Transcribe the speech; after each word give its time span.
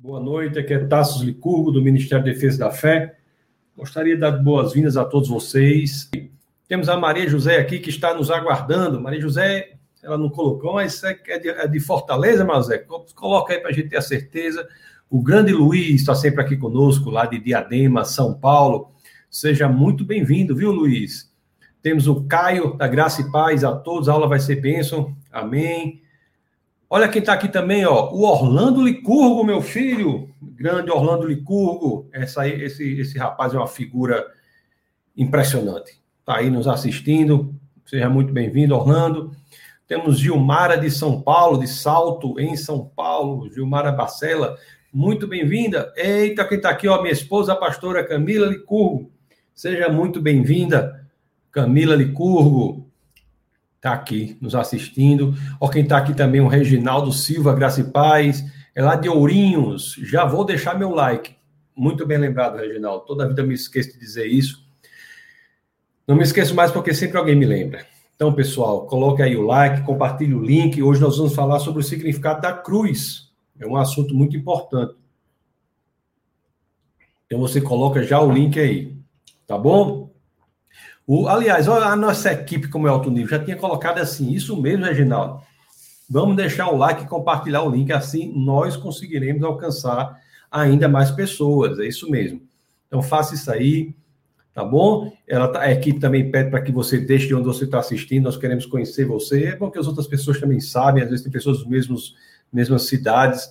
Boa 0.00 0.20
noite, 0.20 0.60
aqui 0.60 0.72
é 0.72 0.78
Tassos 0.78 1.22
Licurgo, 1.22 1.72
do 1.72 1.82
Ministério 1.82 2.24
da 2.24 2.30
Defesa 2.30 2.56
da 2.56 2.70
Fé. 2.70 3.16
Gostaria 3.76 4.14
de 4.14 4.20
dar 4.20 4.30
boas-vindas 4.30 4.96
a 4.96 5.04
todos 5.04 5.28
vocês. 5.28 6.08
Temos 6.68 6.88
a 6.88 6.96
Maria 6.96 7.28
José 7.28 7.58
aqui 7.58 7.80
que 7.80 7.90
está 7.90 8.14
nos 8.14 8.30
aguardando. 8.30 9.00
Maria 9.00 9.20
José, 9.20 9.72
ela 10.00 10.16
não 10.16 10.30
colocou, 10.30 10.74
mas 10.74 11.02
é, 11.02 11.18
é 11.26 11.38
de, 11.40 11.48
é 11.48 11.66
de 11.66 11.80
Fortaleza, 11.80 12.44
Mazé. 12.44 12.78
Coloca 13.12 13.52
aí 13.52 13.58
para 13.58 13.70
a 13.70 13.72
gente 13.72 13.88
ter 13.88 13.96
a 13.96 14.00
certeza. 14.00 14.68
O 15.10 15.20
grande 15.20 15.52
Luiz 15.52 15.96
está 15.96 16.14
sempre 16.14 16.42
aqui 16.42 16.56
conosco, 16.56 17.10
lá 17.10 17.26
de 17.26 17.40
Diadema, 17.40 18.04
São 18.04 18.34
Paulo. 18.34 18.92
Seja 19.28 19.68
muito 19.68 20.04
bem-vindo, 20.04 20.54
viu, 20.54 20.70
Luiz? 20.70 21.28
Temos 21.82 22.06
o 22.06 22.22
Caio, 22.22 22.76
da 22.76 22.86
Graça 22.86 23.20
e 23.22 23.32
Paz 23.32 23.64
a 23.64 23.74
todos. 23.74 24.08
A 24.08 24.12
aula 24.12 24.28
vai 24.28 24.38
ser 24.38 24.60
bênção. 24.60 25.16
Amém. 25.32 26.00
Olha 26.90 27.06
quem 27.06 27.20
está 27.20 27.34
aqui 27.34 27.48
também, 27.48 27.84
ó, 27.84 28.10
o 28.10 28.22
Orlando 28.22 28.82
Licurgo, 28.82 29.44
meu 29.44 29.60
filho, 29.60 30.30
grande 30.40 30.90
Orlando 30.90 31.26
Licurgo. 31.26 32.08
Essa 32.10 32.48
esse, 32.48 32.98
esse 32.98 33.18
rapaz 33.18 33.52
é 33.52 33.58
uma 33.58 33.66
figura 33.66 34.26
impressionante. 35.14 36.00
Está 36.20 36.38
aí 36.38 36.48
nos 36.48 36.66
assistindo. 36.66 37.54
Seja 37.84 38.08
muito 38.08 38.32
bem-vindo, 38.32 38.74
Orlando. 38.74 39.32
Temos 39.86 40.18
Gilmara 40.18 40.78
de 40.78 40.90
São 40.90 41.20
Paulo, 41.20 41.60
de 41.60 41.66
Salto, 41.66 42.40
em 42.40 42.56
São 42.56 42.90
Paulo. 42.96 43.52
Gilmara 43.52 43.92
Bacela, 43.92 44.56
muito 44.90 45.28
bem-vinda. 45.28 45.92
Eita, 45.94 46.46
quem 46.46 46.56
está 46.56 46.70
aqui, 46.70 46.88
ó, 46.88 47.02
minha 47.02 47.12
esposa, 47.12 47.52
a 47.52 47.56
pastora 47.56 48.02
Camila 48.02 48.46
Licurgo. 48.46 49.12
Seja 49.54 49.90
muito 49.90 50.22
bem-vinda, 50.22 51.06
Camila 51.50 51.94
Licurgo 51.94 52.87
está 53.78 53.92
aqui 53.92 54.36
nos 54.40 54.54
assistindo. 54.54 55.34
Ó, 55.60 55.68
quem 55.68 55.82
está 55.82 55.96
aqui 55.96 56.12
também, 56.12 56.40
o 56.40 56.48
Reginaldo 56.48 57.12
Silva, 57.12 57.54
Graça 57.54 57.80
e 57.80 57.84
Paz, 57.84 58.44
é 58.74 58.82
lá 58.82 58.96
de 58.96 59.08
Ourinhos. 59.08 59.94
Já 60.02 60.24
vou 60.24 60.44
deixar 60.44 60.78
meu 60.78 60.90
like. 60.90 61.34
Muito 61.74 62.04
bem 62.04 62.18
lembrado, 62.18 62.58
Reginaldo. 62.58 63.06
Toda 63.06 63.26
vida 63.26 63.42
me 63.42 63.54
esqueço 63.54 63.92
de 63.92 63.98
dizer 63.98 64.26
isso. 64.26 64.66
Não 66.06 66.16
me 66.16 66.22
esqueço 66.22 66.54
mais 66.54 66.70
porque 66.70 66.92
sempre 66.92 67.18
alguém 67.18 67.36
me 67.36 67.46
lembra. 67.46 67.86
Então, 68.16 68.32
pessoal, 68.32 68.86
coloque 68.86 69.22
aí 69.22 69.36
o 69.36 69.42
like, 69.42 69.82
compartilhe 69.82 70.34
o 70.34 70.42
link. 70.42 70.82
Hoje 70.82 71.00
nós 71.00 71.16
vamos 71.16 71.34
falar 71.34 71.60
sobre 71.60 71.80
o 71.80 71.84
significado 71.84 72.40
da 72.40 72.52
cruz. 72.52 73.30
É 73.60 73.66
um 73.66 73.76
assunto 73.76 74.14
muito 74.14 74.36
importante. 74.36 74.94
Então 77.26 77.38
você 77.38 77.60
coloca 77.60 78.02
já 78.02 78.20
o 78.20 78.32
link 78.32 78.58
aí, 78.58 78.96
tá 79.46 79.58
bom? 79.58 80.07
O, 81.10 81.26
aliás, 81.26 81.66
olha 81.68 81.86
a 81.86 81.96
nossa 81.96 82.30
equipe 82.34 82.68
como 82.68 82.86
é 82.86 82.90
alto 82.90 83.10
nível. 83.10 83.30
Já 83.30 83.42
tinha 83.42 83.56
colocado 83.56 83.96
assim, 83.96 84.30
isso 84.30 84.54
mesmo, 84.60 84.84
Reginaldo. 84.84 85.40
Vamos 86.08 86.36
deixar 86.36 86.68
o 86.68 86.76
like 86.76 87.04
e 87.04 87.06
compartilhar 87.06 87.62
o 87.62 87.70
link, 87.70 87.90
assim 87.90 88.30
nós 88.36 88.76
conseguiremos 88.76 89.42
alcançar 89.42 90.20
ainda 90.50 90.86
mais 90.86 91.10
pessoas. 91.10 91.78
É 91.78 91.86
isso 91.86 92.10
mesmo. 92.10 92.42
Então 92.86 93.00
faça 93.00 93.34
isso 93.34 93.50
aí, 93.50 93.94
tá 94.52 94.62
bom? 94.62 95.10
Ela 95.26 95.48
tá, 95.48 95.62
a 95.62 95.72
equipe 95.72 95.98
também 95.98 96.30
pede 96.30 96.50
para 96.50 96.60
que 96.60 96.70
você 96.70 96.98
deixe 96.98 97.26
de 97.26 97.34
onde 97.34 97.46
você 97.46 97.64
está 97.64 97.78
assistindo. 97.78 98.24
Nós 98.24 98.36
queremos 98.36 98.66
conhecer 98.66 99.06
você. 99.06 99.44
É 99.46 99.56
bom 99.56 99.70
que 99.70 99.78
as 99.78 99.86
outras 99.86 100.06
pessoas 100.06 100.38
também 100.38 100.60
sabem. 100.60 101.02
Às 101.02 101.08
vezes 101.08 101.24
tem 101.24 101.32
pessoas 101.32 101.60
dos 101.60 101.66
mesmos 101.66 102.16
mesmas 102.52 102.82
cidades. 102.82 103.50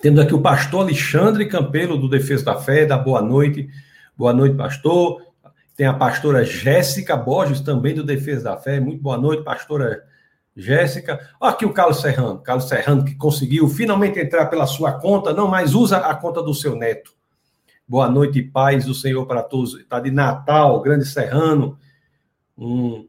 Temos 0.00 0.18
aqui 0.18 0.34
o 0.34 0.40
pastor 0.40 0.80
Alexandre 0.80 1.46
Campelo, 1.46 1.98
do 1.98 2.08
Defesa 2.08 2.42
da 2.42 2.56
Fé, 2.56 2.86
da 2.86 2.96
Boa 2.96 3.20
Noite. 3.20 3.68
Boa 4.16 4.32
noite, 4.32 4.56
pastor. 4.56 5.23
Tem 5.76 5.86
a 5.86 5.94
pastora 5.94 6.44
Jéssica 6.44 7.16
Borges, 7.16 7.60
também 7.60 7.94
do 7.94 8.04
Defesa 8.04 8.44
da 8.44 8.56
Fé. 8.56 8.78
Muito 8.78 9.02
boa 9.02 9.18
noite, 9.18 9.42
pastora 9.42 10.04
Jéssica. 10.56 11.18
Olha 11.40 11.52
aqui 11.52 11.66
o 11.66 11.72
Carlos 11.72 12.00
Serrano. 12.00 12.38
Carlos 12.38 12.68
Serrano 12.68 13.04
que 13.04 13.16
conseguiu 13.16 13.68
finalmente 13.68 14.20
entrar 14.20 14.46
pela 14.46 14.66
sua 14.66 14.92
conta, 14.92 15.32
não, 15.32 15.48
mas 15.48 15.74
usa 15.74 15.98
a 15.98 16.14
conta 16.14 16.42
do 16.42 16.54
seu 16.54 16.76
neto. 16.76 17.12
Boa 17.86 18.08
noite 18.08 18.38
e 18.38 18.42
paz 18.42 18.84
do 18.84 18.94
Senhor 18.94 19.26
para 19.26 19.42
todos. 19.42 19.74
Está 19.74 19.98
de 19.98 20.10
Natal, 20.10 20.80
grande 20.80 21.06
Serrano. 21.06 21.76
Um, 22.56 23.08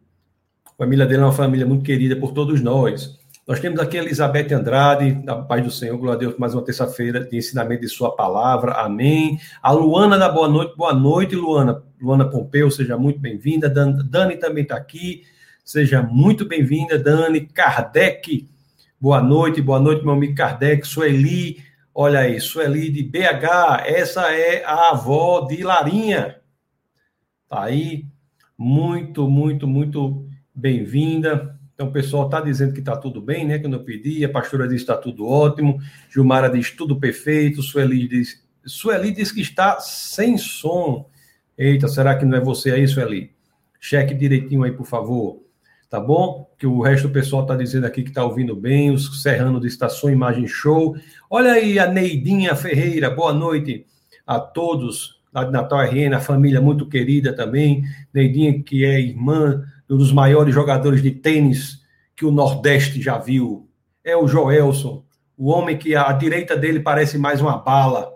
a 0.66 0.72
família 0.76 1.06
dele 1.06 1.22
é 1.22 1.26
uma 1.26 1.32
família 1.32 1.68
muito 1.68 1.84
querida 1.84 2.16
por 2.16 2.32
todos 2.32 2.62
nós. 2.62 3.20
Nós 3.48 3.60
temos 3.60 3.80
aqui 3.80 3.96
a 3.96 4.02
Elizabeth 4.02 4.52
Andrade, 4.56 5.14
da 5.24 5.36
Paz 5.36 5.64
do 5.64 5.70
Senhor, 5.70 5.96
glória 6.00 6.16
a 6.16 6.20
Deus, 6.20 6.36
mais 6.36 6.56
uma 6.56 6.66
terça-feira 6.66 7.24
de 7.24 7.38
ensinamento 7.38 7.82
de 7.82 7.88
Sua 7.88 8.16
palavra, 8.16 8.72
amém. 8.72 9.40
A 9.62 9.72
Luana 9.72 10.18
da 10.18 10.28
Boa 10.28 10.50
Noite, 10.50 10.76
boa 10.76 10.96
noite, 10.96 11.36
Luana. 11.36 11.84
Luana 12.02 12.28
Pompeu, 12.28 12.72
seja 12.72 12.98
muito 12.98 13.20
bem-vinda. 13.20 13.70
Dani 13.70 14.38
também 14.38 14.64
está 14.64 14.76
aqui, 14.76 15.26
seja 15.64 16.02
muito 16.02 16.44
bem-vinda. 16.44 16.98
Dani 16.98 17.42
Kardec, 17.42 18.50
boa 19.00 19.22
noite, 19.22 19.62
boa 19.62 19.80
noite, 19.80 20.04
meu 20.04 20.16
amigo 20.16 20.34
Kardec. 20.34 20.88
Sueli, 20.88 21.60
olha 21.94 22.22
aí, 22.22 22.42
Sueli 22.42 22.90
de 22.90 23.04
BH, 23.04 23.86
essa 23.86 24.32
é 24.34 24.66
a 24.66 24.90
avó 24.90 25.42
de 25.42 25.64
Larinha. 25.64 26.38
Tá 27.48 27.66
aí, 27.66 28.08
muito, 28.58 29.30
muito, 29.30 29.68
muito 29.68 30.28
bem-vinda. 30.52 31.55
Então, 31.76 31.88
o 31.88 31.92
pessoal 31.92 32.26
está 32.26 32.40
dizendo 32.40 32.72
que 32.72 32.80
está 32.80 32.96
tudo 32.96 33.22
bem, 33.22 33.46
né? 33.46 33.60
Que 33.60 33.66
eu 33.66 33.70
não 33.70 33.84
pedi. 33.84 34.24
A 34.24 34.30
pastora 34.30 34.66
diz 34.66 34.78
que 34.78 34.84
está 34.84 34.96
tudo 34.96 35.28
ótimo. 35.28 35.78
Gilmara 36.10 36.50
diz 36.50 36.72
tudo 36.72 36.98
perfeito. 36.98 37.62
Sueli 37.62 38.08
diz, 38.08 38.42
Sueli 38.66 39.12
diz 39.12 39.30
que 39.30 39.42
está 39.42 39.80
sem 39.82 40.38
som. 40.38 41.10
Eita, 41.58 41.90
será 41.90 42.16
que 42.16 42.24
não 42.24 42.38
é 42.38 42.42
você 42.42 42.72
aí, 42.72 42.88
Sueli? 42.88 43.32
Cheque 43.80 44.14
direitinho 44.14 44.64
aí, 44.64 44.72
por 44.72 44.86
favor. 44.86 45.44
Tá 45.90 46.00
bom? 46.00 46.50
Que 46.58 46.66
o 46.66 46.82
resto 46.82 47.10
do 47.10 47.14
pessoal 47.14 47.42
está 47.42 47.56
dizendo 47.56 47.86
aqui 47.86 48.04
que 48.04 48.10
está 48.10 48.24
ouvindo 48.24 48.56
bem. 48.56 48.92
Os 48.92 49.22
Serrano 49.22 49.60
de 49.60 49.68
Estação 49.68 50.10
Imagem 50.10 50.48
Show. 50.48 50.96
Olha 51.30 51.52
aí 51.52 51.78
a 51.78 51.88
Neidinha 51.88 52.56
Ferreira. 52.56 53.10
Boa 53.10 53.34
noite 53.34 53.86
a 54.26 54.40
todos 54.40 55.16
lá 55.36 55.44
de 55.44 55.52
Natal 55.52 55.80
RN, 55.82 56.14
a 56.16 56.22
família 56.22 56.62
muito 56.62 56.88
querida 56.88 57.34
também. 57.34 57.84
Neidinha, 58.14 58.64
que 58.64 58.86
é 58.86 59.02
irmã 59.02 59.66
um 59.90 59.98
dos 59.98 60.12
maiores 60.12 60.54
jogadores 60.54 61.02
de 61.02 61.12
tênis 61.12 61.84
que 62.16 62.26
o 62.26 62.32
Nordeste 62.32 63.02
já 63.02 63.18
viu. 63.18 63.70
É 64.04 64.16
o 64.16 64.28
Joelson, 64.28 65.04
o 65.38 65.50
homem 65.50 65.78
que 65.78 65.96
a 65.96 66.12
direita 66.12 66.56
dele 66.56 66.80
parece 66.80 67.18
mais 67.18 67.42
uma 67.42 67.58
bala. 67.58 68.14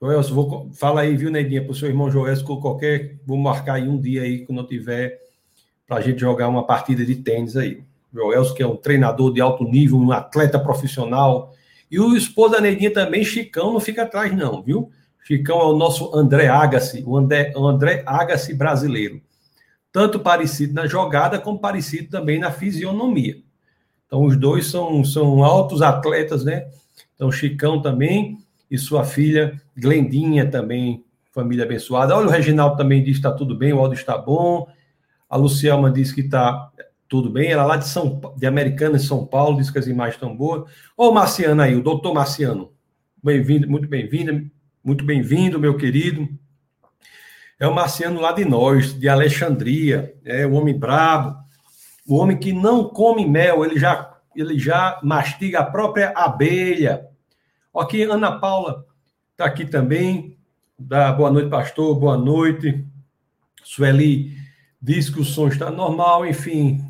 Joelson, 0.00 0.34
vou, 0.34 0.70
fala 0.72 1.02
aí, 1.02 1.16
viu, 1.16 1.30
Neidinha, 1.30 1.62
para 1.62 1.72
o 1.72 1.74
seu 1.74 1.88
irmão 1.88 2.10
Joelson, 2.10 2.44
com 2.44 2.60
qualquer. 2.60 3.18
Vou 3.26 3.38
marcar 3.38 3.74
aí 3.74 3.88
um 3.88 3.98
dia 3.98 4.22
aí, 4.22 4.44
quando 4.44 4.60
eu 4.60 4.66
tiver, 4.66 5.20
para 5.86 5.96
a 5.96 6.00
gente 6.00 6.20
jogar 6.20 6.48
uma 6.48 6.66
partida 6.66 7.04
de 7.04 7.16
tênis 7.16 7.56
aí. 7.56 7.82
Joelson, 8.12 8.54
que 8.54 8.62
é 8.62 8.66
um 8.66 8.76
treinador 8.76 9.32
de 9.32 9.40
alto 9.40 9.64
nível, 9.64 9.98
um 9.98 10.12
atleta 10.12 10.58
profissional. 10.58 11.52
E 11.90 11.98
o 11.98 12.16
esposo 12.16 12.52
da 12.52 12.60
Neidinha 12.60 12.92
também, 12.92 13.24
Chicão, 13.24 13.72
não 13.72 13.80
fica 13.80 14.02
atrás, 14.02 14.34
não, 14.36 14.62
viu? 14.62 14.90
Chicão 15.24 15.58
é 15.58 15.64
o 15.64 15.76
nosso 15.76 16.14
André 16.14 16.48
Agassi, 16.48 17.02
o 17.06 17.16
André, 17.16 17.52
o 17.56 17.66
André 17.66 18.02
Agassi 18.06 18.54
brasileiro 18.54 19.22
tanto 19.94 20.18
parecido 20.18 20.74
na 20.74 20.88
jogada 20.88 21.38
como 21.38 21.60
parecido 21.60 22.10
também 22.10 22.40
na 22.40 22.50
fisionomia. 22.50 23.36
Então, 24.04 24.24
os 24.24 24.36
dois 24.36 24.66
são, 24.66 25.04
são 25.04 25.44
altos 25.44 25.82
atletas, 25.82 26.44
né? 26.44 26.66
Então, 27.14 27.30
Chicão 27.30 27.80
também 27.80 28.38
e 28.68 28.76
sua 28.76 29.04
filha 29.04 29.62
Glendinha 29.76 30.50
também, 30.50 31.04
família 31.30 31.64
abençoada. 31.64 32.16
Olha, 32.16 32.26
o 32.26 32.30
Reginaldo 32.30 32.76
também 32.76 33.04
diz 33.04 33.12
que 33.12 33.18
está 33.18 33.30
tudo 33.30 33.56
bem, 33.56 33.72
o 33.72 33.78
Aldo 33.78 33.94
está 33.94 34.18
bom. 34.18 34.66
A 35.30 35.36
Lucielma 35.36 35.92
diz 35.92 36.10
que 36.10 36.22
está 36.22 36.72
tudo 37.08 37.30
bem. 37.30 37.52
Ela 37.52 37.64
lá 37.64 37.76
de 37.76 37.86
São 37.86 38.20
de 38.36 38.46
Americana, 38.48 38.96
em 38.96 39.00
São 39.00 39.24
Paulo, 39.24 39.58
diz 39.58 39.70
que 39.70 39.78
as 39.78 39.86
imagens 39.86 40.16
estão 40.16 40.36
boas. 40.36 40.68
O 40.96 41.12
Marciano 41.12 41.62
aí, 41.62 41.76
o 41.76 41.82
doutor 41.82 42.12
Marciano. 42.12 42.72
Bem-vindo, 43.22 43.70
muito 43.70 43.86
bem-vindo, 43.86 44.50
muito 44.82 45.04
bem-vindo, 45.04 45.56
meu 45.56 45.76
querido 45.76 46.28
é 47.58 47.66
o 47.66 47.74
marciano 47.74 48.20
lá 48.20 48.32
de 48.32 48.44
nós, 48.44 48.98
de 48.98 49.08
Alexandria, 49.08 50.14
é 50.24 50.46
o 50.46 50.54
homem 50.54 50.78
brabo, 50.78 51.36
o 52.06 52.16
homem 52.16 52.36
que 52.36 52.52
não 52.52 52.88
come 52.88 53.26
mel, 53.26 53.64
ele 53.64 53.78
já, 53.78 54.14
ele 54.34 54.58
já 54.58 55.00
mastiga 55.02 55.60
a 55.60 55.64
própria 55.64 56.12
abelha. 56.14 57.06
Aqui, 57.74 58.02
Ana 58.02 58.38
Paula 58.38 58.84
está 59.32 59.46
aqui 59.46 59.64
também, 59.64 60.36
da 60.78 61.12
boa 61.12 61.30
noite, 61.30 61.48
pastor, 61.48 61.98
boa 61.98 62.16
noite. 62.16 62.84
Sueli 63.62 64.32
diz 64.80 65.08
que 65.08 65.20
o 65.20 65.24
som 65.24 65.48
está 65.48 65.70
normal, 65.70 66.26
enfim, 66.26 66.80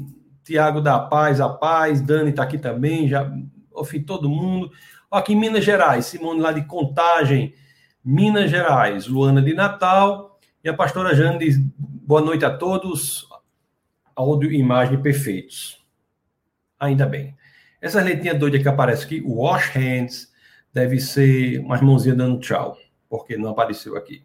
Tiago 0.42 0.80
da 0.80 0.98
Paz, 0.98 1.40
a 1.40 1.48
Paz, 1.48 2.00
Dani 2.00 2.30
está 2.30 2.42
aqui 2.42 2.58
também, 2.58 3.08
já, 3.08 3.30
enfim, 3.78 4.02
todo 4.02 4.28
mundo. 4.28 4.70
Aqui 5.10 5.32
em 5.32 5.36
Minas 5.36 5.64
Gerais, 5.64 6.06
Simone 6.06 6.40
lá 6.40 6.50
de 6.50 6.64
Contagem, 6.64 7.54
Minas 8.04 8.50
Gerais, 8.50 9.06
Luana 9.06 9.40
de 9.40 9.54
Natal, 9.54 10.33
e 10.64 10.68
a 10.68 10.74
pastora 10.74 11.14
Jane 11.14 11.38
diz: 11.38 11.58
boa 11.78 12.22
noite 12.22 12.44
a 12.44 12.56
todos, 12.56 13.28
áudio 14.16 14.50
e 14.50 14.56
imagem 14.56 15.00
perfeitos. 15.02 15.84
Ainda 16.80 17.04
bem. 17.04 17.36
Essa 17.80 18.02
letrinha 18.02 18.34
doida 18.34 18.58
que 18.58 18.66
aparece 18.66 19.04
aqui, 19.04 19.22
wash 19.26 19.68
hands, 19.74 20.32
deve 20.72 20.98
ser 20.98 21.60
umas 21.60 21.82
mãozinhas 21.82 22.16
dando 22.16 22.40
tchau, 22.40 22.78
porque 23.10 23.36
não 23.36 23.50
apareceu 23.50 23.94
aqui. 23.94 24.24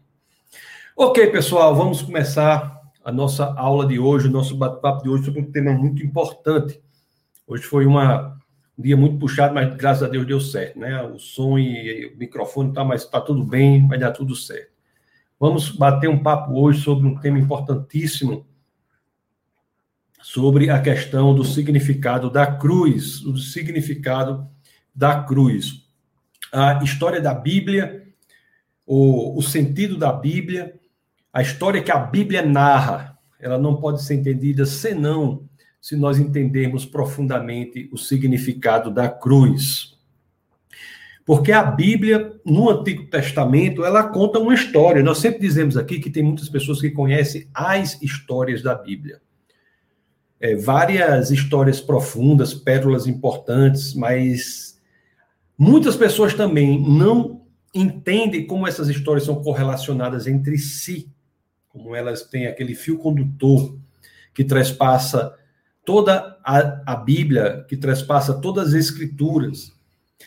Ok, 0.96 1.26
pessoal, 1.26 1.76
vamos 1.76 2.00
começar 2.00 2.80
a 3.04 3.12
nossa 3.12 3.52
aula 3.54 3.86
de 3.86 3.98
hoje, 3.98 4.28
o 4.28 4.30
nosso 4.30 4.56
bate-papo 4.56 5.02
de 5.02 5.10
hoje 5.10 5.26
sobre 5.26 5.42
um 5.42 5.52
tema 5.52 5.72
muito 5.72 6.02
importante. 6.02 6.80
Hoje 7.46 7.64
foi 7.64 7.84
uma, 7.84 8.40
Um 8.78 8.82
dia 8.82 8.96
muito 8.96 9.18
puxado, 9.18 9.52
mas 9.52 9.74
graças 9.74 10.02
a 10.02 10.08
Deus 10.08 10.26
deu 10.26 10.40
certo, 10.40 10.78
né? 10.78 11.02
O 11.02 11.18
som 11.18 11.58
e 11.58 12.06
o 12.06 12.16
microfone 12.16 12.72
tá, 12.72 12.82
mas 12.82 13.04
tá 13.04 13.20
tudo 13.20 13.44
bem, 13.44 13.86
vai 13.86 13.98
dar 13.98 14.10
tudo 14.10 14.34
certo. 14.34 14.69
Vamos 15.40 15.70
bater 15.70 16.06
um 16.06 16.22
papo 16.22 16.52
hoje 16.60 16.82
sobre 16.82 17.08
um 17.08 17.16
tema 17.16 17.38
importantíssimo, 17.38 18.46
sobre 20.20 20.68
a 20.68 20.78
questão 20.78 21.34
do 21.34 21.42
significado 21.42 22.28
da 22.28 22.46
cruz, 22.46 23.24
o 23.24 23.38
significado 23.38 24.46
da 24.94 25.22
cruz. 25.22 25.88
A 26.52 26.84
história 26.84 27.22
da 27.22 27.32
Bíblia, 27.32 28.06
o, 28.84 29.38
o 29.38 29.40
sentido 29.40 29.96
da 29.96 30.12
Bíblia, 30.12 30.78
a 31.32 31.40
história 31.40 31.82
que 31.82 31.90
a 31.90 31.96
Bíblia 31.96 32.44
narra, 32.44 33.18
ela 33.38 33.56
não 33.56 33.80
pode 33.80 34.02
ser 34.02 34.16
entendida 34.16 34.66
senão 34.66 35.48
se 35.80 35.96
nós 35.96 36.18
entendermos 36.18 36.84
profundamente 36.84 37.88
o 37.90 37.96
significado 37.96 38.90
da 38.90 39.08
cruz. 39.08 39.98
Porque 41.24 41.52
a 41.52 41.62
Bíblia, 41.62 42.32
no 42.44 42.70
Antigo 42.70 43.06
Testamento, 43.06 43.84
ela 43.84 44.04
conta 44.08 44.38
uma 44.38 44.54
história. 44.54 45.02
Nós 45.02 45.18
sempre 45.18 45.40
dizemos 45.40 45.76
aqui 45.76 46.00
que 46.00 46.10
tem 46.10 46.22
muitas 46.22 46.48
pessoas 46.48 46.80
que 46.80 46.90
conhecem 46.90 47.48
as 47.54 48.00
histórias 48.02 48.62
da 48.62 48.74
Bíblia. 48.74 49.20
É, 50.40 50.56
várias 50.56 51.30
histórias 51.30 51.80
profundas, 51.80 52.54
pérolas 52.54 53.06
importantes, 53.06 53.94
mas 53.94 54.80
muitas 55.56 55.94
pessoas 55.96 56.32
também 56.32 56.80
não 56.80 57.42
entendem 57.74 58.46
como 58.46 58.66
essas 58.66 58.88
histórias 58.88 59.24
são 59.24 59.42
correlacionadas 59.42 60.26
entre 60.26 60.58
si, 60.58 61.08
como 61.68 61.94
elas 61.94 62.22
têm 62.22 62.46
aquele 62.46 62.74
fio 62.74 62.98
condutor 62.98 63.78
que 64.34 64.44
trespassa 64.44 65.34
toda 65.84 66.38
a, 66.44 66.92
a 66.92 66.96
Bíblia, 66.96 67.64
que 67.68 67.76
trespassa 67.76 68.40
todas 68.40 68.68
as 68.68 68.74
Escrituras. 68.74 69.72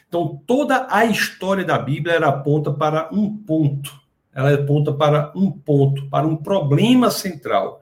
Então, 0.08 0.42
toda 0.46 0.88
a 0.90 1.06
história 1.06 1.64
da 1.64 1.78
Bíblia 1.78 2.16
ela 2.16 2.28
aponta 2.28 2.72
para 2.72 3.10
um 3.12 3.36
ponto. 3.36 3.92
Ela 4.34 4.54
aponta 4.54 4.92
para 4.92 5.32
um 5.36 5.52
ponto, 5.52 6.10
para 6.10 6.28
um 6.28 6.36
problema 6.36 7.12
central. 7.12 7.82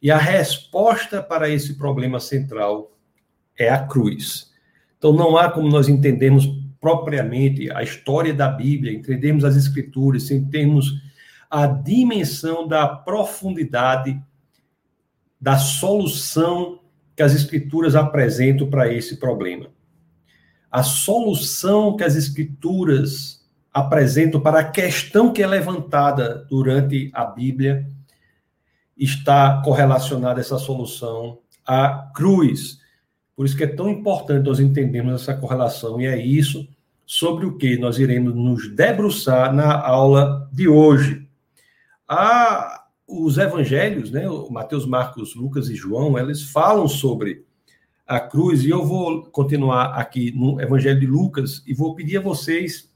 E 0.00 0.10
a 0.10 0.18
resposta 0.18 1.22
para 1.22 1.48
esse 1.48 1.74
problema 1.74 2.18
central 2.18 2.92
é 3.56 3.68
a 3.68 3.84
cruz. 3.86 4.50
Então, 4.98 5.12
não 5.12 5.36
há 5.36 5.50
como 5.50 5.68
nós 5.68 5.88
entendermos 5.88 6.46
propriamente 6.80 7.70
a 7.70 7.82
história 7.82 8.34
da 8.34 8.48
Bíblia, 8.48 8.92
entendemos 8.92 9.44
as 9.44 9.56
Escrituras, 9.56 10.24
sem 10.24 10.44
termos 10.44 11.00
a 11.48 11.66
dimensão 11.66 12.66
da 12.66 12.88
profundidade 12.88 14.20
da 15.40 15.58
solução 15.58 16.80
que 17.14 17.22
as 17.22 17.34
escrituras 17.34 17.94
apresentam 17.94 18.70
para 18.70 18.92
esse 18.92 19.18
problema. 19.18 19.66
A 20.72 20.82
solução 20.82 21.94
que 21.94 22.02
as 22.02 22.16
escrituras 22.16 23.44
apresentam 23.72 24.40
para 24.40 24.60
a 24.60 24.64
questão 24.64 25.30
que 25.30 25.42
é 25.42 25.46
levantada 25.46 26.46
durante 26.48 27.10
a 27.12 27.26
Bíblia 27.26 27.86
está 28.96 29.60
correlacionada 29.62 30.40
essa 30.40 30.58
solução 30.58 31.38
à 31.66 32.10
cruz. 32.14 32.80
Por 33.36 33.44
isso 33.44 33.56
que 33.56 33.64
é 33.64 33.66
tão 33.66 33.88
importante 33.90 34.46
nós 34.46 34.60
entendermos 34.60 35.20
essa 35.20 35.34
correlação 35.34 36.00
e 36.00 36.06
é 36.06 36.16
isso 36.16 36.66
sobre 37.04 37.44
o 37.44 37.58
que 37.58 37.76
nós 37.76 37.98
iremos 37.98 38.34
nos 38.34 38.74
debruçar 38.74 39.52
na 39.52 39.78
aula 39.78 40.48
de 40.52 40.68
hoje. 40.68 41.28
A 42.08 42.82
os 43.06 43.36
evangelhos, 43.36 44.10
né, 44.10 44.24
Mateus, 44.50 44.86
Marcos, 44.86 45.34
Lucas 45.34 45.68
e 45.68 45.74
João, 45.74 46.18
eles 46.18 46.42
falam 46.42 46.88
sobre 46.88 47.44
a 48.06 48.20
cruz, 48.20 48.64
e 48.64 48.70
eu 48.70 48.84
vou 48.84 49.24
continuar 49.26 49.94
aqui 49.98 50.32
no 50.32 50.60
evangelho 50.60 51.00
de 51.00 51.06
Lucas, 51.06 51.62
e 51.66 51.72
vou 51.72 51.94
pedir 51.94 52.18
a 52.18 52.20
vocês 52.20 52.90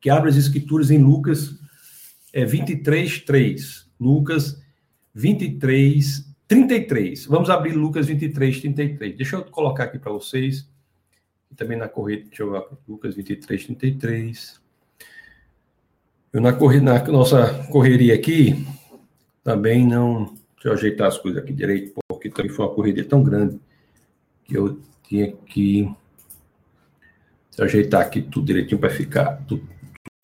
que 0.00 0.08
abram 0.08 0.30
as 0.30 0.36
escrituras 0.36 0.90
em 0.90 0.98
Lucas 0.98 1.58
é, 2.32 2.44
23, 2.44 3.20
3. 3.20 3.90
Lucas 3.98 4.58
23, 5.14 6.24
33. 6.48 7.26
Vamos 7.26 7.50
abrir 7.50 7.72
Lucas 7.72 8.06
23, 8.06 8.60
33. 8.60 9.16
Deixa 9.16 9.36
eu 9.36 9.44
colocar 9.44 9.84
aqui 9.84 9.98
para 9.98 10.12
vocês, 10.12 10.68
e 11.50 11.54
também 11.54 11.76
na 11.76 11.88
corrida, 11.88 12.24
deixa 12.28 12.42
eu 12.42 12.52
ver, 12.52 12.64
Lucas 12.88 13.14
23, 13.14 13.66
33. 13.66 14.60
Eu 16.32 16.40
na, 16.40 16.52
corrida, 16.52 16.84
na 16.84 17.04
nossa 17.08 17.64
correria 17.70 18.14
aqui, 18.14 18.66
também 19.42 19.86
não. 19.86 20.36
Deixa 20.54 20.68
eu 20.68 20.72
ajeitar 20.72 21.08
as 21.08 21.18
coisas 21.18 21.42
aqui 21.42 21.52
direito, 21.52 21.94
porque 22.06 22.30
também 22.30 22.52
foi 22.52 22.66
uma 22.66 22.74
corrida 22.74 23.02
tão 23.04 23.22
grande 23.22 23.58
eu 24.56 24.80
tinha 25.06 25.32
que 25.46 25.90
ajeitar 27.58 28.00
aqui 28.00 28.22
tudo 28.22 28.46
direitinho 28.46 28.80
para 28.80 28.90
ficar 28.90 29.42
tudo, 29.46 29.68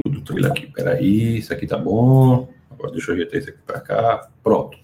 tudo 0.05 0.21
tranquilo 0.23 0.49
aqui. 0.49 0.67
Peraí, 0.69 1.39
isso 1.39 1.53
aqui 1.53 1.67
tá 1.67 1.77
bom. 1.77 2.49
Agora 2.71 2.93
deixa 2.93 3.11
eu 3.11 3.15
ajeitar 3.15 3.41
isso 3.41 3.51
aqui 3.51 3.59
para 3.67 3.81
cá. 3.81 4.29
Pronto. 4.43 4.79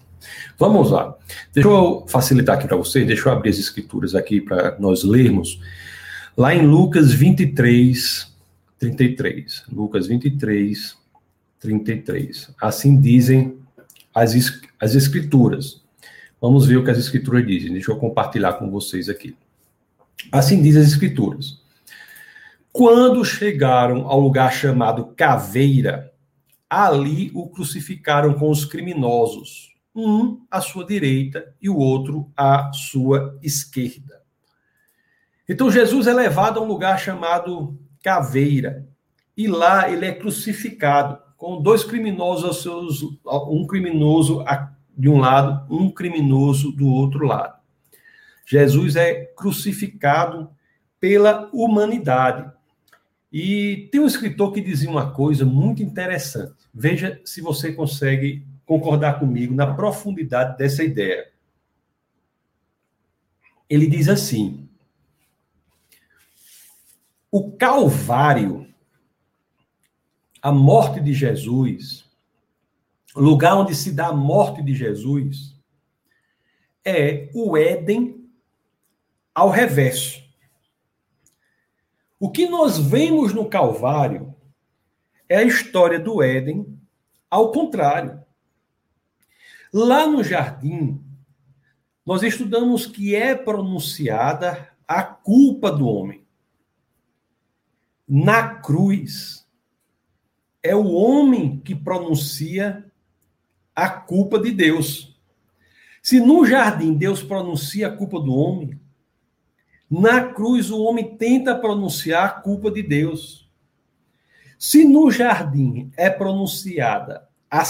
Vamos 0.57 0.91
lá. 0.91 1.15
Deixa 1.53 1.67
eu 1.67 2.05
facilitar 2.07 2.57
aqui 2.57 2.67
para 2.67 2.77
vocês, 2.77 3.05
deixa 3.05 3.27
eu 3.27 3.33
abrir 3.33 3.49
as 3.49 3.57
escrituras 3.57 4.15
aqui 4.15 4.39
para 4.41 4.77
nós 4.79 5.03
lermos. 5.03 5.59
Lá 6.35 6.55
em 6.55 6.65
Lucas 6.65 7.13
23, 7.13 8.33
33. 8.79 9.63
Lucas 9.71 10.07
23, 10.07 10.97
33. 11.59 12.51
Assim 12.61 12.99
dizem 12.99 13.57
as, 14.13 14.33
as 14.79 14.95
escrituras. 14.95 15.82
Vamos 16.43 16.65
ver 16.65 16.75
o 16.75 16.83
que 16.83 16.91
as 16.91 16.97
escrituras 16.97 17.47
dizem. 17.47 17.71
Deixa 17.71 17.89
eu 17.89 17.95
compartilhar 17.95 18.51
com 18.55 18.69
vocês 18.69 19.07
aqui. 19.07 19.33
Assim 20.29 20.61
diz 20.61 20.75
as 20.75 20.87
escrituras. 20.87 21.61
Quando 22.69 23.23
chegaram 23.23 24.09
ao 24.09 24.19
lugar 24.19 24.51
chamado 24.51 25.05
Caveira, 25.15 26.11
ali 26.69 27.31
o 27.33 27.47
crucificaram 27.47 28.33
com 28.33 28.49
os 28.49 28.65
criminosos, 28.65 29.73
um 29.95 30.41
à 30.51 30.59
sua 30.59 30.85
direita 30.85 31.55
e 31.61 31.69
o 31.69 31.77
outro 31.77 32.29
à 32.35 32.73
sua 32.73 33.39
esquerda. 33.41 34.21
Então 35.47 35.71
Jesus 35.71 36.07
é 36.07 36.13
levado 36.13 36.59
a 36.59 36.61
um 36.61 36.67
lugar 36.67 36.99
chamado 36.99 37.79
Caveira, 38.03 38.85
e 39.37 39.47
lá 39.47 39.89
ele 39.89 40.05
é 40.05 40.11
crucificado 40.11 41.17
com 41.37 41.61
dois 41.61 41.85
criminosos 41.85 42.61
seus, 42.61 43.01
um 43.47 43.65
criminoso 43.65 44.43
de 44.97 45.09
um 45.09 45.17
lado, 45.19 45.65
um 45.73 45.89
criminoso 45.89 46.71
do 46.71 46.87
outro 46.87 47.25
lado. 47.25 47.59
Jesus 48.45 48.95
é 48.95 49.25
crucificado 49.25 50.49
pela 50.99 51.49
humanidade. 51.53 52.51
E 53.31 53.89
tem 53.91 54.01
um 54.01 54.05
escritor 54.05 54.51
que 54.51 54.61
dizia 54.61 54.89
uma 54.89 55.11
coisa 55.11 55.43
muito 55.43 55.81
interessante. 55.81 56.53
Veja 56.73 57.19
se 57.25 57.41
você 57.41 57.73
consegue 57.73 58.45
concordar 58.65 59.19
comigo 59.19 59.53
na 59.53 59.73
profundidade 59.73 60.57
dessa 60.57 60.83
ideia. 60.83 61.31
Ele 63.69 63.87
diz 63.87 64.07
assim: 64.07 64.69
o 67.31 67.51
Calvário 67.53 68.73
a 70.43 70.51
morte 70.51 70.99
de 70.99 71.13
Jesus, 71.13 72.02
lugar 73.15 73.57
onde 73.57 73.75
se 73.75 73.91
dá 73.91 74.07
a 74.07 74.13
morte 74.13 74.61
de 74.61 74.73
Jesus, 74.73 75.59
é 76.83 77.29
o 77.33 77.55
Éden 77.55 78.29
ao 79.33 79.49
reverso. 79.49 80.21
O 82.19 82.29
que 82.31 82.47
nós 82.47 82.77
vemos 82.77 83.33
no 83.33 83.49
Calvário 83.49 84.33
é 85.27 85.37
a 85.37 85.43
história 85.43 85.99
do 85.99 86.21
Éden 86.21 86.79
ao 87.29 87.51
contrário. 87.51 88.23
Lá 89.73 90.05
no 90.05 90.23
jardim, 90.23 91.03
nós 92.05 92.21
estudamos 92.21 92.85
que 92.85 93.15
é 93.15 93.33
pronunciada 93.33 94.69
a 94.87 95.03
culpa 95.03 95.71
do 95.71 95.87
homem. 95.87 96.25
Na 98.07 98.55
cruz, 98.55 99.47
é 100.61 100.75
o 100.75 100.91
homem 100.91 101.59
que 101.59 101.73
pronuncia 101.73 102.91
a 103.75 103.89
culpa 103.89 104.39
de 104.39 104.51
Deus. 104.51 105.17
Se 106.01 106.19
no 106.19 106.45
jardim 106.45 106.93
Deus 106.93 107.23
pronuncia 107.23 107.87
a 107.87 107.95
culpa 107.95 108.19
do 108.19 108.33
homem, 108.33 108.79
na 109.89 110.33
cruz 110.33 110.71
o 110.71 110.81
homem 110.81 111.15
tenta 111.15 111.55
pronunciar 111.55 112.25
a 112.25 112.29
culpa 112.41 112.71
de 112.71 112.83
Deus. 112.83 113.49
Se 114.57 114.83
no 114.83 115.11
jardim 115.11 115.91
é 115.95 116.09
pronunciada 116.09 117.27
a, 117.49 117.61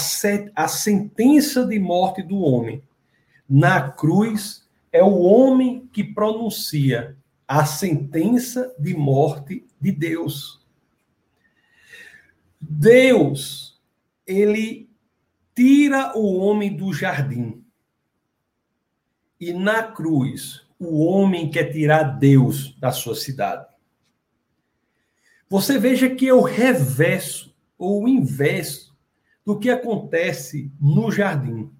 a 0.54 0.68
sentença 0.68 1.66
de 1.66 1.78
morte 1.78 2.22
do 2.22 2.38
homem, 2.38 2.82
na 3.48 3.90
cruz 3.90 4.66
é 4.90 5.02
o 5.02 5.20
homem 5.20 5.88
que 5.92 6.02
pronuncia 6.02 7.16
a 7.46 7.66
sentença 7.66 8.74
de 8.78 8.94
morte 8.94 9.66
de 9.80 9.92
Deus. 9.92 10.64
Deus, 12.60 13.78
ele 14.26 14.88
tira 15.54 16.16
o 16.16 16.36
homem 16.36 16.76
do 16.76 16.92
jardim. 16.92 17.64
E 19.40 19.52
na 19.52 19.82
cruz, 19.82 20.66
o 20.78 21.04
homem 21.04 21.50
quer 21.50 21.72
tirar 21.72 22.02
Deus 22.02 22.74
da 22.78 22.90
sua 22.90 23.14
cidade. 23.14 23.66
Você 25.48 25.78
veja 25.78 26.10
que 26.10 26.28
é 26.28 26.34
o 26.34 26.42
reverso 26.42 27.54
ou 27.78 28.04
o 28.04 28.08
inverso 28.08 28.96
do 29.44 29.58
que 29.58 29.70
acontece 29.70 30.72
no 30.80 31.12
jardim. 31.12 31.70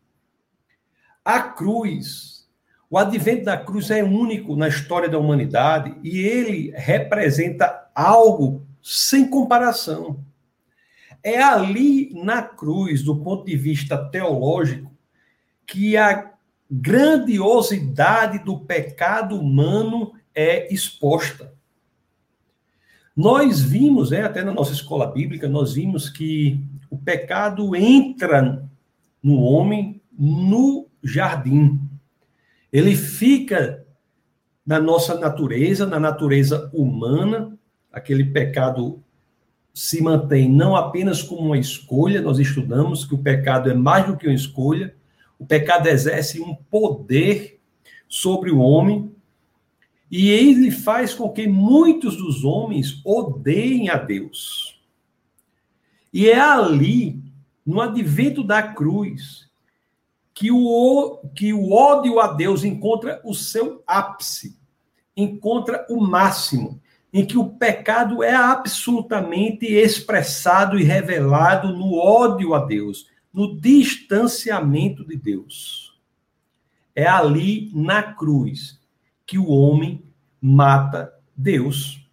A 1.24 1.40
cruz, 1.40 2.46
o 2.90 2.98
advento 2.98 3.44
da 3.44 3.56
cruz 3.56 3.90
é 3.90 4.04
único 4.04 4.54
na 4.54 4.68
história 4.68 5.08
da 5.08 5.18
humanidade 5.18 5.98
e 6.02 6.20
ele 6.20 6.72
representa 6.76 7.90
algo 7.94 8.66
sem 8.82 9.28
comparação. 9.28 10.22
É 11.24 11.42
ali 11.42 12.12
na 12.12 12.42
cruz, 12.42 13.02
do 13.02 13.16
ponto 13.16 13.46
de 13.46 13.56
vista 13.56 13.96
teológico, 13.96 14.92
que 15.66 15.96
a 15.96 16.32
grandiosidade 16.70 18.44
do 18.44 18.60
pecado 18.60 19.40
humano 19.40 20.12
é 20.34 20.72
exposta. 20.72 21.54
Nós 23.16 23.62
vimos, 23.62 24.10
né, 24.10 24.22
até 24.22 24.42
na 24.42 24.52
nossa 24.52 24.72
escola 24.72 25.06
bíblica, 25.06 25.48
nós 25.48 25.74
vimos 25.74 26.10
que 26.10 26.60
o 26.90 26.98
pecado 26.98 27.74
entra 27.74 28.68
no 29.22 29.40
homem 29.40 30.02
no 30.18 30.88
jardim. 31.02 31.80
Ele 32.72 32.96
fica 32.96 33.86
na 34.66 34.80
nossa 34.80 35.18
natureza, 35.18 35.86
na 35.86 36.00
natureza 36.00 36.70
humana, 36.72 37.56
aquele 37.92 38.24
pecado 38.24 39.02
se 39.74 40.00
mantém 40.00 40.48
não 40.48 40.76
apenas 40.76 41.20
como 41.20 41.40
uma 41.40 41.58
escolha, 41.58 42.22
nós 42.22 42.38
estudamos 42.38 43.04
que 43.04 43.14
o 43.14 43.18
pecado 43.18 43.68
é 43.68 43.74
mais 43.74 44.06
do 44.06 44.16
que 44.16 44.28
uma 44.28 44.34
escolha, 44.34 44.94
o 45.36 45.44
pecado 45.44 45.88
exerce 45.88 46.40
um 46.40 46.54
poder 46.54 47.60
sobre 48.08 48.52
o 48.52 48.60
homem, 48.60 49.12
e 50.08 50.30
ele 50.30 50.70
faz 50.70 51.12
com 51.12 51.28
que 51.28 51.48
muitos 51.48 52.16
dos 52.16 52.44
homens 52.44 53.02
odeiem 53.04 53.90
a 53.90 53.96
Deus. 53.96 54.80
E 56.12 56.28
é 56.28 56.38
ali, 56.38 57.20
no 57.66 57.80
advento 57.80 58.44
da 58.44 58.62
cruz, 58.62 59.50
que 60.32 60.52
o, 60.52 61.18
que 61.34 61.52
o 61.52 61.72
ódio 61.72 62.20
a 62.20 62.28
Deus 62.28 62.62
encontra 62.62 63.20
o 63.24 63.34
seu 63.34 63.82
ápice, 63.84 64.56
encontra 65.16 65.84
o 65.90 66.00
máximo, 66.00 66.80
em 67.14 67.24
que 67.24 67.38
o 67.38 67.48
pecado 67.48 68.24
é 68.24 68.34
absolutamente 68.34 69.66
expressado 69.66 70.76
e 70.76 70.82
revelado 70.82 71.72
no 71.72 71.94
ódio 71.94 72.54
a 72.54 72.64
Deus, 72.64 73.08
no 73.32 73.56
distanciamento 73.56 75.06
de 75.06 75.16
Deus. 75.16 75.96
É 76.92 77.06
ali 77.06 77.70
na 77.72 78.02
cruz 78.02 78.80
que 79.24 79.38
o 79.38 79.46
homem 79.46 80.04
mata 80.40 81.14
Deus. 81.36 82.04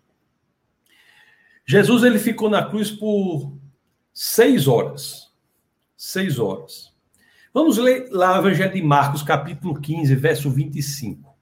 Jesus 1.66 2.04
ele 2.04 2.20
ficou 2.20 2.48
na 2.48 2.64
cruz 2.64 2.92
por 2.92 3.58
seis 4.14 4.68
horas. 4.68 5.32
Seis 5.98 6.38
horas. 6.38 6.94
Vamos 7.52 7.80
ler 7.80 8.08
lá 8.12 8.36
o 8.36 8.42
Evangelho 8.42 8.74
de 8.74 8.82
Marcos, 8.84 9.24
capítulo 9.24 9.82
15, 9.82 10.14
verso 10.14 10.50
25. 10.52 11.36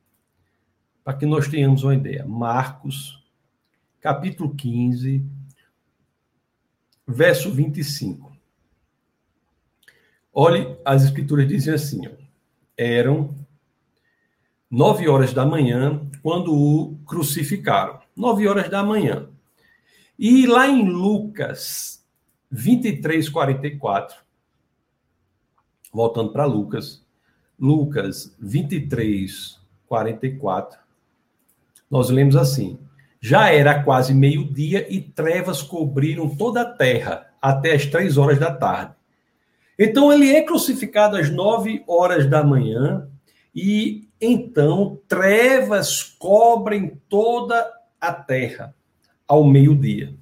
Para 1.04 1.18
que 1.18 1.26
nós 1.26 1.50
tenhamos 1.50 1.84
uma 1.84 1.96
ideia. 1.96 2.26
Marcos, 2.26 3.19
capítulo 4.02 4.56
15, 4.56 5.26
verso 7.08 7.52
25. 7.52 8.32
Olhe, 10.34 10.78
as 10.86 11.04
escrituras 11.04 11.48
dizem 11.48 11.74
assim: 11.74 12.08
ó, 12.08 12.12
eram 12.78 13.36
nove 14.70 15.08
horas 15.08 15.34
da 15.34 15.46
manhã, 15.46 16.08
quando 16.22 16.54
o 16.54 16.98
crucificaram. 17.06 18.00
Nove 18.16 18.48
horas 18.48 18.70
da 18.70 18.84
manhã. 18.84 19.28
E 20.18 20.46
lá 20.46 20.68
em 20.68 20.88
Lucas 20.90 22.06
23, 22.52 23.30
44, 23.30 24.18
voltando 25.92 26.32
para 26.32 26.46
Lucas, 26.46 27.06
Lucas 27.58 28.36
23, 28.40 29.60
44, 29.88 30.80
nós 31.90 32.10
lemos 32.10 32.36
assim: 32.36 32.78
Já 33.22 33.50
era 33.50 33.84
quase 33.84 34.14
meio-dia 34.14 34.88
e 34.90 35.02
trevas 35.02 35.62
cobriram 35.62 36.30
toda 36.30 36.62
a 36.62 36.66
terra 36.66 37.28
até 37.42 37.74
as 37.74 37.86
três 37.86 38.18
horas 38.18 38.40
da 38.40 38.54
tarde. 38.54 38.94
Então 39.78 40.12
ele 40.12 40.30
é 40.30 40.42
crucificado 40.42 41.16
às 41.16 41.30
nove 41.30 41.84
horas 41.88 42.30
da 42.30 42.44
manhã 42.44 43.08
e 43.56 44.08
então 44.20 45.00
trevas 45.08 46.04
cobrem 46.04 47.00
toda 47.08 47.66
a 48.00 48.14
terra 48.14 48.76
ao 49.28 49.44
meio-dia. 49.44 50.14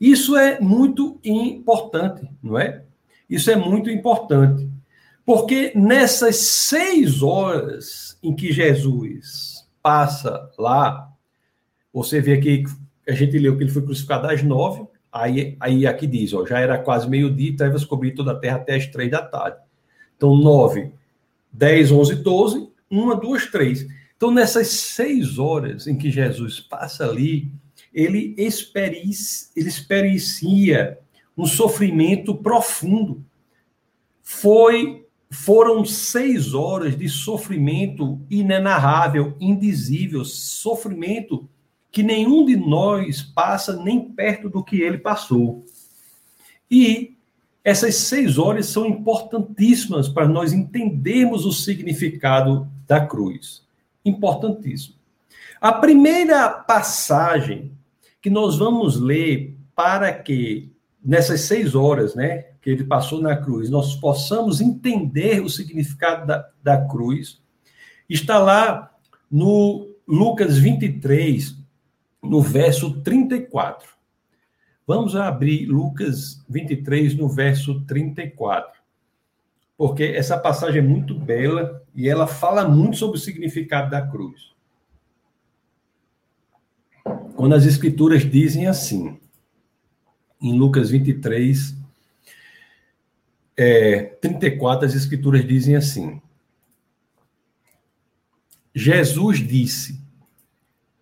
Isso 0.00 0.36
é 0.36 0.60
muito 0.60 1.20
importante, 1.24 2.28
não 2.42 2.58
é? 2.58 2.84
Isso 3.28 3.50
é 3.50 3.56
muito 3.56 3.90
importante. 3.90 4.68
Porque 5.26 5.72
nessas 5.74 6.36
seis 6.36 7.22
horas 7.22 8.16
em 8.22 8.34
que 8.34 8.52
Jesus 8.52 9.66
passa 9.82 10.50
lá, 10.56 11.07
você 11.92 12.20
vê 12.20 12.34
aqui, 12.34 12.64
a 13.08 13.12
gente 13.12 13.38
leu 13.38 13.56
que 13.56 13.64
ele 13.64 13.70
foi 13.70 13.82
crucificado 13.82 14.26
às 14.26 14.42
nove, 14.42 14.86
aí, 15.12 15.56
aí 15.58 15.86
aqui 15.86 16.06
diz, 16.06 16.32
ó, 16.32 16.46
já 16.46 16.60
era 16.60 16.78
quase 16.78 17.08
meio-dia, 17.08 17.56
trevas 17.56 17.84
cobriram 17.84 18.16
toda 18.16 18.32
a 18.32 18.38
terra 18.38 18.56
até 18.56 18.76
as 18.76 18.86
três 18.86 19.10
da 19.10 19.22
tarde. 19.22 19.58
Então, 20.16 20.36
nove, 20.36 20.92
dez, 21.52 21.90
onze, 21.90 22.14
doze, 22.16 22.68
uma, 22.90 23.16
duas, 23.16 23.46
três. 23.46 23.86
Então, 24.16 24.30
nessas 24.30 24.68
seis 24.68 25.38
horas 25.38 25.86
em 25.86 25.96
que 25.96 26.10
Jesus 26.10 26.60
passa 26.60 27.08
ali, 27.08 27.50
ele, 27.94 28.34
expericia, 28.36 29.48
ele 29.56 29.68
experiencia 29.68 30.98
um 31.36 31.46
sofrimento 31.46 32.34
profundo. 32.34 33.24
Foi, 34.22 35.06
foram 35.30 35.84
seis 35.84 36.52
horas 36.52 36.96
de 36.96 37.08
sofrimento 37.08 38.20
inenarrável, 38.28 39.36
indizível, 39.40 40.24
sofrimento 40.24 41.48
que 41.98 42.02
nenhum 42.04 42.44
de 42.44 42.54
nós 42.54 43.22
passa 43.22 43.74
nem 43.82 44.00
perto 44.00 44.48
do 44.48 44.62
que 44.62 44.80
ele 44.80 44.98
passou. 44.98 45.66
E 46.70 47.16
essas 47.64 47.96
seis 47.96 48.38
horas 48.38 48.66
são 48.66 48.86
importantíssimas 48.86 50.08
para 50.08 50.28
nós 50.28 50.52
entendermos 50.52 51.44
o 51.44 51.50
significado 51.50 52.68
da 52.86 53.04
cruz. 53.04 53.66
Importantíssimo. 54.04 54.94
A 55.60 55.72
primeira 55.72 56.48
passagem 56.48 57.72
que 58.22 58.30
nós 58.30 58.56
vamos 58.56 58.94
ler 58.94 59.56
para 59.74 60.12
que, 60.12 60.70
nessas 61.04 61.40
seis 61.40 61.74
horas, 61.74 62.14
né, 62.14 62.44
que 62.62 62.70
ele 62.70 62.84
passou 62.84 63.20
na 63.20 63.36
cruz, 63.36 63.68
nós 63.68 63.96
possamos 63.96 64.60
entender 64.60 65.40
o 65.40 65.50
significado 65.50 66.28
da, 66.28 66.48
da 66.62 66.80
cruz, 66.86 67.40
está 68.08 68.38
lá 68.38 68.88
no 69.28 69.88
Lucas 70.06 70.58
23, 70.58 71.57
no 72.22 72.40
verso 72.40 73.00
34. 73.02 73.96
Vamos 74.86 75.14
abrir 75.14 75.66
Lucas 75.66 76.44
23, 76.48 77.14
no 77.14 77.28
verso 77.28 77.80
34. 77.82 78.78
Porque 79.76 80.02
essa 80.02 80.36
passagem 80.38 80.80
é 80.80 80.84
muito 80.84 81.14
bela 81.14 81.84
e 81.94 82.08
ela 82.08 82.26
fala 82.26 82.66
muito 82.66 82.96
sobre 82.96 83.18
o 83.18 83.20
significado 83.20 83.90
da 83.90 84.06
cruz. 84.06 84.52
Quando 87.36 87.54
as 87.54 87.64
escrituras 87.64 88.28
dizem 88.28 88.66
assim, 88.66 89.18
em 90.40 90.58
Lucas 90.58 90.90
23, 90.90 91.76
é, 93.56 94.02
34, 94.20 94.86
as 94.86 94.94
escrituras 94.94 95.46
dizem 95.46 95.76
assim: 95.76 96.20
Jesus 98.74 99.38
disse, 99.38 100.00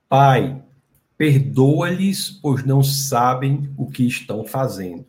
Pai, 0.09 0.63
Perdoa-lhes, 1.17 2.31
pois 2.31 2.65
não 2.65 2.83
sabem 2.83 3.73
o 3.77 3.91
que 3.91 4.07
estão 4.07 4.45
fazendo. 4.45 5.07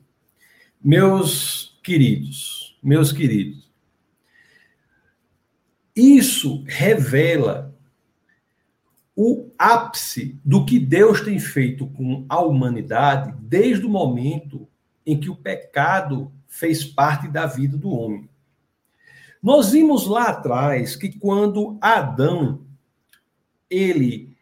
Meus 0.82 1.78
queridos, 1.84 2.78
meus 2.82 3.12
queridos, 3.12 3.70
isso 5.96 6.64
revela 6.68 7.76
o 9.16 9.50
ápice 9.58 10.40
do 10.46 10.64
que 10.64 10.78
Deus 10.78 11.22
tem 11.22 11.40
feito 11.40 11.88
com 11.88 12.24
a 12.30 12.40
humanidade 12.40 13.34
desde 13.42 13.84
o 13.84 13.90
momento 13.90 14.68
em 15.04 15.20
que 15.20 15.28
o 15.28 15.36
pecado 15.36 16.32
fez 16.48 16.84
parte 16.84 17.28
da 17.28 17.48
vida 17.48 17.76
do 17.76 17.90
homem. 17.90 18.30
Nós 19.42 19.72
vimos 19.72 20.06
lá 20.06 20.30
atrás 20.30 20.96
que 20.96 21.18
quando 21.18 21.80
Adão 21.82 22.62
ele 23.70 24.37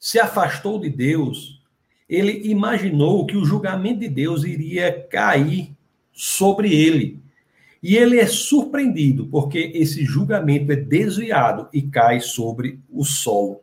se 0.00 0.18
afastou 0.18 0.80
de 0.80 0.88
Deus, 0.88 1.62
ele 2.08 2.48
imaginou 2.48 3.26
que 3.26 3.36
o 3.36 3.44
julgamento 3.44 4.00
de 4.00 4.08
Deus 4.08 4.44
iria 4.44 5.06
cair 5.10 5.76
sobre 6.10 6.74
ele. 6.74 7.20
E 7.82 7.96
ele 7.96 8.18
é 8.18 8.26
surpreendido, 8.26 9.26
porque 9.26 9.70
esse 9.74 10.04
julgamento 10.04 10.72
é 10.72 10.76
desviado 10.76 11.68
e 11.72 11.82
cai 11.82 12.20
sobre 12.20 12.80
o 12.90 13.04
solo. 13.04 13.60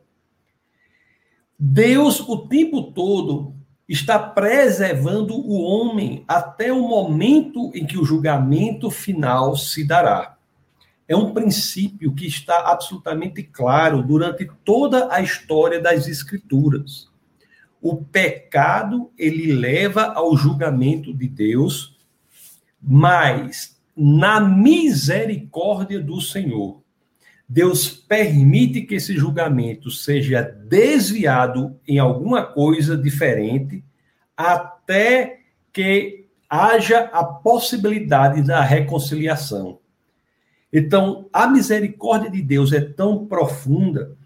Deus, 1.58 2.20
o 2.20 2.38
tempo 2.46 2.92
todo, 2.92 3.52
está 3.88 4.16
preservando 4.16 5.34
o 5.34 5.60
homem 5.60 6.24
até 6.28 6.72
o 6.72 6.88
momento 6.88 7.72
em 7.74 7.84
que 7.84 7.98
o 7.98 8.04
julgamento 8.04 8.90
final 8.90 9.56
se 9.56 9.84
dará. 9.84 10.37
É 11.08 11.16
um 11.16 11.32
princípio 11.32 12.14
que 12.14 12.26
está 12.26 12.70
absolutamente 12.70 13.42
claro 13.42 14.02
durante 14.02 14.46
toda 14.62 15.10
a 15.10 15.22
história 15.22 15.80
das 15.80 16.06
Escrituras. 16.06 17.08
O 17.80 17.96
pecado, 17.96 19.10
ele 19.16 19.52
leva 19.52 20.12
ao 20.12 20.36
julgamento 20.36 21.14
de 21.14 21.26
Deus, 21.26 21.96
mas 22.82 23.80
na 23.96 24.38
misericórdia 24.38 25.98
do 25.98 26.20
Senhor, 26.20 26.82
Deus 27.48 27.88
permite 27.88 28.82
que 28.82 28.96
esse 28.96 29.16
julgamento 29.16 29.90
seja 29.90 30.42
desviado 30.42 31.80
em 31.88 31.98
alguma 31.98 32.44
coisa 32.44 32.94
diferente, 32.94 33.82
até 34.36 35.40
que 35.72 36.26
haja 36.50 37.00
a 37.12 37.24
possibilidade 37.24 38.42
da 38.42 38.60
reconciliação. 38.60 39.80
Então, 40.72 41.28
a 41.32 41.46
misericórdia 41.46 42.30
de 42.30 42.42
Deus 42.42 42.72
é 42.72 42.80
tão 42.80 43.26
profunda 43.26 44.16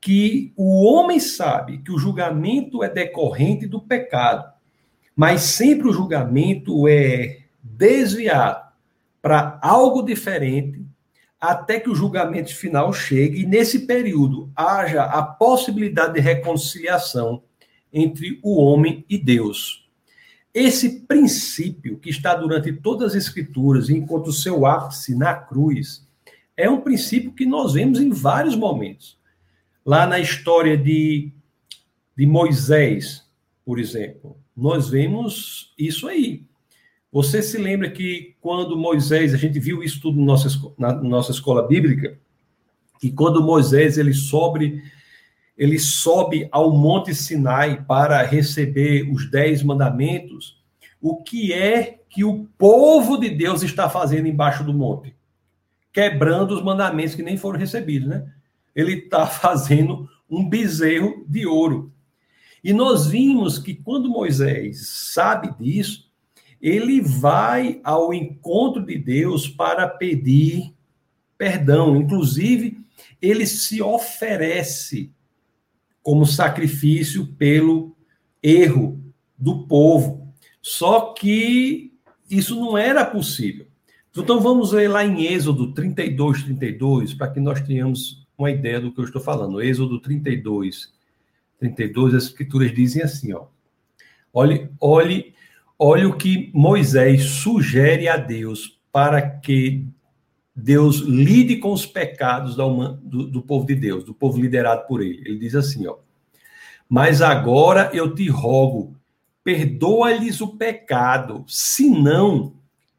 que 0.00 0.52
o 0.56 0.84
homem 0.84 1.18
sabe 1.18 1.78
que 1.78 1.90
o 1.90 1.98
julgamento 1.98 2.84
é 2.84 2.88
decorrente 2.88 3.66
do 3.66 3.80
pecado, 3.80 4.52
mas 5.14 5.40
sempre 5.42 5.88
o 5.88 5.92
julgamento 5.92 6.86
é 6.86 7.38
desviado 7.62 8.68
para 9.20 9.58
algo 9.60 10.02
diferente 10.02 10.86
até 11.40 11.78
que 11.78 11.90
o 11.90 11.94
julgamento 11.94 12.54
final 12.54 12.92
chegue 12.92 13.42
e 13.42 13.46
nesse 13.46 13.86
período 13.86 14.50
haja 14.56 15.04
a 15.04 15.22
possibilidade 15.22 16.14
de 16.14 16.20
reconciliação 16.20 17.42
entre 17.92 18.38
o 18.42 18.60
homem 18.60 19.04
e 19.08 19.16
Deus. 19.16 19.87
Esse 20.58 21.02
princípio 21.02 21.98
que 21.98 22.10
está 22.10 22.34
durante 22.34 22.72
todas 22.72 23.12
as 23.12 23.26
escrituras, 23.26 23.88
enquanto 23.88 24.26
o 24.26 24.32
seu 24.32 24.66
ápice 24.66 25.14
na 25.14 25.32
cruz, 25.32 26.04
é 26.56 26.68
um 26.68 26.80
princípio 26.80 27.30
que 27.30 27.46
nós 27.46 27.74
vemos 27.74 28.00
em 28.00 28.10
vários 28.10 28.56
momentos. 28.56 29.16
Lá 29.86 30.04
na 30.04 30.18
história 30.18 30.76
de, 30.76 31.30
de 32.16 32.26
Moisés, 32.26 33.24
por 33.64 33.78
exemplo, 33.78 34.36
nós 34.56 34.90
vemos 34.90 35.72
isso 35.78 36.08
aí. 36.08 36.42
Você 37.12 37.40
se 37.40 37.56
lembra 37.56 37.88
que 37.88 38.34
quando 38.40 38.76
Moisés, 38.76 39.32
a 39.32 39.36
gente 39.36 39.60
viu 39.60 39.80
isso 39.80 40.00
tudo 40.00 40.18
na 40.18 40.26
nossa, 40.26 40.48
na 40.76 40.92
nossa 40.92 41.30
escola 41.30 41.68
bíblica, 41.68 42.18
que 42.98 43.12
quando 43.12 43.40
Moisés 43.40 43.96
ele 43.96 44.12
sobe, 44.12 44.82
ele 45.58 45.78
sobe 45.78 46.48
ao 46.52 46.70
Monte 46.70 47.12
Sinai 47.12 47.84
para 47.84 48.22
receber 48.22 49.10
os 49.12 49.28
dez 49.28 49.60
mandamentos, 49.60 50.62
o 51.00 51.20
que 51.20 51.52
é 51.52 51.98
que 52.08 52.22
o 52.22 52.46
povo 52.56 53.18
de 53.18 53.28
Deus 53.28 53.62
está 53.64 53.90
fazendo 53.90 54.28
embaixo 54.28 54.62
do 54.62 54.72
monte? 54.72 55.16
Quebrando 55.92 56.54
os 56.54 56.62
mandamentos 56.62 57.16
que 57.16 57.22
nem 57.22 57.36
foram 57.36 57.58
recebidos, 57.58 58.08
né? 58.08 58.32
Ele 58.74 58.94
está 58.94 59.26
fazendo 59.28 60.08
um 60.30 60.48
bezerro 60.48 61.24
de 61.28 61.44
ouro. 61.44 61.92
E 62.62 62.72
nós 62.72 63.08
vimos 63.08 63.58
que 63.58 63.74
quando 63.74 64.08
Moisés 64.08 64.88
sabe 65.12 65.52
disso, 65.58 66.08
ele 66.62 67.00
vai 67.00 67.80
ao 67.82 68.14
encontro 68.14 68.84
de 68.84 68.96
Deus 68.96 69.48
para 69.48 69.88
pedir 69.88 70.72
perdão. 71.36 71.96
Inclusive, 71.96 72.78
ele 73.20 73.46
se 73.46 73.80
oferece 73.82 75.12
como 76.08 76.24
sacrifício 76.24 77.26
pelo 77.26 77.94
erro 78.42 78.98
do 79.36 79.66
povo. 79.66 80.32
Só 80.62 81.12
que 81.12 81.92
isso 82.30 82.58
não 82.58 82.78
era 82.78 83.04
possível. 83.04 83.66
Então 84.16 84.40
vamos 84.40 84.72
ler 84.72 84.88
lá 84.88 85.04
em 85.04 85.26
Êxodo 85.26 85.74
32, 85.74 86.44
32, 86.44 87.12
para 87.12 87.30
que 87.30 87.40
nós 87.40 87.60
tenhamos 87.60 88.26
uma 88.38 88.50
ideia 88.50 88.80
do 88.80 88.90
que 88.90 88.98
eu 88.98 89.04
estou 89.04 89.20
falando. 89.20 89.60
Êxodo 89.60 90.00
32, 90.00 90.90
32, 91.58 92.14
as 92.14 92.22
escrituras 92.24 92.74
dizem 92.74 93.02
assim, 93.02 93.34
ó. 93.34 93.44
Olhe, 94.32 94.70
olhe 94.80 95.34
Olha 95.78 96.08
o 96.08 96.16
que 96.16 96.50
Moisés 96.52 97.22
sugere 97.24 98.08
a 98.08 98.16
Deus 98.16 98.80
para 98.90 99.22
que 99.22 99.86
Deus 100.60 100.96
lide 100.96 101.58
com 101.58 101.72
os 101.72 101.86
pecados 101.86 102.56
do, 102.56 103.26
do, 103.28 103.40
povo 103.40 103.64
de 103.64 103.76
Deus, 103.76 104.02
do 104.02 104.12
povo 104.12 104.40
liderado 104.40 104.88
por 104.88 105.00
ele. 105.00 105.22
Ele 105.24 105.38
diz 105.38 105.54
assim, 105.54 105.86
ó: 105.86 105.98
Mas 106.88 107.22
agora 107.22 107.90
eu 107.94 108.12
te 108.12 108.28
rogo, 108.28 108.96
perdoa-lhes 109.44 110.40
o 110.40 110.56
pecado, 110.56 111.44
senão 111.46 112.54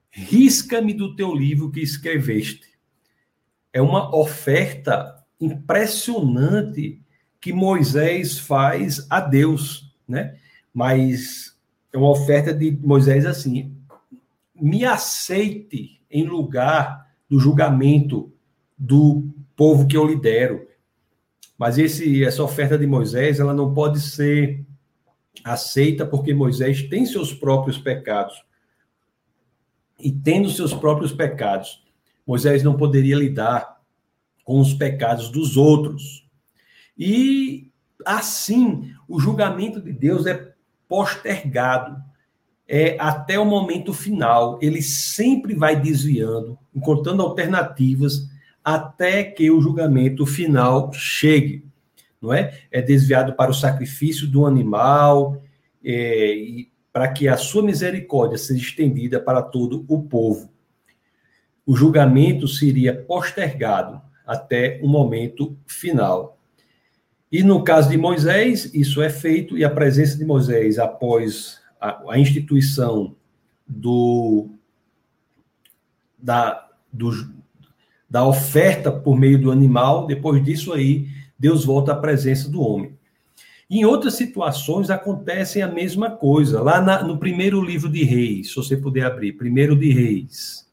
risca-me 0.09 0.93
do 0.93 1.17
teu 1.17 1.35
livro 1.35 1.69
que 1.69 1.81
escreveste. 1.81 2.65
É 3.73 3.81
uma 3.81 4.15
oferta 4.15 5.21
impressionante 5.39 7.01
que 7.41 7.51
Moisés 7.51 8.39
faz 8.39 9.05
a 9.09 9.19
Deus, 9.19 9.93
né? 10.07 10.37
Mas 10.73 11.57
é 11.91 11.97
uma 11.97 12.09
oferta 12.09 12.53
de 12.53 12.71
Moisés 12.71 13.25
assim: 13.25 13.75
me 14.55 14.85
aceite 14.85 15.99
em 16.09 16.23
lugar 16.23 17.08
do 17.29 17.39
julgamento 17.39 18.31
do 18.77 19.29
povo 19.55 19.87
que 19.87 19.95
eu 19.95 20.05
lidero. 20.05 20.67
Mas 21.57 21.77
esse, 21.77 22.23
essa 22.23 22.41
oferta 22.41 22.77
de 22.77 22.87
Moisés, 22.87 23.39
ela 23.39 23.53
não 23.53 23.73
pode 23.73 23.99
ser 23.99 24.65
aceita 25.43 26.05
porque 26.05 26.33
Moisés 26.33 26.83
tem 26.83 27.05
seus 27.05 27.33
próprios 27.33 27.77
pecados. 27.77 28.43
E 29.99 30.11
tendo 30.11 30.49
seus 30.49 30.73
próprios 30.73 31.11
pecados, 31.11 31.83
Moisés 32.25 32.63
não 32.63 32.77
poderia 32.77 33.15
lidar 33.15 33.81
com 34.43 34.59
os 34.59 34.73
pecados 34.73 35.29
dos 35.29 35.57
outros. 35.57 36.27
E 36.97 37.69
assim, 38.05 38.93
o 39.07 39.19
julgamento 39.19 39.81
de 39.81 39.91
Deus 39.91 40.25
é 40.25 40.53
postergado 40.87 42.01
é, 42.71 42.95
até 42.99 43.39
o 43.39 43.45
momento 43.45 43.91
final. 43.91 44.59
Ele 44.61 44.79
sempre 44.79 45.55
vai 45.55 45.75
desviando, 45.75 46.55
encontrando 46.73 47.23
alternativas 47.23 48.29
até 48.63 49.23
que 49.23 49.49
o 49.49 49.59
julgamento 49.59 50.23
final 50.27 50.93
chegue. 50.93 51.65
Não 52.21 52.31
é? 52.31 52.59
É 52.69 52.79
desviado 52.79 53.33
para 53.33 53.49
o 53.49 53.55
sacrifício 53.55 54.27
do 54.27 54.45
animal 54.45 55.41
é, 55.83 56.35
e 56.35 56.71
para 56.93 57.07
que 57.07 57.27
a 57.27 57.37
sua 57.37 57.63
misericórdia 57.63 58.37
seja 58.37 58.61
estendida 58.61 59.19
para 59.19 59.41
todo 59.41 59.83
o 59.87 60.03
povo. 60.03 60.51
O 61.65 61.75
julgamento 61.75 62.47
seria 62.47 62.93
postergado 62.93 64.01
até 64.27 64.79
o 64.83 64.87
momento 64.87 65.57
final. 65.65 66.37
E 67.31 67.41
no 67.41 67.63
caso 67.63 67.89
de 67.89 67.97
Moisés, 67.97 68.71
isso 68.73 69.01
é 69.01 69.09
feito, 69.09 69.57
e 69.57 69.63
a 69.63 69.69
presença 69.69 70.17
de 70.17 70.25
Moisés 70.25 70.77
após 70.77 71.58
a, 71.79 72.13
a 72.13 72.19
instituição 72.19 73.15
do, 73.67 74.49
da, 76.17 76.67
do, 76.91 77.11
da 78.09 78.25
oferta 78.25 78.91
por 78.91 79.17
meio 79.17 79.39
do 79.39 79.51
animal, 79.51 80.07
depois 80.07 80.43
disso 80.43 80.73
aí, 80.73 81.07
Deus 81.37 81.63
volta 81.63 81.93
à 81.93 81.95
presença 81.95 82.49
do 82.49 82.61
homem. 82.61 82.97
Em 83.69 83.85
outras 83.85 84.15
situações 84.15 84.89
acontecem 84.89 85.61
a 85.61 85.67
mesma 85.67 86.09
coisa. 86.09 86.61
Lá 86.61 86.81
na, 86.81 87.03
no 87.03 87.19
primeiro 87.19 87.63
livro 87.63 87.87
de 87.87 88.03
Reis, 88.03 88.49
se 88.49 88.55
você 88.55 88.75
puder 88.75 89.05
abrir, 89.05 89.33
primeiro 89.33 89.75
de 89.75 89.91
Reis. 89.91 90.67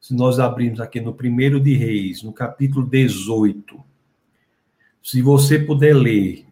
Se 0.00 0.14
nós 0.14 0.38
abrirmos 0.38 0.80
aqui 0.80 1.00
no 1.00 1.12
primeiro 1.12 1.60
de 1.60 1.74
Reis, 1.74 2.22
no 2.22 2.32
capítulo 2.32 2.86
18, 2.86 3.78
se 5.02 5.20
você 5.20 5.58
puder 5.58 5.94
ler 5.94 6.46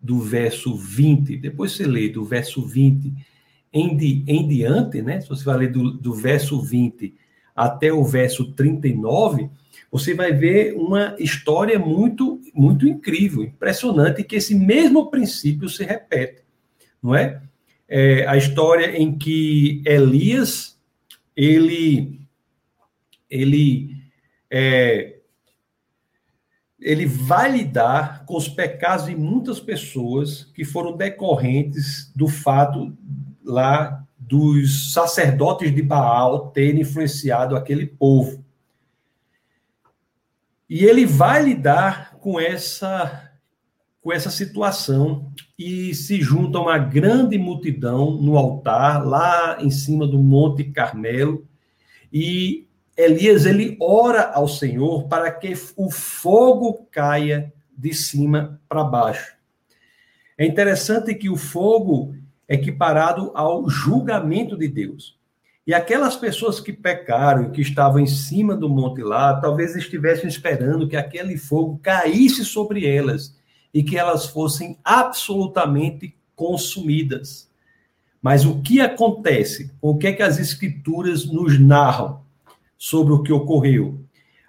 do 0.00 0.20
verso 0.20 0.76
20, 0.76 1.36
depois 1.36 1.72
você 1.72 1.86
lê 1.86 2.08
do 2.08 2.24
verso 2.24 2.62
20 2.62 3.12
em, 3.72 3.96
di, 3.96 4.24
em 4.26 4.46
diante, 4.46 5.00
né? 5.00 5.20
Se 5.20 5.28
você 5.28 5.44
vai 5.44 5.58
ler 5.58 5.72
do, 5.72 5.92
do 5.92 6.14
verso 6.14 6.60
20 6.60 7.14
até 7.54 7.92
o 7.92 8.04
verso 8.04 8.52
39, 8.52 9.48
você 9.90 10.14
vai 10.14 10.32
ver 10.32 10.74
uma 10.74 11.14
história 11.18 11.78
muito, 11.78 12.40
muito 12.54 12.88
incrível, 12.88 13.42
impressionante, 13.42 14.24
que 14.24 14.36
esse 14.36 14.54
mesmo 14.54 15.10
princípio 15.10 15.68
se 15.68 15.84
repete, 15.84 16.42
não 17.02 17.14
é? 17.14 17.42
é 17.88 18.26
a 18.26 18.36
história 18.36 18.96
em 18.96 19.16
que 19.16 19.82
Elias, 19.84 20.78
ele, 21.36 22.20
ele 23.28 23.96
é, 24.50 25.16
ele 26.82 27.06
vai 27.06 27.52
lidar 27.52 28.24
com 28.26 28.36
os 28.36 28.48
pecados 28.48 29.06
de 29.06 29.14
muitas 29.14 29.60
pessoas 29.60 30.44
que 30.54 30.64
foram 30.64 30.96
decorrentes 30.96 32.12
do 32.14 32.26
fato 32.26 32.96
lá 33.44 34.04
dos 34.18 34.92
sacerdotes 34.92 35.74
de 35.74 35.82
Baal 35.82 36.50
terem 36.50 36.82
influenciado 36.82 37.56
aquele 37.56 37.86
povo. 37.86 38.44
E 40.68 40.84
ele 40.84 41.04
vai 41.04 41.42
lidar 41.42 42.16
com 42.18 42.40
essa 42.40 43.30
com 44.00 44.12
essa 44.12 44.30
situação 44.30 45.32
e 45.56 45.94
se 45.94 46.20
junta 46.20 46.58
uma 46.58 46.76
grande 46.76 47.38
multidão 47.38 48.10
no 48.20 48.36
altar, 48.36 49.06
lá 49.06 49.58
em 49.60 49.70
cima 49.70 50.08
do 50.08 50.18
Monte 50.18 50.64
Carmelo, 50.64 51.46
e 52.12 52.66
Elias 52.96 53.46
ele 53.46 53.76
ora 53.80 54.32
ao 54.32 54.48
Senhor 54.48 55.06
para 55.06 55.30
que 55.30 55.54
o 55.76 55.88
fogo 55.88 56.86
caia 56.90 57.52
de 57.78 57.94
cima 57.94 58.60
para 58.68 58.82
baixo. 58.82 59.36
É 60.36 60.44
interessante 60.44 61.14
que 61.14 61.30
o 61.30 61.36
fogo 61.36 62.14
equiparado 62.52 63.30
ao 63.34 63.68
julgamento 63.68 64.56
de 64.56 64.68
Deus. 64.68 65.16
E 65.66 65.72
aquelas 65.72 66.16
pessoas 66.16 66.58
que 66.58 66.72
pecaram 66.72 67.50
que 67.50 67.60
estavam 67.60 68.00
em 68.00 68.06
cima 68.06 68.56
do 68.56 68.68
monte 68.68 69.00
lá, 69.02 69.40
talvez 69.40 69.76
estivessem 69.76 70.28
esperando 70.28 70.88
que 70.88 70.96
aquele 70.96 71.36
fogo 71.36 71.78
caísse 71.82 72.44
sobre 72.44 72.86
elas 72.86 73.36
e 73.72 73.82
que 73.82 73.96
elas 73.96 74.26
fossem 74.26 74.76
absolutamente 74.84 76.16
consumidas. 76.34 77.48
Mas 78.20 78.44
o 78.44 78.60
que 78.60 78.80
acontece? 78.80 79.70
O 79.80 79.96
que 79.96 80.08
é 80.08 80.12
que 80.12 80.22
as 80.22 80.38
escrituras 80.38 81.24
nos 81.26 81.58
narram 81.58 82.20
sobre 82.76 83.12
o 83.12 83.22
que 83.22 83.32
ocorreu? 83.32 84.00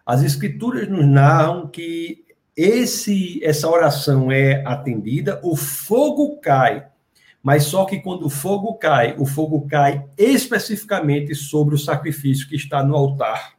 As 0.06 0.24
escrituras 0.24 0.90
nos 0.90 1.06
narram 1.06 1.68
que 1.68 2.24
esse 2.56 3.44
essa 3.44 3.70
oração 3.70 4.32
é 4.32 4.64
atendida, 4.66 5.40
o 5.44 5.56
fogo 5.56 6.38
cai. 6.40 6.86
Mas 7.44 7.66
só 7.66 7.84
que 7.84 8.00
quando 8.00 8.26
o 8.26 8.30
fogo 8.30 8.76
cai, 8.76 9.18
o 9.20 9.26
fogo 9.26 9.68
cai 9.68 10.08
especificamente 10.18 11.36
sobre 11.36 11.76
o 11.76 11.78
sacrifício 11.78 12.48
que 12.48 12.56
está 12.56 12.82
no 12.82 12.96
altar. 12.96 13.58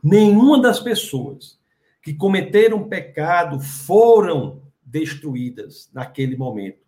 Nenhuma 0.00 0.62
das 0.62 0.78
pessoas 0.78 1.58
que 2.00 2.14
cometeram 2.14 2.88
pecado 2.88 3.58
foram 3.58 4.62
destruídas 4.84 5.90
naquele 5.92 6.36
momento. 6.36 6.78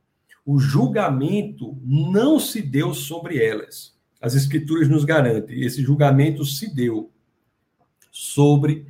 O 0.45 0.61
julgamento 0.61 1.77
não 1.83 2.39
se 2.39 2.63
deu 2.63 2.95
sobre 2.95 3.43
elas. 3.43 3.97
As 4.21 4.35
escrituras 4.35 4.89
nos 4.89 5.05
garantem, 5.05 5.63
esse 5.63 5.83
julgamento 5.83 6.45
se 6.45 6.73
deu 6.73 7.11
sobre 8.13 8.87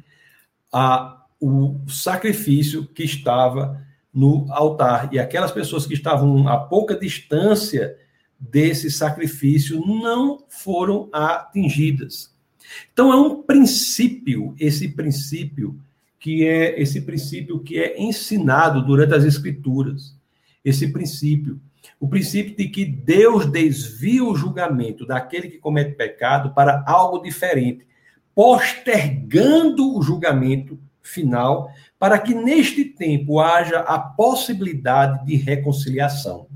a, 0.70 1.24
o 1.40 1.80
sacrifício 1.88 2.86
que 2.86 3.02
estava 3.02 3.85
no 4.16 4.46
altar. 4.50 5.10
E 5.12 5.18
aquelas 5.18 5.52
pessoas 5.52 5.86
que 5.86 5.92
estavam 5.92 6.48
a 6.48 6.56
pouca 6.56 6.98
distância 6.98 7.94
desse 8.40 8.90
sacrifício 8.90 9.78
não 9.86 10.42
foram 10.48 11.10
atingidas. 11.12 12.34
Então 12.92 13.12
é 13.12 13.16
um 13.16 13.42
princípio, 13.42 14.54
esse 14.58 14.88
princípio 14.88 15.78
que 16.18 16.44
é 16.44 16.80
esse 16.80 17.02
princípio 17.02 17.60
que 17.60 17.78
é 17.78 18.02
ensinado 18.02 18.84
durante 18.84 19.14
as 19.14 19.22
escrituras. 19.22 20.16
Esse 20.64 20.88
princípio, 20.92 21.60
o 22.00 22.08
princípio 22.08 22.56
de 22.56 22.68
que 22.68 22.84
Deus 22.84 23.46
desvia 23.46 24.24
o 24.24 24.34
julgamento 24.34 25.06
daquele 25.06 25.48
que 25.48 25.58
comete 25.58 25.94
pecado 25.94 26.52
para 26.52 26.82
algo 26.84 27.20
diferente, 27.20 27.86
postergando 28.34 29.96
o 29.96 30.02
julgamento 30.02 30.76
final, 31.00 31.70
para 31.98 32.18
que 32.18 32.34
neste 32.34 32.84
tempo 32.84 33.40
haja 33.40 33.80
a 33.80 33.98
possibilidade 33.98 35.24
de 35.24 35.36
reconciliação. 35.36 36.46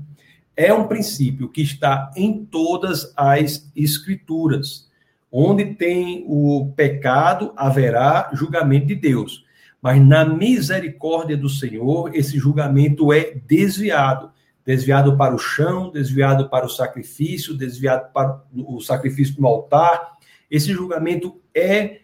É 0.55 0.73
um 0.73 0.87
princípio 0.87 1.49
que 1.49 1.61
está 1.61 2.11
em 2.15 2.45
todas 2.45 3.13
as 3.15 3.71
escrituras. 3.75 4.89
Onde 5.31 5.73
tem 5.75 6.25
o 6.27 6.71
pecado, 6.75 7.53
haverá 7.55 8.29
julgamento 8.33 8.87
de 8.87 8.95
Deus 8.95 9.45
mas 9.81 9.99
na 9.99 10.23
misericórdia 10.23 11.35
do 11.35 11.49
Senhor, 11.49 12.15
esse 12.15 12.37
julgamento 12.37 13.11
é 13.11 13.33
desviado 13.47 14.29
desviado 14.63 15.17
para 15.17 15.33
o 15.33 15.39
chão, 15.39 15.91
desviado 15.91 16.47
para 16.47 16.67
o 16.67 16.69
sacrifício, 16.69 17.57
desviado 17.57 18.13
para 18.13 18.43
o 18.53 18.79
sacrifício 18.79 19.41
no 19.41 19.47
altar. 19.47 20.17
Esse 20.51 20.71
julgamento 20.71 21.41
é 21.53 22.01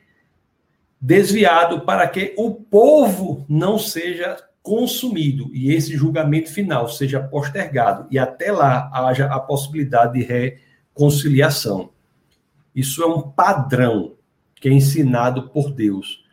desviado 1.00 1.82
para 1.82 2.08
que 2.08 2.34
o 2.38 2.52
povo 2.54 3.46
não 3.48 3.78
seja 3.78 4.38
consumido 4.62 5.50
e 5.54 5.72
esse 5.72 5.96
julgamento 5.96 6.52
final 6.52 6.90
seja 6.90 7.22
postergado 7.22 8.08
e 8.12 8.20
até 8.20 8.52
lá 8.52 8.90
haja 8.94 9.26
a 9.28 9.40
possibilidade 9.40 10.20
de 10.20 10.26
reconciliação. 10.26 11.92
Isso 12.76 13.02
é 13.02 13.08
um 13.08 13.22
padrão 13.22 14.16
que 14.56 14.68
é 14.68 14.72
ensinado 14.74 15.50
por 15.50 15.72
Deus 15.72 16.26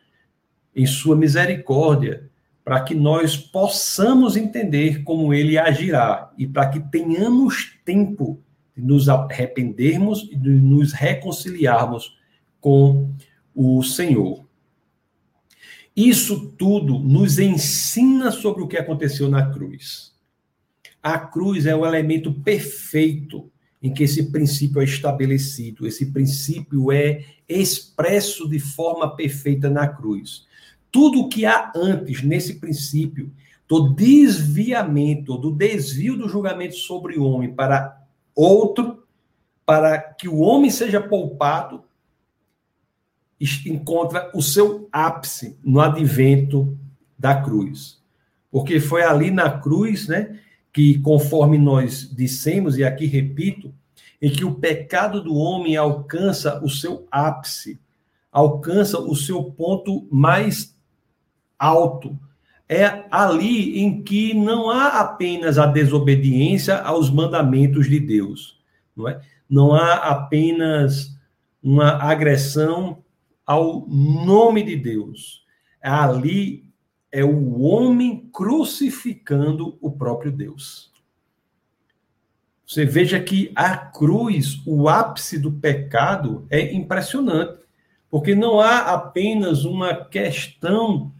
em 0.75 0.85
sua 0.85 1.15
misericórdia, 1.15 2.29
para 2.63 2.81
que 2.81 2.93
nós 2.93 3.37
possamos 3.37 4.35
entender 4.35 5.03
como 5.03 5.33
ele 5.33 5.57
agirá 5.57 6.31
e 6.37 6.45
para 6.45 6.67
que 6.67 6.79
tenhamos 6.79 7.77
tempo 7.85 8.41
de 8.75 8.83
nos 8.83 9.07
arrependermos 9.07 10.27
e 10.31 10.35
de 10.35 10.49
nos 10.49 10.91
reconciliarmos 10.91 12.17
com 12.59 13.13
o 13.55 13.81
Senhor. 13.83 14.44
Isso 15.95 16.49
tudo 16.57 16.99
nos 16.99 17.39
ensina 17.39 18.31
sobre 18.31 18.63
o 18.63 18.67
que 18.67 18.77
aconteceu 18.77 19.29
na 19.29 19.49
cruz. 19.49 20.13
A 21.01 21.17
cruz 21.17 21.65
é 21.65 21.75
o 21.75 21.85
elemento 21.85 22.33
perfeito 22.33 23.49
em 23.81 23.93
que 23.93 24.03
esse 24.03 24.31
princípio 24.31 24.81
é 24.81 24.83
estabelecido, 24.83 25.85
esse 25.85 26.07
princípio 26.07 26.91
é 26.91 27.23
expresso 27.47 28.49
de 28.49 28.59
forma 28.59 29.15
perfeita 29.15 29.69
na 29.69 29.87
cruz 29.87 30.45
tudo 30.95 31.23
o 31.23 31.27
que 31.27 31.45
há 31.45 31.73
antes 31.75 32.23
nesse 32.23 32.53
princípio 32.53 33.29
do 33.67 33.89
desviamento, 33.89 35.37
do 35.37 35.51
desvio 35.51 36.15
do 36.15 36.29
julgamento 36.29 36.75
sobre 36.75 37.19
o 37.19 37.25
homem 37.25 37.53
para 37.53 38.01
outro, 38.33 39.03
para 39.65 39.99
que 39.99 40.29
o 40.29 40.37
homem 40.37 40.71
seja 40.71 41.01
poupado, 41.01 41.83
encontra 43.65 44.31
o 44.33 44.41
seu 44.41 44.87
ápice 44.91 45.57
no 45.63 45.79
advento 45.79 46.77
da 47.17 47.41
cruz. 47.41 48.01
Porque 48.51 48.79
foi 48.79 49.03
ali 49.03 49.31
na 49.31 49.49
cruz, 49.49 50.07
né, 50.07 50.39
que 50.71 50.99
conforme 50.99 51.57
nós 51.57 52.09
dissemos 52.13 52.77
e 52.77 52.83
aqui 52.83 53.05
repito, 53.05 53.73
em 54.21 54.29
que 54.29 54.45
o 54.45 54.55
pecado 54.55 55.21
do 55.21 55.35
homem 55.35 55.75
alcança 55.75 56.63
o 56.63 56.69
seu 56.69 57.07
ápice, 57.11 57.79
alcança 58.31 58.99
o 58.99 59.15
seu 59.15 59.43
ponto 59.43 60.07
mais 60.11 60.75
alto. 61.59 62.17
É 62.67 63.05
ali 63.11 63.79
em 63.79 64.01
que 64.01 64.33
não 64.33 64.69
há 64.69 64.99
apenas 64.99 65.59
a 65.59 65.67
desobediência 65.67 66.77
aos 66.79 67.09
mandamentos 67.09 67.87
de 67.87 67.99
Deus, 67.99 68.59
não 68.95 69.07
é? 69.07 69.21
Não 69.47 69.73
há 69.73 69.93
apenas 69.93 71.15
uma 71.61 71.91
agressão 72.03 73.03
ao 73.45 73.87
nome 73.87 74.63
de 74.63 74.75
Deus. 74.75 75.45
Ali 75.81 76.65
é 77.11 77.23
o 77.23 77.61
homem 77.61 78.29
crucificando 78.33 79.77
o 79.79 79.91
próprio 79.91 80.31
Deus. 80.31 80.91
Você 82.67 82.83
veja 82.83 83.19
que 83.19 83.51
a 83.55 83.77
cruz, 83.77 84.61
o 84.65 84.89
ápice 84.89 85.37
do 85.37 85.51
pecado, 85.51 86.47
é 86.49 86.73
impressionante, 86.73 87.59
porque 88.09 88.33
não 88.33 88.59
há 88.59 88.93
apenas 88.93 89.65
uma 89.65 89.93
questão 89.93 91.13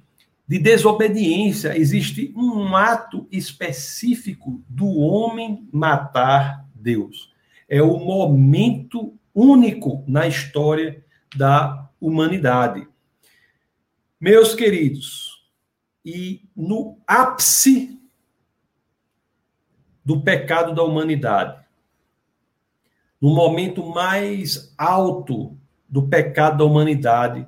de 0.47 0.59
desobediência, 0.59 1.77
existe 1.77 2.33
um 2.35 2.75
ato 2.75 3.27
específico 3.31 4.61
do 4.67 4.87
homem 4.97 5.67
matar 5.71 6.67
Deus. 6.73 7.33
É 7.67 7.81
o 7.81 7.97
momento 7.97 9.13
único 9.33 10.03
na 10.07 10.27
história 10.27 11.03
da 11.35 11.84
humanidade. 12.07 12.87
Meus 14.19 14.53
queridos, 14.53 15.43
e 16.03 16.47
no 16.55 16.99
ápice 17.07 17.99
do 20.03 20.21
pecado 20.21 20.73
da 20.73 20.83
humanidade, 20.83 21.65
no 23.19 23.33
momento 23.33 23.83
mais 23.83 24.73
alto 24.77 25.57
do 25.89 26.07
pecado 26.07 26.59
da 26.59 26.65
humanidade, 26.65 27.47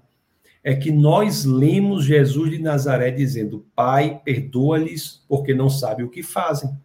é 0.63 0.75
que 0.75 0.91
nós 0.91 1.45
lemos 1.45 2.03
Jesus 2.03 2.49
de 2.49 2.59
Nazaré 2.59 3.11
dizendo: 3.11 3.65
Pai, 3.75 4.19
perdoa-lhes, 4.25 5.23
porque 5.27 5.53
não 5.53 5.69
sabem 5.69 6.03
o 6.05 6.09
que 6.09 6.23
fazem. 6.23 6.75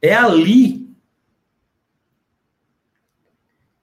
É 0.00 0.14
ali 0.14 0.79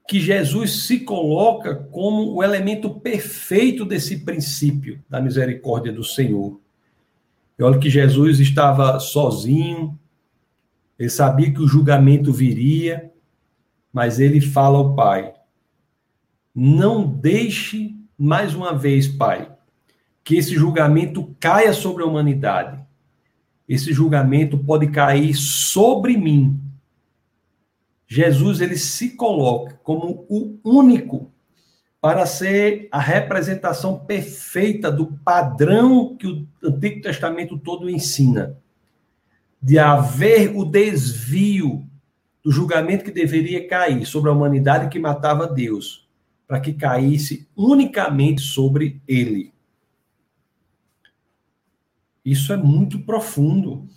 que 0.08 0.22
Jesus 0.22 0.86
se 0.86 1.02
coloca 1.02 1.76
como 1.76 2.34
o 2.34 2.42
elemento 2.42 2.90
perfeito 2.90 3.84
desse 3.84 4.20
princípio 4.20 5.04
da 5.10 5.20
misericórdia 5.20 5.92
do 5.92 6.04
Senhor. 6.04 6.62
E 7.60 7.64
olha 7.64 7.78
que 7.78 7.90
Jesus 7.90 8.40
estava 8.40 9.00
sozinho, 9.00 10.00
ele 10.98 11.10
sabia 11.10 11.52
que 11.52 11.62
o 11.62 11.68
julgamento 11.68 12.32
viria, 12.32 13.12
mas 13.92 14.20
ele 14.20 14.40
fala 14.40 14.78
ao 14.78 14.96
Pai: 14.96 15.34
não 16.56 17.06
deixe, 17.06 17.96
mais 18.18 18.56
uma 18.56 18.74
vez, 18.74 19.08
Pai, 19.08 19.52
que 20.24 20.36
esse 20.36 20.56
julgamento 20.56 21.36
caia 21.40 21.74
sobre 21.74 22.04
a 22.04 22.06
humanidade. 22.06 22.82
Esse 23.68 23.92
julgamento 23.92 24.58
pode 24.58 24.88
cair 24.88 25.36
sobre 25.36 26.16
mim. 26.16 26.58
Jesus 28.08 28.62
ele 28.62 28.78
se 28.78 29.16
coloca 29.16 29.80
como 29.84 30.26
o 30.30 30.58
único 30.64 31.32
para 32.00 32.26
ser 32.26 32.88
a 32.92 33.00
representação 33.00 34.00
perfeita 34.00 34.92
do 34.92 35.08
padrão 35.08 36.16
que 36.16 36.28
o 36.28 36.48
Antigo 36.64 37.02
Testamento 37.02 37.58
todo 37.58 37.90
ensina, 37.90 38.58
de 39.62 39.78
haver 39.78 40.56
o 40.56 40.64
desvio 40.64 41.86
do 42.44 42.52
julgamento 42.52 43.04
que 43.04 43.12
deveria 43.12 43.68
cair 43.68 44.06
sobre 44.06 44.30
a 44.30 44.34
humanidade 44.34 44.90
que 44.90 45.00
matava 45.00 45.48
Deus, 45.48 46.08
para 46.48 46.62
que 46.62 46.72
caísse 46.72 47.46
unicamente 47.58 48.42
sobre 48.42 49.02
ele. 49.06 49.52
Isso 52.24 52.54
é 52.54 52.58
muito 52.58 53.00
profundo. 53.00 53.88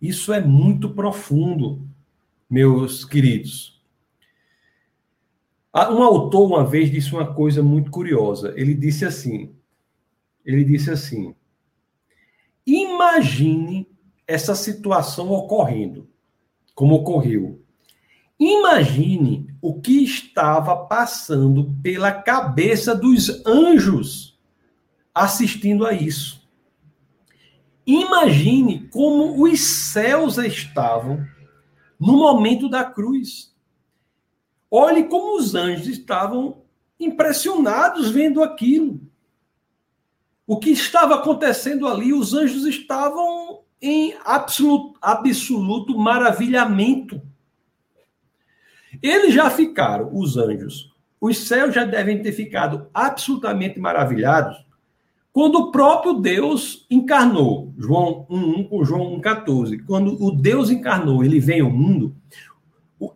Isso 0.00 0.32
é 0.32 0.40
muito 0.40 0.90
profundo, 0.90 1.86
meus 2.50 3.04
queridos. 3.04 3.80
Ah, 5.72 5.92
um 5.92 6.02
autor 6.02 6.48
uma 6.48 6.64
vez 6.64 6.90
disse 6.90 7.12
uma 7.12 7.32
coisa 7.32 7.62
muito 7.62 7.90
curiosa. 7.90 8.52
Ele 8.56 8.74
disse 8.74 9.04
assim: 9.04 9.54
ele 10.44 10.64
disse 10.64 10.90
assim: 10.90 11.34
imagine 12.66 13.88
essa 14.26 14.54
situação 14.54 15.30
ocorrendo, 15.30 16.08
como 16.74 16.96
ocorreu. 16.96 17.62
Imagine 18.38 19.54
o 19.60 19.80
que 19.80 20.02
estava 20.02 20.74
passando 20.74 21.76
pela 21.82 22.10
cabeça 22.10 22.94
dos 22.94 23.44
anjos 23.46 24.38
assistindo 25.14 25.86
a 25.86 25.92
isso. 25.92 26.40
Imagine 27.86 28.88
como 28.88 29.42
os 29.44 29.60
céus 29.60 30.38
estavam 30.38 31.26
no 32.00 32.14
momento 32.14 32.68
da 32.68 32.82
cruz. 32.82 33.54
Olhe 34.70 35.04
como 35.04 35.36
os 35.36 35.54
anjos 35.54 35.86
estavam 35.86 36.62
impressionados 36.98 38.10
vendo 38.10 38.42
aquilo. 38.42 39.00
O 40.46 40.58
que 40.58 40.70
estava 40.70 41.16
acontecendo 41.16 41.86
ali, 41.86 42.12
os 42.12 42.32
anjos 42.32 42.64
estavam 42.64 43.60
em 43.80 44.16
absoluto, 44.24 44.98
absoluto 45.00 45.98
maravilhamento. 45.98 47.20
Eles 49.02 49.34
já 49.34 49.50
ficaram, 49.50 50.10
os 50.12 50.36
anjos, 50.36 50.92
os 51.20 51.46
céus 51.46 51.74
já 51.74 51.84
devem 51.84 52.22
ter 52.22 52.32
ficado 52.32 52.88
absolutamente 52.92 53.78
maravilhados 53.78 54.69
quando 55.40 55.56
o 55.56 55.70
próprio 55.70 56.12
Deus 56.12 56.84
encarnou, 56.90 57.72
João 57.78 58.26
1, 58.28 58.64
com 58.64 58.84
João 58.84 59.18
1,14, 59.18 59.82
quando 59.86 60.22
o 60.22 60.30
Deus 60.30 60.68
encarnou, 60.68 61.24
ele 61.24 61.40
vem 61.40 61.62
ao 61.62 61.70
mundo, 61.70 62.14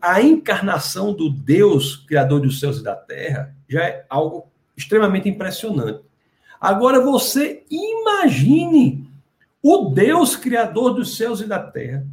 a 0.00 0.22
encarnação 0.22 1.12
do 1.12 1.28
Deus, 1.28 1.96
Criador 1.96 2.40
dos 2.40 2.58
céus 2.58 2.78
e 2.78 2.82
da 2.82 2.96
terra, 2.96 3.54
já 3.68 3.82
é 3.82 4.06
algo 4.08 4.46
extremamente 4.74 5.28
impressionante. 5.28 6.00
Agora 6.58 6.98
você 6.98 7.62
imagine 7.70 9.06
o 9.62 9.90
Deus, 9.90 10.34
Criador 10.34 10.94
dos 10.94 11.18
céus 11.18 11.42
e 11.42 11.46
da 11.46 11.58
terra, 11.58 12.06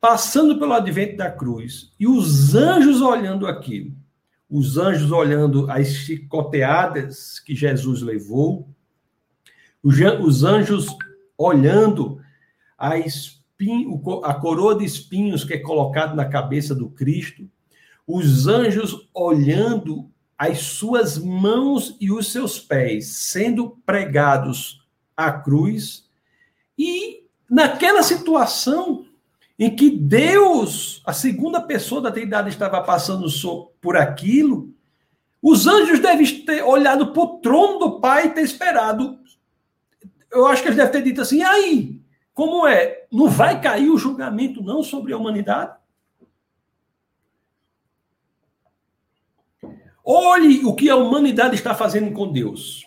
passando 0.00 0.58
pelo 0.58 0.72
advento 0.72 1.16
da 1.16 1.30
cruz 1.30 1.92
e 1.96 2.08
os 2.08 2.56
anjos 2.56 3.00
olhando 3.00 3.46
aquilo 3.46 3.92
os 4.48 4.78
anjos 4.78 5.10
olhando 5.10 5.70
as 5.70 5.88
chicoteadas 5.88 7.40
que 7.40 7.54
Jesus 7.54 8.02
levou, 8.02 8.68
os 9.82 10.44
anjos 10.44 10.86
olhando 11.36 12.20
a, 12.78 12.98
espinho, 12.98 14.00
a 14.24 14.34
coroa 14.34 14.76
de 14.76 14.84
espinhos 14.84 15.44
que 15.44 15.54
é 15.54 15.58
colocada 15.58 16.14
na 16.14 16.26
cabeça 16.26 16.74
do 16.74 16.88
Cristo, 16.88 17.48
os 18.06 18.46
anjos 18.46 19.08
olhando 19.14 20.10
as 20.36 20.58
suas 20.58 21.16
mãos 21.18 21.96
e 22.00 22.10
os 22.10 22.30
seus 22.32 22.58
pés 22.58 23.06
sendo 23.08 23.70
pregados 23.86 24.86
à 25.16 25.32
cruz, 25.32 26.08
e 26.76 27.24
naquela 27.48 28.02
situação 28.02 29.03
em 29.58 29.74
que 29.74 29.90
Deus, 29.90 31.02
a 31.06 31.12
segunda 31.12 31.60
pessoa 31.60 32.00
da 32.00 32.10
Trindade, 32.10 32.48
estava 32.48 32.80
passando 32.82 33.26
por 33.80 33.96
aquilo, 33.96 34.74
os 35.40 35.66
anjos 35.66 36.00
devem 36.00 36.26
ter 36.44 36.62
olhado 36.62 37.12
para 37.12 37.22
o 37.22 37.38
trono 37.38 37.78
do 37.78 38.00
Pai 38.00 38.26
e 38.26 38.30
ter 38.30 38.42
esperado. 38.42 39.18
Eu 40.32 40.46
acho 40.46 40.62
que 40.62 40.68
eles 40.68 40.76
devem 40.76 40.92
ter 40.92 41.02
dito 41.02 41.20
assim: 41.20 41.42
aí? 41.42 42.00
Como 42.32 42.66
é? 42.66 43.06
Não 43.12 43.28
vai 43.28 43.60
cair 43.60 43.90
o 43.90 43.98
julgamento, 43.98 44.62
não, 44.62 44.82
sobre 44.82 45.12
a 45.12 45.16
humanidade? 45.16 45.76
Olhe 50.04 50.64
o 50.66 50.74
que 50.74 50.90
a 50.90 50.96
humanidade 50.96 51.54
está 51.54 51.74
fazendo 51.74 52.12
com 52.12 52.30
Deus. 52.30 52.84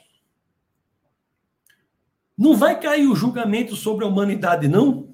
Não 2.38 2.56
vai 2.56 2.80
cair 2.80 3.08
o 3.08 3.15
julgamento 3.15 3.75
sobre 3.75 4.06
a 4.06 4.08
humanidade, 4.08 4.67
não? 4.67 5.07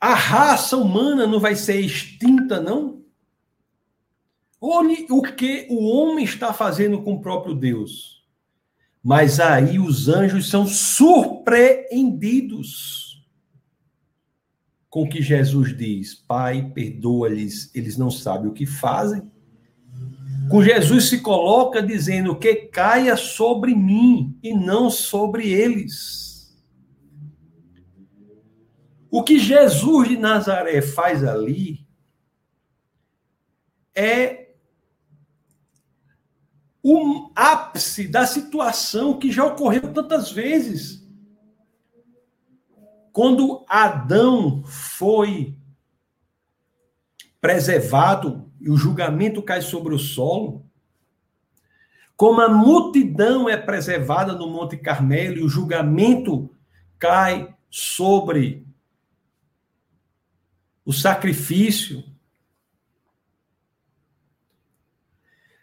A 0.00 0.14
raça 0.14 0.76
humana 0.76 1.26
não 1.26 1.40
vai 1.40 1.56
ser 1.56 1.80
extinta, 1.80 2.60
não? 2.60 3.04
Olhe 4.60 5.06
o 5.10 5.22
que 5.22 5.66
o 5.70 5.86
homem 5.86 6.24
está 6.24 6.52
fazendo 6.52 7.02
com 7.02 7.14
o 7.14 7.20
próprio 7.20 7.54
Deus. 7.54 8.22
Mas 9.02 9.38
aí 9.38 9.78
os 9.78 10.08
anjos 10.08 10.48
são 10.48 10.66
surpreendidos 10.66 13.24
com 14.90 15.02
o 15.02 15.08
que 15.08 15.22
Jesus 15.22 15.76
diz: 15.76 16.14
Pai, 16.14 16.72
perdoa-lhes, 16.74 17.70
eles 17.74 17.96
não 17.96 18.10
sabem 18.10 18.48
o 18.48 18.52
que 18.52 18.66
fazem. 18.66 19.22
Com 20.50 20.62
Jesus 20.62 21.08
se 21.08 21.20
coloca 21.20 21.82
dizendo 21.82 22.34
que 22.34 22.54
caia 22.54 23.16
sobre 23.16 23.74
mim 23.74 24.38
e 24.42 24.54
não 24.54 24.88
sobre 24.88 25.50
eles. 25.50 26.25
O 29.16 29.22
que 29.22 29.38
Jesus 29.38 30.10
de 30.10 30.18
Nazaré 30.18 30.82
faz 30.82 31.24
ali 31.24 31.88
é 33.94 34.50
o 36.82 37.32
ápice 37.34 38.08
da 38.08 38.26
situação 38.26 39.18
que 39.18 39.32
já 39.32 39.42
ocorreu 39.46 39.90
tantas 39.90 40.30
vezes. 40.30 41.02
Quando 43.10 43.64
Adão 43.66 44.62
foi 44.66 45.56
preservado 47.40 48.52
e 48.60 48.68
o 48.68 48.76
julgamento 48.76 49.42
cai 49.42 49.62
sobre 49.62 49.94
o 49.94 49.98
solo, 49.98 50.62
como 52.18 52.42
a 52.42 52.50
multidão 52.50 53.48
é 53.48 53.56
preservada 53.56 54.34
no 54.34 54.50
Monte 54.50 54.76
Carmelo 54.76 55.38
e 55.38 55.42
o 55.42 55.48
julgamento 55.48 56.54
cai 56.98 57.56
sobre 57.70 58.65
o 60.86 60.92
sacrifício. 60.92 62.02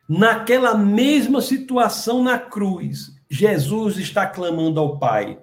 Naquela 0.08 0.78
mesma 0.78 1.42
situação 1.42 2.22
na 2.22 2.38
cruz, 2.38 3.16
Jesus 3.28 3.98
está 3.98 4.28
clamando 4.28 4.80
ao 4.80 5.00
Pai 5.00 5.40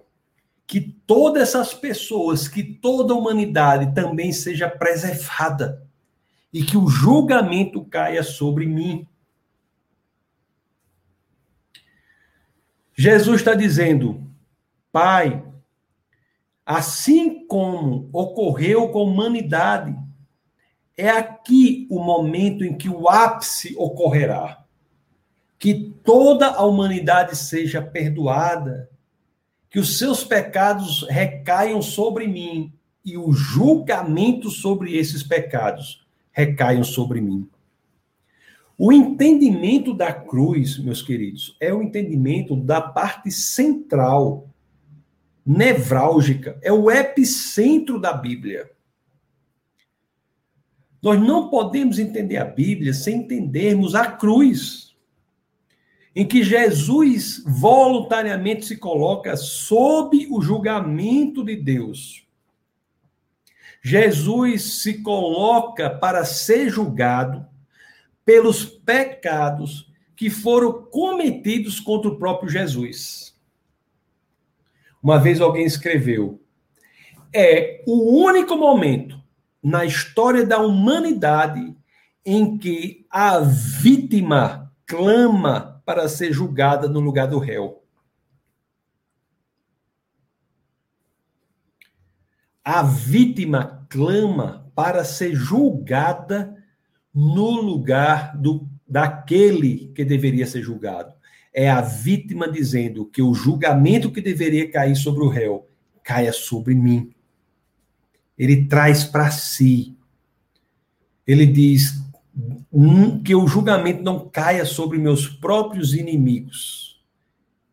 que 0.66 0.80
todas 0.80 1.48
essas 1.48 1.74
pessoas, 1.74 2.46
que 2.46 2.62
toda 2.62 3.12
a 3.12 3.16
humanidade 3.16 3.92
também 3.92 4.32
seja 4.32 4.68
preservada 4.68 5.84
e 6.52 6.62
que 6.62 6.76
o 6.76 6.86
julgamento 6.86 7.84
caia 7.84 8.22
sobre 8.22 8.66
mim. 8.66 9.08
Jesus 12.94 13.40
está 13.40 13.54
dizendo, 13.54 14.30
Pai, 14.92 15.42
Assim 16.70 17.39
como 17.50 18.08
ocorreu 18.12 18.90
com 18.90 19.00
a 19.00 19.02
humanidade, 19.02 19.98
é 20.96 21.10
aqui 21.10 21.88
o 21.90 21.98
momento 21.98 22.64
em 22.64 22.78
que 22.78 22.88
o 22.88 23.08
ápice 23.08 23.74
ocorrerá. 23.76 24.62
Que 25.58 25.92
toda 26.04 26.46
a 26.46 26.64
humanidade 26.64 27.36
seja 27.36 27.82
perdoada, 27.82 28.88
que 29.68 29.80
os 29.80 29.98
seus 29.98 30.22
pecados 30.22 31.04
recaiam 31.10 31.82
sobre 31.82 32.28
mim 32.28 32.72
e 33.04 33.18
o 33.18 33.32
julgamento 33.32 34.48
sobre 34.48 34.96
esses 34.96 35.24
pecados 35.24 36.06
recaiam 36.30 36.84
sobre 36.84 37.20
mim. 37.20 37.48
O 38.78 38.92
entendimento 38.92 39.92
da 39.92 40.12
cruz, 40.12 40.78
meus 40.78 41.02
queridos, 41.02 41.56
é 41.58 41.74
o 41.74 41.82
entendimento 41.82 42.54
da 42.54 42.80
parte 42.80 43.32
central 43.32 44.49
nevrálgica, 45.44 46.58
é 46.62 46.72
o 46.72 46.90
epicentro 46.90 47.98
da 47.98 48.12
Bíblia. 48.12 48.70
Nós 51.02 51.18
não 51.18 51.48
podemos 51.48 51.98
entender 51.98 52.36
a 52.36 52.44
Bíblia 52.44 52.92
sem 52.92 53.18
entendermos 53.18 53.94
a 53.94 54.06
cruz. 54.06 54.90
em 56.14 56.26
que 56.26 56.42
Jesus 56.42 57.42
voluntariamente 57.46 58.66
se 58.66 58.76
coloca 58.76 59.36
sob 59.36 60.26
o 60.28 60.42
julgamento 60.42 61.44
de 61.44 61.54
Deus. 61.54 62.26
Jesus 63.80 64.82
se 64.82 65.02
coloca 65.02 65.88
para 65.88 66.24
ser 66.24 66.68
julgado 66.68 67.46
pelos 68.24 68.64
pecados 68.64 69.90
que 70.16 70.28
foram 70.28 70.82
cometidos 70.82 71.80
contra 71.80 72.10
o 72.10 72.18
próprio 72.18 72.50
Jesus. 72.50 73.29
Uma 75.02 75.18
vez 75.18 75.40
alguém 75.40 75.64
escreveu: 75.64 76.42
é 77.32 77.82
o 77.86 78.22
único 78.24 78.56
momento 78.56 79.20
na 79.62 79.84
história 79.84 80.44
da 80.44 80.58
humanidade 80.58 81.76
em 82.24 82.58
que 82.58 83.06
a 83.10 83.38
vítima 83.40 84.72
clama 84.86 85.82
para 85.84 86.08
ser 86.08 86.32
julgada 86.32 86.88
no 86.88 87.00
lugar 87.00 87.26
do 87.26 87.38
réu. 87.38 87.82
A 92.64 92.82
vítima 92.82 93.86
clama 93.88 94.70
para 94.74 95.02
ser 95.04 95.34
julgada 95.34 96.56
no 97.12 97.60
lugar 97.60 98.36
do, 98.36 98.68
daquele 98.86 99.88
que 99.94 100.04
deveria 100.04 100.46
ser 100.46 100.62
julgado. 100.62 101.19
É 101.52 101.68
a 101.68 101.80
vítima 101.80 102.50
dizendo 102.50 103.06
que 103.06 103.20
o 103.20 103.34
julgamento 103.34 104.10
que 104.10 104.20
deveria 104.20 104.70
cair 104.70 104.96
sobre 104.96 105.24
o 105.24 105.28
réu 105.28 105.66
caia 106.02 106.32
sobre 106.32 106.74
mim. 106.74 107.12
Ele 108.38 108.66
traz 108.66 109.04
para 109.04 109.30
si. 109.30 109.96
Ele 111.26 111.46
diz: 111.46 112.02
que 113.24 113.34
o 113.34 113.46
julgamento 113.46 114.02
não 114.02 114.28
caia 114.28 114.64
sobre 114.64 114.98
meus 114.98 115.28
próprios 115.28 115.94
inimigos. 115.94 117.00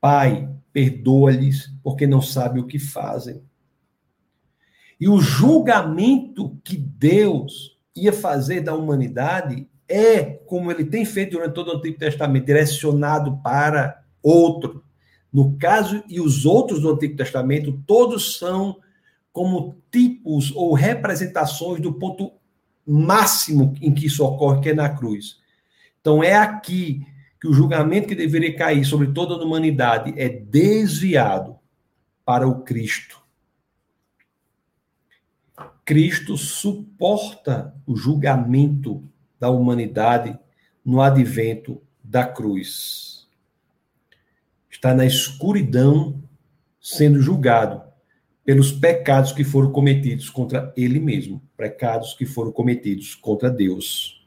Pai, 0.02 0.50
perdoa-lhes, 0.74 1.72
porque 1.84 2.06
não 2.06 2.22
sabem 2.22 2.62
o 2.62 2.68
que 2.68 2.80
fazem. 2.80 3.42
E 5.00 5.08
o 5.08 5.20
julgamento 5.20 6.60
que 6.64 6.76
Deus 6.76 7.78
ia 7.96 8.12
fazer 8.12 8.62
da 8.62 8.76
humanidade 8.76 9.68
é, 9.88 10.24
como 10.24 10.72
ele 10.72 10.86
tem 10.86 11.06
feito 11.06 11.32
durante 11.32 11.54
todo 11.54 11.70
o 11.70 11.78
Antigo 11.78 11.98
Testamento, 11.98 12.46
direcionado 12.46 13.38
para 13.38 14.04
outro. 14.22 14.84
No 15.32 15.58
caso, 15.58 16.04
e 16.08 16.20
os 16.20 16.46
outros 16.46 16.82
do 16.82 16.92
Antigo 16.92 17.16
Testamento, 17.16 17.82
todos 17.86 18.38
são 18.38 18.80
como 19.32 19.78
tipos 19.92 20.52
ou 20.56 20.74
representações 20.74 21.80
do 21.80 21.94
ponto 21.94 22.32
máximo 22.86 23.76
em 23.82 23.94
que 23.94 24.08
isso 24.08 24.26
ocorre, 24.26 24.62
que 24.62 24.70
é 24.70 24.74
na 24.74 24.90
cruz. 24.90 25.38
Então 26.02 26.24
é 26.24 26.34
aqui 26.34 27.06
que 27.40 27.48
o 27.48 27.54
julgamento 27.54 28.08
que 28.08 28.16
deveria 28.16 28.56
cair 28.56 28.84
sobre 28.84 29.08
toda 29.12 29.36
a 29.36 29.46
humanidade 29.46 30.14
é 30.18 30.28
desviado 30.28 31.58
para 32.26 32.48
o 32.48 32.64
Cristo. 32.64 33.22
Cristo 35.86 36.36
suporta 36.36 37.76
o 37.86 37.96
julgamento 37.96 39.08
da 39.40 39.50
humanidade 39.50 40.38
no 40.84 41.02
advento 41.02 41.82
da 42.04 42.26
cruz. 42.26 43.28
Está 44.70 44.94
na 44.94 45.06
escuridão 45.06 46.22
sendo 46.80 47.22
julgado 47.22 47.82
pelos 48.46 48.72
pecados 48.72 49.34
que 49.34 49.44
foram 49.44 49.72
cometidos 49.72 50.30
contra 50.30 50.74
ele 50.78 51.00
mesmo, 51.00 51.42
pecados 51.58 52.14
que 52.14 52.26
foram 52.26 52.52
cometidos 52.52 53.14
contra 53.14 53.50
Deus. 53.50 54.26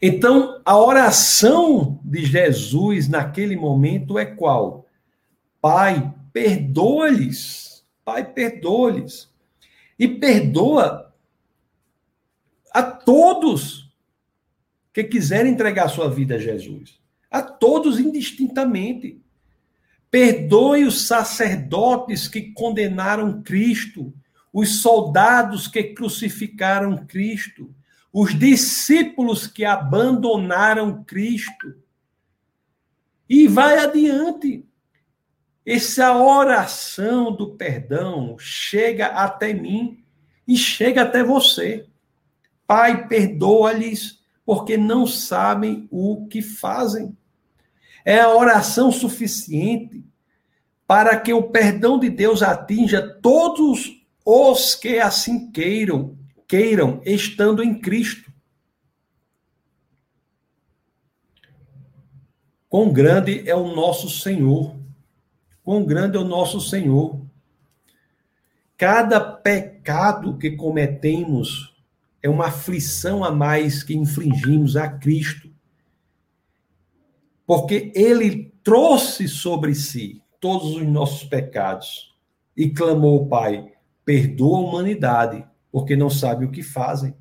Então, 0.00 0.60
a 0.64 0.78
oração 0.78 1.98
de 2.04 2.24
Jesus 2.24 3.08
naquele 3.08 3.56
momento 3.56 4.18
é 4.18 4.24
qual? 4.26 4.86
Pai, 5.60 6.14
perdoa-lhes. 6.32 7.84
Pai, 8.04 8.24
perdoa-lhes. 8.24 9.28
E 9.98 10.06
perdoa 10.06 11.12
a 12.72 12.82
todos 12.82 13.83
que 14.94 15.02
quiserem 15.02 15.52
entregar 15.52 15.88
sua 15.88 16.08
vida 16.08 16.36
a 16.36 16.38
Jesus. 16.38 17.00
A 17.28 17.42
todos 17.42 17.98
indistintamente. 17.98 19.20
Perdoe 20.08 20.84
os 20.84 21.08
sacerdotes 21.08 22.28
que 22.28 22.52
condenaram 22.52 23.42
Cristo, 23.42 24.14
os 24.52 24.80
soldados 24.80 25.66
que 25.66 25.82
crucificaram 25.82 27.04
Cristo, 27.06 27.74
os 28.12 28.38
discípulos 28.38 29.48
que 29.48 29.64
abandonaram 29.64 31.02
Cristo. 31.02 31.74
E 33.28 33.48
vai 33.48 33.78
adiante. 33.78 34.64
Essa 35.66 36.16
oração 36.16 37.34
do 37.34 37.56
perdão 37.56 38.36
chega 38.38 39.06
até 39.06 39.52
mim 39.52 40.04
e 40.46 40.56
chega 40.56 41.02
até 41.02 41.24
você. 41.24 41.88
Pai, 42.64 43.08
perdoa-lhes, 43.08 44.23
porque 44.44 44.76
não 44.76 45.06
sabem 45.06 45.88
o 45.90 46.26
que 46.26 46.42
fazem. 46.42 47.16
É 48.04 48.20
a 48.20 48.34
oração 48.34 48.92
suficiente 48.92 50.04
para 50.86 51.18
que 51.18 51.32
o 51.32 51.44
perdão 51.44 51.98
de 51.98 52.10
Deus 52.10 52.42
atinja 52.42 53.02
todos 53.22 54.02
os 54.24 54.74
que 54.74 54.98
assim 54.98 55.50
queiram, 55.50 56.16
queiram, 56.46 57.00
estando 57.04 57.62
em 57.62 57.78
Cristo. 57.78 58.32
Quão 62.68 62.92
grande 62.92 63.48
é 63.48 63.54
o 63.54 63.74
nosso 63.74 64.10
Senhor. 64.10 64.76
Quão 65.62 65.84
grande 65.84 66.16
é 66.16 66.20
o 66.20 66.24
nosso 66.24 66.60
Senhor. 66.60 67.24
Cada 68.76 69.20
pecado 69.20 70.36
que 70.36 70.50
cometemos 70.50 71.73
é 72.24 72.28
uma 72.28 72.46
aflição 72.46 73.22
a 73.22 73.30
mais 73.30 73.84
que 73.84 73.94
infligimos 73.94 74.76
a 74.76 74.88
Cristo 74.88 75.54
porque 77.46 77.92
ele 77.94 78.52
trouxe 78.62 79.28
sobre 79.28 79.74
si 79.74 80.22
todos 80.40 80.76
os 80.76 80.86
nossos 80.86 81.24
pecados 81.24 82.14
e 82.56 82.70
clamou 82.70 83.20
ao 83.20 83.26
Pai: 83.26 83.72
perdoa 84.04 84.58
a 84.58 84.60
humanidade, 84.60 85.44
porque 85.70 85.96
não 85.96 86.08
sabe 86.08 86.44
o 86.44 86.50
que 86.50 86.62
fazem. 86.62 87.14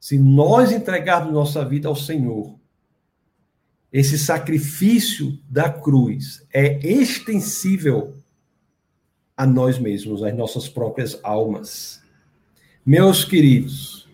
Se 0.00 0.18
nós 0.18 0.72
entregarmos 0.72 1.32
nossa 1.32 1.64
vida 1.64 1.88
ao 1.88 1.96
Senhor, 1.96 2.58
esse 3.92 4.18
sacrifício 4.18 5.38
da 5.48 5.70
cruz 5.70 6.46
é 6.52 6.78
extensível 6.86 8.16
a 9.36 9.46
nós 9.46 9.78
mesmos, 9.78 10.22
às 10.22 10.34
nossas 10.34 10.68
próprias 10.68 11.18
almas. 11.22 12.00
Meus 12.84 13.24
queridos, 13.24 14.05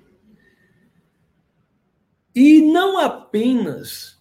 e 2.34 2.62
não 2.62 2.98
apenas 2.98 4.20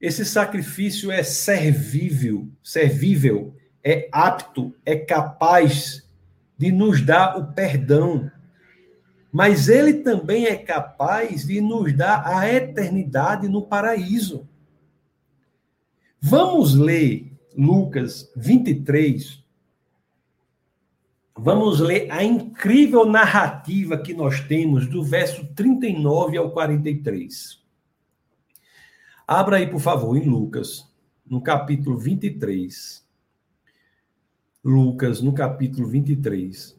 esse 0.00 0.24
sacrifício 0.24 1.10
é 1.10 1.22
servível, 1.22 2.48
servível, 2.62 3.54
é 3.82 4.08
apto, 4.12 4.74
é 4.84 4.94
capaz 4.94 6.06
de 6.56 6.70
nos 6.70 7.00
dar 7.00 7.36
o 7.36 7.52
perdão. 7.52 8.30
Mas 9.32 9.68
ele 9.68 9.94
também 9.94 10.46
é 10.46 10.56
capaz 10.56 11.46
de 11.46 11.60
nos 11.60 11.92
dar 11.96 12.26
a 12.26 12.52
eternidade 12.52 13.48
no 13.48 13.62
paraíso. 13.66 14.48
Vamos 16.20 16.74
ler 16.74 17.32
Lucas 17.56 18.30
23. 18.36 19.42
Vamos 21.40 21.78
ler 21.78 22.10
a 22.10 22.24
incrível 22.24 23.06
narrativa 23.06 23.96
que 23.96 24.12
nós 24.12 24.40
temos 24.40 24.88
do 24.88 25.04
verso 25.04 25.46
39 25.54 26.36
ao 26.36 26.50
43. 26.50 27.62
Abra 29.24 29.58
aí, 29.58 29.66
por 29.68 29.78
favor, 29.78 30.16
em 30.16 30.28
Lucas, 30.28 30.92
no 31.24 31.40
capítulo 31.40 31.96
23. 31.96 33.06
Lucas, 34.64 35.22
no 35.22 35.32
capítulo 35.32 35.86
23. 35.86 36.76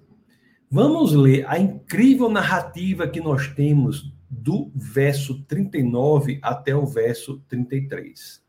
Vamos 0.70 1.14
ler 1.14 1.48
a 1.48 1.58
incrível 1.58 2.28
narrativa 2.28 3.08
que 3.08 3.22
nós 3.22 3.48
temos 3.48 4.14
do 4.30 4.74
verso 4.76 5.42
39 5.44 6.38
até 6.42 6.76
o 6.76 6.86
verso 6.86 7.42
33. 7.48 8.44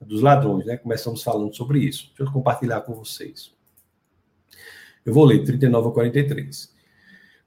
Dos 0.00 0.20
ladrões, 0.20 0.66
né? 0.66 0.76
Começamos 0.76 1.22
falando 1.22 1.54
sobre 1.54 1.78
isso. 1.78 2.08
Deixa 2.08 2.24
eu 2.24 2.32
compartilhar 2.32 2.80
com 2.80 2.94
vocês. 2.94 3.53
Eu 5.04 5.12
vou 5.12 5.24
ler 5.24 5.44
39 5.44 5.88
a 5.88 5.92
43. 5.92 6.72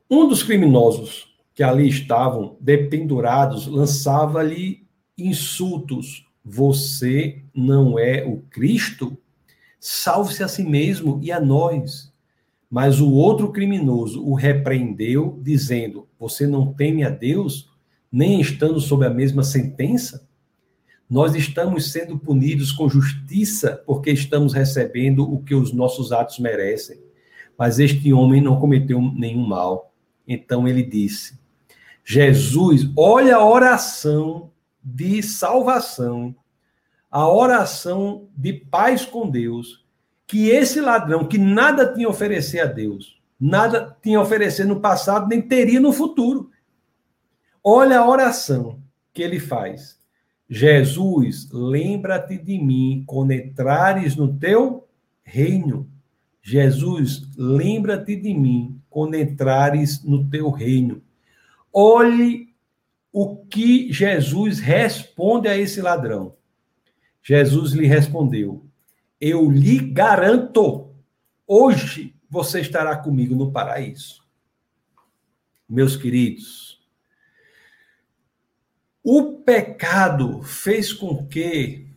Um 0.09 0.27
dos 0.27 0.43
criminosos 0.43 1.35
que 1.53 1.63
ali 1.63 1.89
estavam 1.89 2.55
dependurados 2.61 3.65
lançava-lhe 3.65 4.85
insultos. 5.17 6.25
Você 6.45 7.41
não 7.53 7.97
é 7.97 8.23
o 8.23 8.37
Cristo? 8.49 9.17
Salve-se 9.79 10.43
a 10.43 10.47
si 10.47 10.63
mesmo 10.63 11.19
e 11.21 11.31
a 11.31 11.39
nós. 11.39 12.13
Mas 12.69 12.99
o 12.99 13.11
outro 13.11 13.51
criminoso 13.51 14.23
o 14.23 14.33
repreendeu, 14.33 15.39
dizendo: 15.41 16.07
Você 16.19 16.45
não 16.45 16.73
teme 16.73 17.03
a 17.03 17.09
Deus, 17.09 17.71
nem 18.11 18.39
estando 18.39 18.79
sob 18.79 19.05
a 19.05 19.09
mesma 19.09 19.43
sentença? 19.43 20.27
Nós 21.09 21.33
estamos 21.33 21.91
sendo 21.91 22.19
punidos 22.19 22.71
com 22.71 22.89
justiça 22.89 23.81
porque 23.85 24.11
estamos 24.11 24.53
recebendo 24.53 25.23
o 25.23 25.41
que 25.41 25.55
os 25.55 25.71
nossos 25.71 26.11
atos 26.11 26.37
merecem. 26.37 27.06
Mas 27.57 27.79
este 27.79 28.13
homem 28.13 28.41
não 28.41 28.59
cometeu 28.59 29.01
nenhum 29.01 29.45
mal. 29.45 29.91
Então 30.27 30.67
ele 30.67 30.83
disse: 30.83 31.39
Jesus, 32.05 32.89
olha 32.95 33.37
a 33.37 33.45
oração 33.45 34.51
de 34.83 35.21
salvação, 35.23 36.35
a 37.09 37.27
oração 37.27 38.27
de 38.35 38.53
paz 38.53 39.05
com 39.05 39.29
Deus, 39.29 39.85
que 40.25 40.49
esse 40.49 40.79
ladrão 40.79 41.25
que 41.25 41.37
nada 41.37 41.91
tinha 41.93 42.07
a 42.07 42.09
oferecer 42.11 42.59
a 42.59 42.65
Deus, 42.65 43.19
nada 43.39 43.97
tinha 44.01 44.19
a 44.19 44.21
oferecer 44.21 44.65
no 44.65 44.79
passado, 44.79 45.27
nem 45.27 45.41
teria 45.41 45.79
no 45.79 45.91
futuro. 45.91 46.51
Olha 47.63 47.99
a 47.99 48.07
oração 48.07 48.79
que 49.13 49.21
ele 49.21 49.39
faz. 49.39 49.97
Jesus, 50.49 51.49
lembra-te 51.51 52.37
de 52.37 52.57
mim 52.57 53.03
quando 53.05 53.31
entrares 53.31 54.15
no 54.15 54.33
teu 54.33 54.87
reino. 55.23 55.89
Jesus, 56.49 57.27
lembra-te 57.35 58.15
de 58.15 58.33
mim 58.33 58.81
quando 58.89 59.15
entrares 59.15 60.01
no 60.01 60.29
teu 60.29 60.49
reino. 60.49 61.03
Olhe 61.73 62.55
o 63.11 63.35
que 63.35 63.91
Jesus 63.91 64.57
responde 64.59 65.49
a 65.49 65.57
esse 65.57 65.81
ladrão. 65.81 66.37
Jesus 67.21 67.73
lhe 67.73 67.85
respondeu: 67.85 68.65
Eu 69.19 69.51
lhe 69.51 69.77
garanto, 69.77 70.89
hoje 71.45 72.15
você 72.29 72.61
estará 72.61 72.95
comigo 72.95 73.35
no 73.35 73.51
paraíso. 73.51 74.23
Meus 75.67 75.97
queridos, 75.97 76.81
o 79.03 79.33
pecado 79.39 80.41
fez 80.43 80.93
com 80.93 81.27
que 81.27 81.89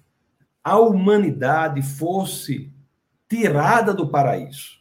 a 0.65 0.77
humanidade 0.77 1.83
fosse 1.83 2.70
tirada 3.31 3.95
do 3.95 4.09
paraíso. 4.09 4.81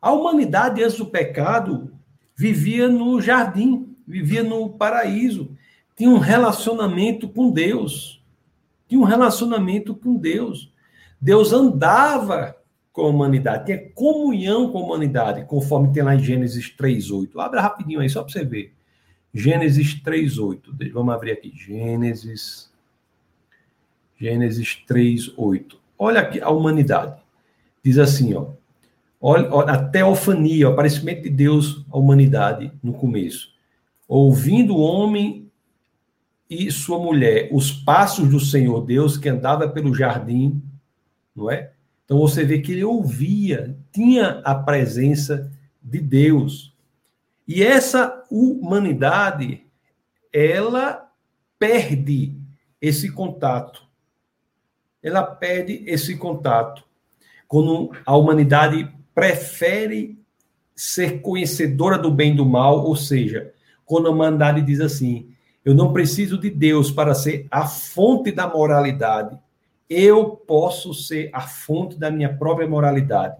A 0.00 0.10
humanidade, 0.10 0.82
antes 0.82 0.98
do 0.98 1.06
pecado, 1.06 1.96
vivia 2.34 2.88
no 2.88 3.20
jardim, 3.20 3.96
vivia 4.04 4.42
no 4.42 4.70
paraíso, 4.70 5.56
tinha 5.94 6.10
um 6.10 6.18
relacionamento 6.18 7.28
com 7.28 7.52
Deus. 7.52 8.20
Tinha 8.88 9.00
um 9.00 9.04
relacionamento 9.04 9.94
com 9.94 10.16
Deus. 10.16 10.74
Deus 11.20 11.52
andava 11.52 12.56
com 12.92 13.02
a 13.02 13.08
humanidade, 13.08 13.66
tinha 13.66 13.90
comunhão 13.92 14.72
com 14.72 14.78
a 14.78 14.82
humanidade, 14.82 15.44
conforme 15.46 15.92
tem 15.92 16.02
lá 16.02 16.16
em 16.16 16.18
Gênesis 16.18 16.68
3:8. 16.70 17.38
Abra 17.38 17.60
rapidinho 17.60 18.00
aí 18.00 18.10
só 18.10 18.24
para 18.24 18.32
você 18.32 18.44
ver. 18.44 18.74
Gênesis 19.32 19.94
3:8. 20.02 20.74
Vamos 20.92 21.14
abrir 21.14 21.30
aqui. 21.30 21.52
Gênesis 21.54 22.71
Gênesis 24.22 24.84
3:8. 24.86 25.76
Olha 25.98 26.20
aqui 26.20 26.40
a 26.40 26.48
humanidade. 26.48 27.20
Diz 27.82 27.98
assim, 27.98 28.32
ó: 28.34 28.50
olha, 29.20 29.48
a 29.68 29.82
teofania, 29.88 30.68
o 30.68 30.72
aparecimento 30.72 31.24
de 31.24 31.28
Deus 31.28 31.84
à 31.90 31.98
humanidade 31.98 32.70
no 32.80 32.92
começo. 32.92 33.48
Ouvindo 34.06 34.76
o 34.76 34.80
homem 34.80 35.50
e 36.48 36.70
sua 36.70 37.00
mulher 37.00 37.48
os 37.50 37.72
passos 37.72 38.28
do 38.28 38.38
Senhor 38.38 38.86
Deus 38.86 39.16
que 39.16 39.28
andava 39.28 39.68
pelo 39.68 39.92
jardim, 39.92 40.62
não 41.34 41.50
é? 41.50 41.72
Então 42.04 42.16
você 42.20 42.44
vê 42.44 42.60
que 42.60 42.70
ele 42.70 42.84
ouvia, 42.84 43.76
tinha 43.90 44.40
a 44.44 44.54
presença 44.54 45.50
de 45.82 45.98
Deus. 45.98 46.72
E 47.48 47.60
essa 47.60 48.24
humanidade, 48.30 49.66
ela 50.32 51.10
perde 51.58 52.36
esse 52.80 53.10
contato. 53.10 53.90
Ela 55.02 55.22
perde 55.22 55.82
esse 55.86 56.16
contato. 56.16 56.84
Quando 57.48 57.90
a 58.06 58.16
humanidade 58.16 58.90
prefere 59.14 60.18
ser 60.74 61.20
conhecedora 61.20 61.98
do 61.98 62.10
bem 62.10 62.32
e 62.32 62.36
do 62.36 62.46
mal, 62.46 62.84
ou 62.84 62.96
seja, 62.96 63.52
quando 63.84 64.08
a 64.08 64.10
humanidade 64.10 64.62
diz 64.62 64.80
assim: 64.80 65.28
eu 65.64 65.74
não 65.74 65.92
preciso 65.92 66.38
de 66.38 66.50
Deus 66.50 66.90
para 66.90 67.14
ser 67.14 67.46
a 67.50 67.66
fonte 67.66 68.32
da 68.32 68.48
moralidade, 68.48 69.38
eu 69.88 70.30
posso 70.30 70.92
ser 70.92 71.30
a 71.32 71.42
fonte 71.42 71.98
da 71.98 72.10
minha 72.10 72.34
própria 72.34 72.66
moralidade. 72.66 73.36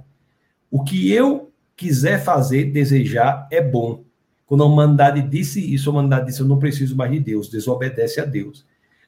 O 0.71 0.85
que 0.85 1.13
eu 1.13 1.51
quiser 1.77 2.23
fazer, 2.23 2.67
desejar, 2.67 3.49
é 3.51 3.61
bom. 3.61 4.05
Quando 4.47 4.63
a 4.63 4.67
humanidade 4.67 5.23
disse 5.23 5.61
isso, 5.75 5.89
a 5.89 5.93
humanidade 5.93 6.27
disse: 6.27 6.41
Eu 6.41 6.47
não 6.47 6.59
preciso 6.59 6.95
mais 6.95 7.11
de 7.11 7.19
Deus, 7.19 7.49
desobedece 7.49 8.21
a 8.21 8.25
Deus. 8.25 8.65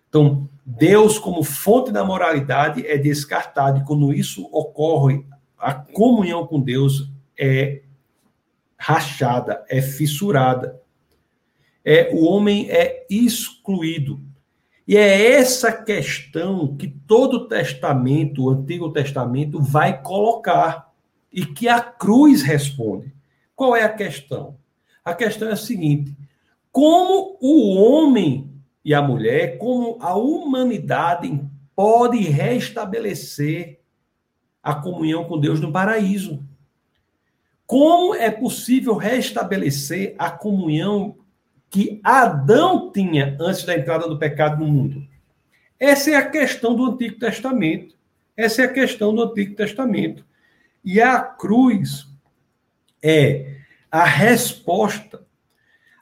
Então, 0.09 0.49
Deus, 0.65 1.19
como 1.19 1.43
fonte 1.43 1.93
da 1.93 2.05
moralidade, 2.05 2.87
é 2.87 2.97
descartado. 2.97 3.81
E 3.81 3.85
quando 3.85 4.13
isso 4.13 4.49
ocorre, 4.51 5.25
a 5.59 5.75
comunhão 5.75 6.47
com 6.47 6.61
Deus 6.61 7.11
é 7.39 7.83
rachada, 8.77 9.65
é 9.69 9.83
fissurada. 9.83 10.81
É, 11.85 12.11
o 12.13 12.25
homem 12.25 12.71
é 12.71 13.07
excluído. 13.11 14.21
E 14.87 14.97
é 14.97 15.33
essa 15.33 15.73
questão 15.73 16.77
que 16.77 16.89
todo 16.89 17.49
Testamento, 17.49 18.45
o 18.45 18.51
Antigo 18.51 18.93
Testamento, 18.93 19.61
vai 19.61 20.03
colocar 20.03 20.93
e 21.33 21.45
que 21.45 21.69
a 21.69 21.81
cruz 21.81 22.43
responde. 22.43 23.13
Qual 23.57 23.75
é 23.75 23.83
a 23.83 23.89
questão? 23.89 24.57
A 25.05 25.15
questão 25.15 25.49
é 25.49 25.53
a 25.53 25.57
seguinte: 25.57 26.17
como 26.71 27.39
o 27.41 27.75
homem 27.75 28.54
e 28.85 28.93
a 28.93 29.01
mulher, 29.01 29.57
como 29.57 29.97
a 30.01 30.15
humanidade 30.15 31.41
pode 31.75 32.19
restabelecer 32.19 33.81
a 34.63 34.75
comunhão 34.75 35.25
com 35.25 35.41
Deus 35.41 35.61
no 35.61 35.73
paraíso? 35.73 36.45
Como 37.67 38.15
é 38.15 38.31
possível 38.31 38.95
restabelecer 38.95 40.15
a 40.19 40.31
comunhão 40.31 41.17
que 41.71 41.99
Adão 42.05 42.93
tinha 42.93 43.37
antes 43.41 43.65
da 43.65 43.77
entrada 43.77 44.07
do 44.07 44.19
pecado 44.19 44.63
no 44.63 44.71
mundo? 44.71 45.07
Essa 45.81 46.11
é 46.11 46.17
a 46.17 46.31
questão 46.31 46.75
do 46.75 46.85
Antigo 46.85 47.19
Testamento. 47.19 47.97
Essa 48.37 48.63
é 48.63 48.65
a 48.67 48.73
questão 48.73 49.15
do 49.15 49.23
Antigo 49.23 49.55
Testamento. 49.55 50.25
E 50.85 51.01
a 51.01 51.21
cruz 51.21 52.07
é 53.03 53.57
a 53.91 54.05
resposta. 54.05 55.25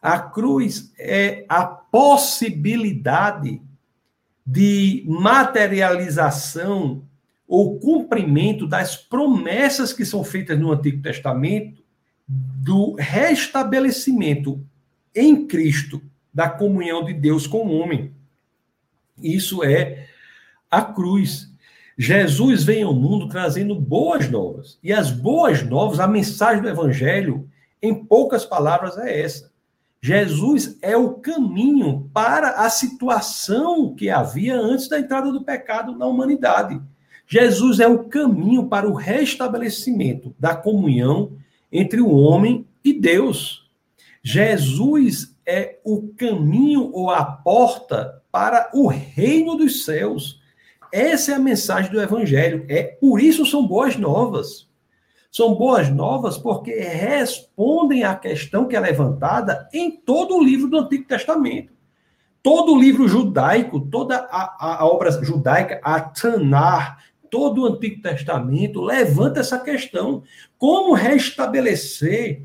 A 0.01 0.18
cruz 0.18 0.93
é 0.99 1.45
a 1.49 1.82
possibilidade 1.93 3.61
de 4.45 5.05
materialização 5.07 7.05
ou 7.47 7.78
cumprimento 7.78 8.66
das 8.66 8.97
promessas 8.97 9.93
que 9.93 10.07
são 10.07 10.24
feitas 10.24 10.59
no 10.59 10.72
Antigo 10.72 11.03
Testamento 11.03 11.82
do 12.26 12.95
restabelecimento 12.95 14.64
em 15.14 15.47
Cristo 15.47 16.01
da 16.32 16.49
comunhão 16.49 17.05
de 17.05 17.12
Deus 17.12 17.47
com 17.47 17.66
o 17.66 17.78
homem. 17.78 18.11
Isso 19.22 19.62
é 19.62 20.09
a 20.70 20.80
cruz. 20.80 21.53
Jesus 21.99 22.64
vem 22.64 22.84
ao 22.84 22.95
mundo 22.95 23.28
trazendo 23.28 23.74
boas 23.74 24.30
novas. 24.30 24.78
E 24.82 24.95
as 24.95 25.11
boas 25.11 25.62
novas, 25.62 26.01
a 26.01 26.09
mensagem 26.09 26.62
do 26.62 26.70
evangelho, 26.70 27.47
em 27.82 27.95
poucas 27.95 28.47
palavras, 28.47 28.97
é 28.97 29.20
essa. 29.20 29.52
Jesus 30.05 30.77
é 30.83 30.97
o 30.97 31.11
caminho 31.11 32.11
para 32.13 32.51
a 32.65 32.69
situação 32.69 33.95
que 33.95 34.11
havia 34.11 34.57
antes 34.57 34.89
da 34.89 34.99
entrada 34.99 35.31
do 35.31 35.45
pecado 35.45 35.97
na 35.97 36.07
humanidade. 36.07 36.81
Jesus 37.25 37.79
é 37.79 37.87
o 37.87 38.05
caminho 38.05 38.67
para 38.67 38.89
o 38.89 38.95
restabelecimento 38.95 40.35
da 40.37 40.57
comunhão 40.57 41.33
entre 41.71 42.01
o 42.01 42.11
homem 42.11 42.67
e 42.85 42.93
Deus. 42.93 43.71
Jesus 44.25 45.37
é 45.47 45.79
o 45.85 46.09
caminho 46.17 46.91
ou 46.93 47.09
a 47.09 47.25
porta 47.25 48.21
para 48.33 48.71
o 48.75 48.89
reino 48.89 49.57
dos 49.57 49.85
céus. 49.85 50.41
Essa 50.93 51.31
é 51.31 51.35
a 51.37 51.39
mensagem 51.39 51.93
do 51.93 52.03
Evangelho. 52.03 52.67
É 52.69 52.83
por 52.83 53.21
isso 53.21 53.47
são 53.47 53.65
boas 53.65 53.97
novas. 53.97 54.69
São 55.33 55.55
boas 55.55 55.89
novas 55.89 56.37
porque 56.37 56.72
respondem 56.78 58.05
à 58.05 58.14
questão 58.14 58.68
que 58.68 58.76
é 58.76 58.80
levantada 58.80 59.66
em 59.72 59.91
todo 59.91 60.37
o 60.37 60.45
livro 60.45 60.68
do 60.68 60.76
Antigo 60.76 61.09
Testamento. 61.09 61.72
Todo 62.43 62.74
o 62.74 62.78
livro 62.78 63.09
judaico, 63.09 63.80
toda 63.80 64.28
a, 64.30 64.83
a 64.83 64.87
obra 64.87 65.11
judaica, 65.24 65.80
a 65.83 65.99
Tanar, 66.01 67.03
todo 67.30 67.62
o 67.62 67.66
Antigo 67.66 68.03
Testamento 68.03 68.83
levanta 68.83 69.41
essa 69.41 69.59
questão. 69.59 70.22
Como 70.59 70.93
restabelecer 70.93 72.43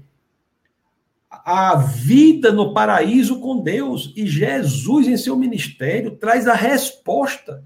a 1.29 1.75
vida 1.75 2.53
no 2.53 2.73
paraíso 2.73 3.41
com 3.41 3.59
Deus? 3.61 4.13
E 4.15 4.25
Jesus, 4.25 5.09
em 5.09 5.17
seu 5.17 5.35
ministério, 5.35 6.15
traz 6.15 6.47
a 6.47 6.53
resposta 6.53 7.65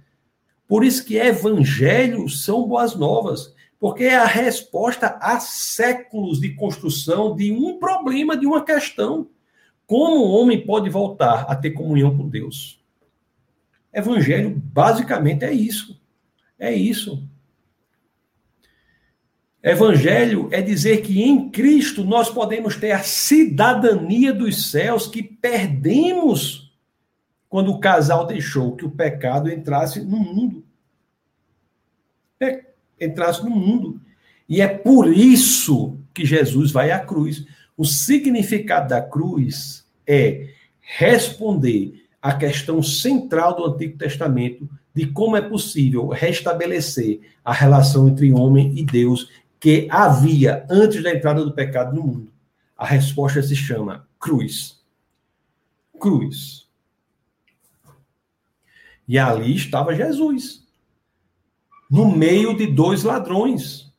por 0.72 0.86
isso 0.86 1.04
que 1.04 1.18
evangelhos 1.18 2.46
são 2.46 2.66
boas 2.66 2.96
novas, 2.96 3.54
porque 3.82 4.04
é 4.04 4.16
a 4.16 4.26
resposta 4.26 5.18
a 5.20 5.40
séculos 5.40 6.40
de 6.40 6.54
construção 6.54 7.36
de 7.36 7.52
um 7.52 7.80
problema, 7.80 8.38
de 8.38 8.46
uma 8.46 8.64
questão. 8.64 9.28
como 9.88 10.18
o 10.18 10.32
homem 10.34 10.64
pode 10.64 10.88
voltar 10.88 11.46
a 11.50 11.56
ter 11.56 11.72
comunhão 11.72 12.16
com 12.16 12.30
Deus? 12.30 12.80
Evangelho 13.92 14.52
basicamente 14.56 15.44
é 15.44 15.52
isso. 15.52 16.00
É 16.60 16.72
isso. 16.72 17.28
Evangelho 19.64 20.48
é 20.52 20.62
dizer 20.62 21.02
que 21.02 21.24
em 21.24 21.50
Cristo 21.50 22.04
nós 22.04 22.30
podemos 22.30 22.76
ter 22.76 22.92
a 22.92 23.02
cidadania 23.02 24.32
dos 24.32 24.70
céus 24.70 25.08
que 25.08 25.24
perdemos 25.24 26.72
quando 27.50 27.72
o 27.72 27.80
casal 27.80 28.28
deixou 28.28 28.76
que 28.76 28.86
o 28.86 28.92
pecado 28.92 29.52
entrasse 29.52 30.02
no 30.02 30.20
mundo. 30.20 30.64
É, 32.40 32.71
entrasse 33.02 33.44
no 33.44 33.50
mundo. 33.50 34.00
E 34.48 34.62
é 34.62 34.68
por 34.68 35.12
isso 35.12 35.98
que 36.14 36.26
Jesus 36.26 36.72
vai 36.72 36.92
à 36.92 37.00
cruz. 37.00 37.46
O 37.78 37.86
significado 37.86 38.90
da 38.90 39.02
cruz 39.02 39.86
é 40.06 40.50
responder 40.80 42.06
à 42.22 42.34
questão 42.34 42.84
central 42.84 43.56
do 43.56 43.66
Antigo 43.66 43.98
Testamento 43.98 44.70
de 44.94 45.08
como 45.08 45.38
é 45.38 45.42
possível 45.42 46.10
restabelecer 46.10 47.22
a 47.44 47.54
relação 47.54 48.10
entre 48.10 48.32
homem 48.34 48.78
e 48.78 48.84
Deus 48.84 49.30
que 49.60 49.88
havia 49.90 50.66
antes 50.70 51.02
da 51.02 51.14
entrada 51.14 51.46
do 51.46 51.54
pecado 51.54 51.96
no 51.96 52.04
mundo? 52.04 52.32
A 52.78 52.86
resposta 52.86 53.42
se 53.42 53.56
chama 53.56 54.08
cruz. 54.20 54.82
Cruz. 56.00 56.68
E 59.08 59.18
ali 59.18 59.56
estava 59.56 59.96
Jesus, 59.96 60.61
no 61.92 62.10
meio 62.10 62.58
de 62.58 62.66
dois 62.66 63.04
ladrões. 63.04 63.94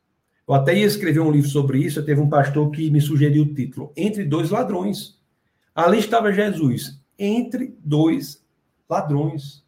Eu 0.49 0.55
até 0.55 0.76
ia 0.76 0.86
escrever 0.86 1.20
um 1.20 1.30
livro 1.30 1.49
sobre 1.49 1.78
isso. 1.78 2.03
Teve 2.03 2.20
um 2.20 2.28
pastor 2.28 2.70
que 2.72 2.90
me 2.90 3.01
sugeriu 3.01 3.45
o 3.45 3.55
título: 3.55 3.93
Entre 3.97 4.24
dois 4.24 4.51
ladrões. 4.51 5.20
Ali 5.74 5.99
estava 5.99 6.32
Jesus, 6.32 7.01
entre 7.18 7.76
dois 7.84 8.45
ladrões. 8.88 9.62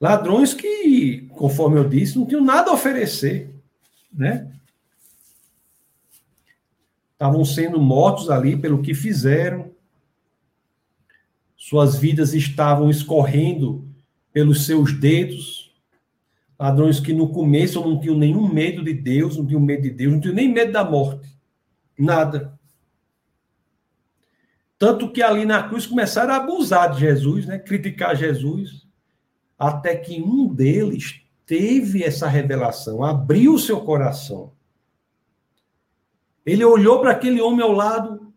Ladrões 0.00 0.54
que, 0.54 1.26
conforme 1.30 1.78
eu 1.78 1.88
disse, 1.88 2.18
não 2.18 2.26
tinham 2.26 2.44
nada 2.44 2.70
a 2.70 2.74
oferecer 2.74 3.56
né? 4.16 4.50
Estavam 7.12 7.44
sendo 7.44 7.80
mortos 7.80 8.30
ali 8.30 8.56
pelo 8.56 8.82
que 8.82 8.94
fizeram. 8.94 9.70
Suas 11.56 11.96
vidas 11.96 12.34
estavam 12.34 12.90
escorrendo 12.90 13.86
pelos 14.32 14.66
seus 14.66 14.92
dedos. 14.92 15.65
Ladrões 16.58 16.98
que 16.98 17.12
no 17.12 17.28
começo 17.30 17.80
não 17.80 18.00
tinham 18.00 18.16
nenhum 18.16 18.52
medo 18.52 18.82
de 18.82 18.94
Deus, 18.94 19.36
não 19.36 19.46
tinham 19.46 19.60
medo 19.60 19.82
de 19.82 19.90
Deus, 19.90 20.12
não 20.12 20.20
tinham 20.20 20.34
nem 20.34 20.52
medo 20.52 20.72
da 20.72 20.84
morte. 20.84 21.28
Nada. 21.98 22.58
Tanto 24.78 25.10
que 25.10 25.22
ali 25.22 25.44
na 25.44 25.68
cruz 25.68 25.86
começaram 25.86 26.34
a 26.34 26.36
abusar 26.36 26.92
de 26.92 27.00
Jesus, 27.00 27.46
né? 27.46 27.58
criticar 27.58 28.16
Jesus, 28.16 28.86
até 29.58 29.96
que 29.96 30.20
um 30.20 30.46
deles 30.52 31.22
teve 31.46 32.02
essa 32.02 32.28
revelação, 32.28 33.02
abriu 33.02 33.54
o 33.54 33.58
seu 33.58 33.80
coração. 33.80 34.52
Ele 36.44 36.64
olhou 36.64 37.00
para 37.00 37.12
aquele 37.12 37.40
homem 37.40 37.62
ao 37.62 37.72
lado, 37.72 38.32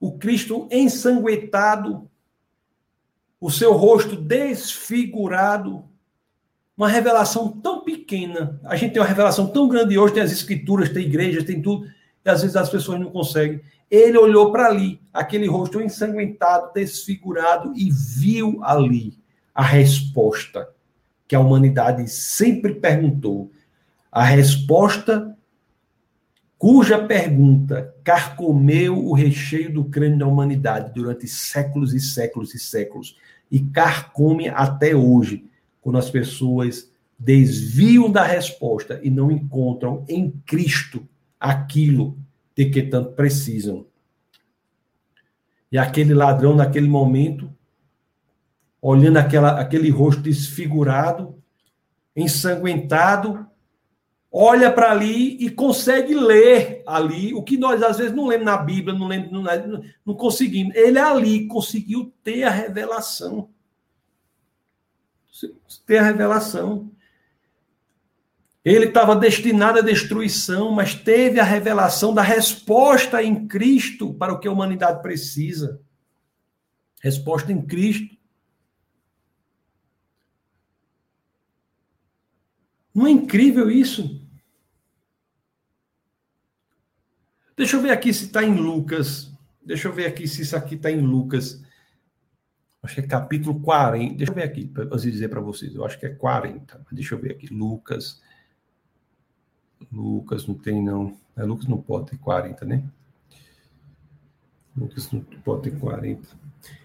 o 0.00 0.18
Cristo 0.18 0.68
ensanguentado, 0.70 2.10
o 3.40 3.50
seu 3.50 3.72
rosto 3.72 4.16
desfigurado, 4.16 5.84
uma 6.76 6.88
revelação 6.88 7.48
tão 7.48 7.82
pequena. 7.82 8.60
A 8.64 8.76
gente 8.76 8.92
tem 8.92 9.00
uma 9.00 9.08
revelação 9.08 9.46
tão 9.46 9.68
grande 9.68 9.98
hoje, 9.98 10.14
tem 10.14 10.22
as 10.22 10.32
escrituras, 10.32 10.90
tem 10.90 11.06
igrejas, 11.06 11.44
tem 11.44 11.62
tudo, 11.62 11.88
e 12.24 12.28
às 12.28 12.42
vezes 12.42 12.56
as 12.56 12.68
pessoas 12.68 13.00
não 13.00 13.10
conseguem. 13.10 13.60
Ele 13.90 14.18
olhou 14.18 14.52
para 14.52 14.66
ali, 14.66 15.00
aquele 15.12 15.46
rosto 15.46 15.80
ensanguentado, 15.80 16.72
desfigurado, 16.74 17.72
e 17.76 17.90
viu 17.90 18.58
ali 18.62 19.16
a 19.54 19.62
resposta 19.62 20.68
que 21.26 21.34
a 21.34 21.40
humanidade 21.40 22.08
sempre 22.10 22.74
perguntou. 22.74 23.50
A 24.12 24.22
resposta 24.22 25.36
cuja 26.58 26.98
pergunta 26.98 27.94
carcomeu 28.02 29.04
o 29.04 29.12
recheio 29.12 29.72
do 29.72 29.84
crânio 29.84 30.18
da 30.18 30.26
humanidade 30.26 30.92
durante 30.94 31.26
séculos 31.26 31.92
e 31.94 32.00
séculos 32.00 32.54
e 32.54 32.58
séculos 32.58 33.16
e 33.50 33.60
carcome 33.60 34.48
até 34.48 34.94
hoje, 34.94 35.44
quando 35.86 35.98
as 35.98 36.10
pessoas 36.10 36.90
desviam 37.16 38.10
da 38.10 38.24
resposta 38.24 38.98
e 39.04 39.08
não 39.08 39.30
encontram 39.30 40.04
em 40.08 40.32
Cristo 40.44 41.08
aquilo 41.38 42.18
de 42.56 42.68
que 42.68 42.82
tanto 42.82 43.12
precisam. 43.12 43.86
E 45.70 45.78
aquele 45.78 46.12
ladrão, 46.12 46.56
naquele 46.56 46.88
momento, 46.88 47.48
olhando 48.82 49.18
aquela, 49.18 49.60
aquele 49.60 49.88
rosto 49.88 50.22
desfigurado, 50.22 51.40
ensanguentado, 52.16 53.46
olha 54.32 54.72
para 54.72 54.90
ali 54.90 55.36
e 55.36 55.48
consegue 55.48 56.16
ler 56.16 56.82
ali 56.84 57.32
o 57.32 57.44
que 57.44 57.56
nós 57.56 57.80
às 57.80 57.98
vezes 57.98 58.12
não 58.12 58.26
lemos 58.26 58.44
na 58.44 58.56
Bíblia, 58.56 58.98
não, 58.98 59.06
lemos, 59.06 59.30
não, 59.30 59.44
não 60.04 60.14
conseguimos. 60.16 60.74
Ele 60.74 60.98
ali 60.98 61.46
conseguiu 61.46 62.12
ter 62.24 62.42
a 62.42 62.50
revelação. 62.50 63.50
Ter 65.86 65.98
a 65.98 66.04
revelação. 66.04 66.90
Ele 68.64 68.86
estava 68.86 69.14
destinado 69.14 69.78
à 69.78 69.82
destruição, 69.82 70.72
mas 70.72 70.94
teve 70.94 71.38
a 71.38 71.44
revelação 71.44 72.12
da 72.12 72.22
resposta 72.22 73.22
em 73.22 73.46
Cristo 73.46 74.12
para 74.14 74.32
o 74.32 74.40
que 74.40 74.48
a 74.48 74.52
humanidade 74.52 75.02
precisa. 75.02 75.80
Resposta 77.00 77.52
em 77.52 77.64
Cristo. 77.64 78.16
Não 82.92 83.06
é 83.06 83.10
incrível 83.10 83.70
isso? 83.70 84.20
Deixa 87.56 87.76
eu 87.76 87.82
ver 87.82 87.90
aqui 87.90 88.12
se 88.12 88.24
está 88.24 88.42
em 88.42 88.54
Lucas. 88.54 89.30
Deixa 89.64 89.86
eu 89.86 89.92
ver 89.92 90.06
aqui 90.06 90.26
se 90.26 90.42
isso 90.42 90.56
aqui 90.56 90.74
está 90.74 90.90
em 90.90 91.00
Lucas. 91.00 91.62
Acho 92.86 92.94
que 92.94 93.00
é 93.00 93.06
capítulo 93.06 93.58
40. 93.58 94.14
Deixa 94.14 94.30
eu 94.30 94.36
ver 94.36 94.44
aqui, 94.44 94.64
para 94.64 94.84
eu 94.84 94.96
dizer 94.96 95.28
para 95.28 95.40
vocês. 95.40 95.74
Eu 95.74 95.84
acho 95.84 95.98
que 95.98 96.06
é 96.06 96.08
40. 96.08 96.86
Deixa 96.92 97.16
eu 97.16 97.18
ver 97.18 97.32
aqui. 97.32 97.52
Lucas. 97.52 98.22
Lucas 99.92 100.46
não 100.46 100.54
tem, 100.54 100.80
não. 100.80 101.16
É, 101.36 101.42
Lucas 101.42 101.66
não 101.66 101.78
pode 101.78 102.10
ter 102.10 102.18
40, 102.18 102.64
né? 102.64 102.84
Lucas 104.76 105.10
não 105.10 105.20
pode 105.20 105.62
ter 105.68 105.76
40. 105.76 106.28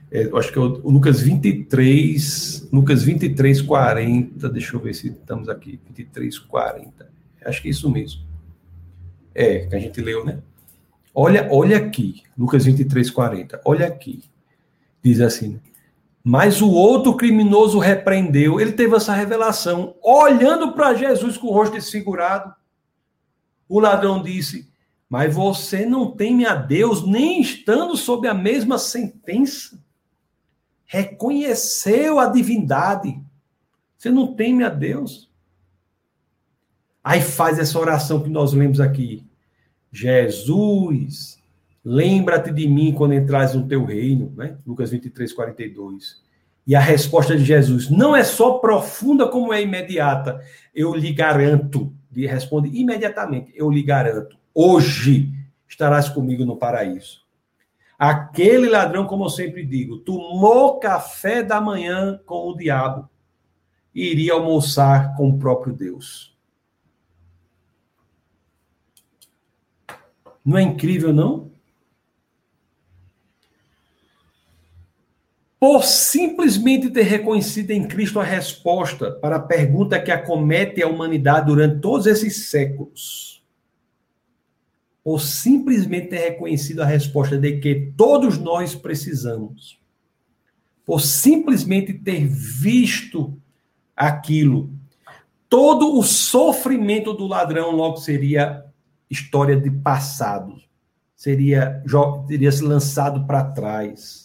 É, 0.09 0.27
acho 0.35 0.51
que 0.51 0.57
é 0.57 0.61
o, 0.61 0.65
Lucas 0.89 1.21
23, 1.21 2.67
Lucas 2.73 3.03
23, 3.03 3.61
40. 3.61 4.49
Deixa 4.49 4.75
eu 4.75 4.79
ver 4.79 4.95
se 4.95 5.09
estamos 5.09 5.49
aqui. 5.49 5.79
23, 5.85 6.39
40. 6.39 7.11
Acho 7.45 7.61
que 7.61 7.67
é 7.67 7.71
isso 7.71 7.87
mesmo. 7.91 8.23
É, 9.35 9.67
que 9.67 9.75
a 9.75 9.79
gente 9.79 10.01
leu, 10.01 10.25
né? 10.25 10.41
Olha, 11.13 11.47
olha 11.51 11.77
aqui, 11.77 12.23
Lucas 12.35 12.65
23, 12.65 13.11
40. 13.11 13.61
Olha 13.63 13.85
aqui. 13.85 14.23
Diz 15.03 15.21
assim: 15.21 15.59
Mas 16.23 16.61
o 16.61 16.69
outro 16.69 17.15
criminoso 17.15 17.79
repreendeu. 17.79 18.59
Ele 18.59 18.73
teve 18.73 18.95
essa 18.95 19.13
revelação. 19.13 19.95
Olhando 20.03 20.73
para 20.73 20.93
Jesus 20.93 21.37
com 21.37 21.47
o 21.47 21.51
rosto 21.51 21.73
desfigurado, 21.73 22.53
o 23.67 23.79
ladrão 23.79 24.21
disse: 24.21 24.71
Mas 25.09 25.33
você 25.33 25.85
não 25.85 26.11
teme 26.11 26.45
a 26.45 26.55
Deus, 26.55 27.05
nem 27.05 27.41
estando 27.41 27.97
sob 27.97 28.27
a 28.27 28.33
mesma 28.33 28.77
sentença 28.77 29.81
reconheceu 30.91 32.19
a 32.19 32.27
divindade. 32.27 33.17
Você 33.97 34.09
não 34.09 34.35
teme 34.35 34.61
a 34.65 34.67
Deus? 34.67 35.31
Aí 37.01 37.21
faz 37.21 37.57
essa 37.57 37.79
oração 37.79 38.21
que 38.21 38.29
nós 38.29 38.51
lemos 38.51 38.81
aqui. 38.81 39.25
Jesus, 39.89 41.40
lembra-te 41.83 42.51
de 42.51 42.67
mim 42.67 42.93
quando 42.93 43.13
entras 43.13 43.55
no 43.55 43.67
teu 43.67 43.83
reino, 43.83 44.33
né? 44.35 44.57
Lucas 44.65 44.91
23, 44.91 45.33
42. 45.33 46.21
E 46.65 46.75
a 46.75 46.79
resposta 46.79 47.35
de 47.35 47.43
Jesus 47.43 47.89
não 47.89 48.15
é 48.15 48.23
só 48.23 48.59
profunda 48.59 49.27
como 49.27 49.53
é 49.53 49.61
imediata. 49.61 50.41
Eu 50.73 50.93
lhe 50.93 51.11
garanto, 51.11 51.91
ele 52.15 52.27
responde 52.27 52.69
imediatamente, 52.69 53.51
eu 53.55 53.69
lhe 53.69 53.81
garanto, 53.81 54.37
hoje 54.53 55.31
estarás 55.67 56.07
comigo 56.07 56.45
no 56.45 56.55
paraíso. 56.55 57.21
Aquele 57.97 58.67
ladrão, 58.67 59.05
como 59.05 59.25
eu 59.25 59.29
sempre 59.29 59.63
digo, 59.63 59.99
tomou 59.99 60.79
café 60.79 61.43
da 61.43 61.61
manhã 61.61 62.19
com 62.25 62.49
o 62.49 62.55
diabo 62.55 63.07
e 63.93 64.09
iria 64.09 64.33
almoçar 64.33 65.15
com 65.15 65.29
o 65.29 65.37
próprio 65.37 65.73
Deus. 65.73 66.35
Não 70.43 70.57
é 70.57 70.63
incrível, 70.63 71.13
não? 71.13 71.50
Por 75.61 75.83
simplesmente 75.83 76.89
ter 76.89 77.03
reconhecido 77.03 77.69
em 77.69 77.87
Cristo 77.87 78.19
a 78.19 78.23
resposta 78.23 79.11
para 79.11 79.35
a 79.35 79.39
pergunta 79.39 80.01
que 80.01 80.09
acomete 80.09 80.81
a 80.81 80.87
humanidade 80.87 81.45
durante 81.45 81.79
todos 81.79 82.07
esses 82.07 82.49
séculos. 82.49 83.45
Ou 85.03 85.19
simplesmente 85.19 86.07
ter 86.07 86.31
reconhecido 86.31 86.81
a 86.81 86.85
resposta 86.87 87.37
de 87.37 87.59
que 87.59 87.93
todos 87.95 88.39
nós 88.39 88.73
precisamos, 88.73 89.79
por 90.83 90.99
simplesmente 90.99 91.93
ter 91.93 92.25
visto 92.25 93.39
aquilo, 93.95 94.73
todo 95.47 95.95
o 95.95 96.01
sofrimento 96.01 97.13
do 97.13 97.27
ladrão 97.27 97.69
logo 97.69 97.97
seria 97.97 98.65
história 99.07 99.55
de 99.55 99.69
passado, 99.69 100.59
seria 101.15 101.83
teria 102.27 102.51
se 102.51 102.63
lançado 102.63 103.27
para 103.27 103.43
trás. 103.43 104.20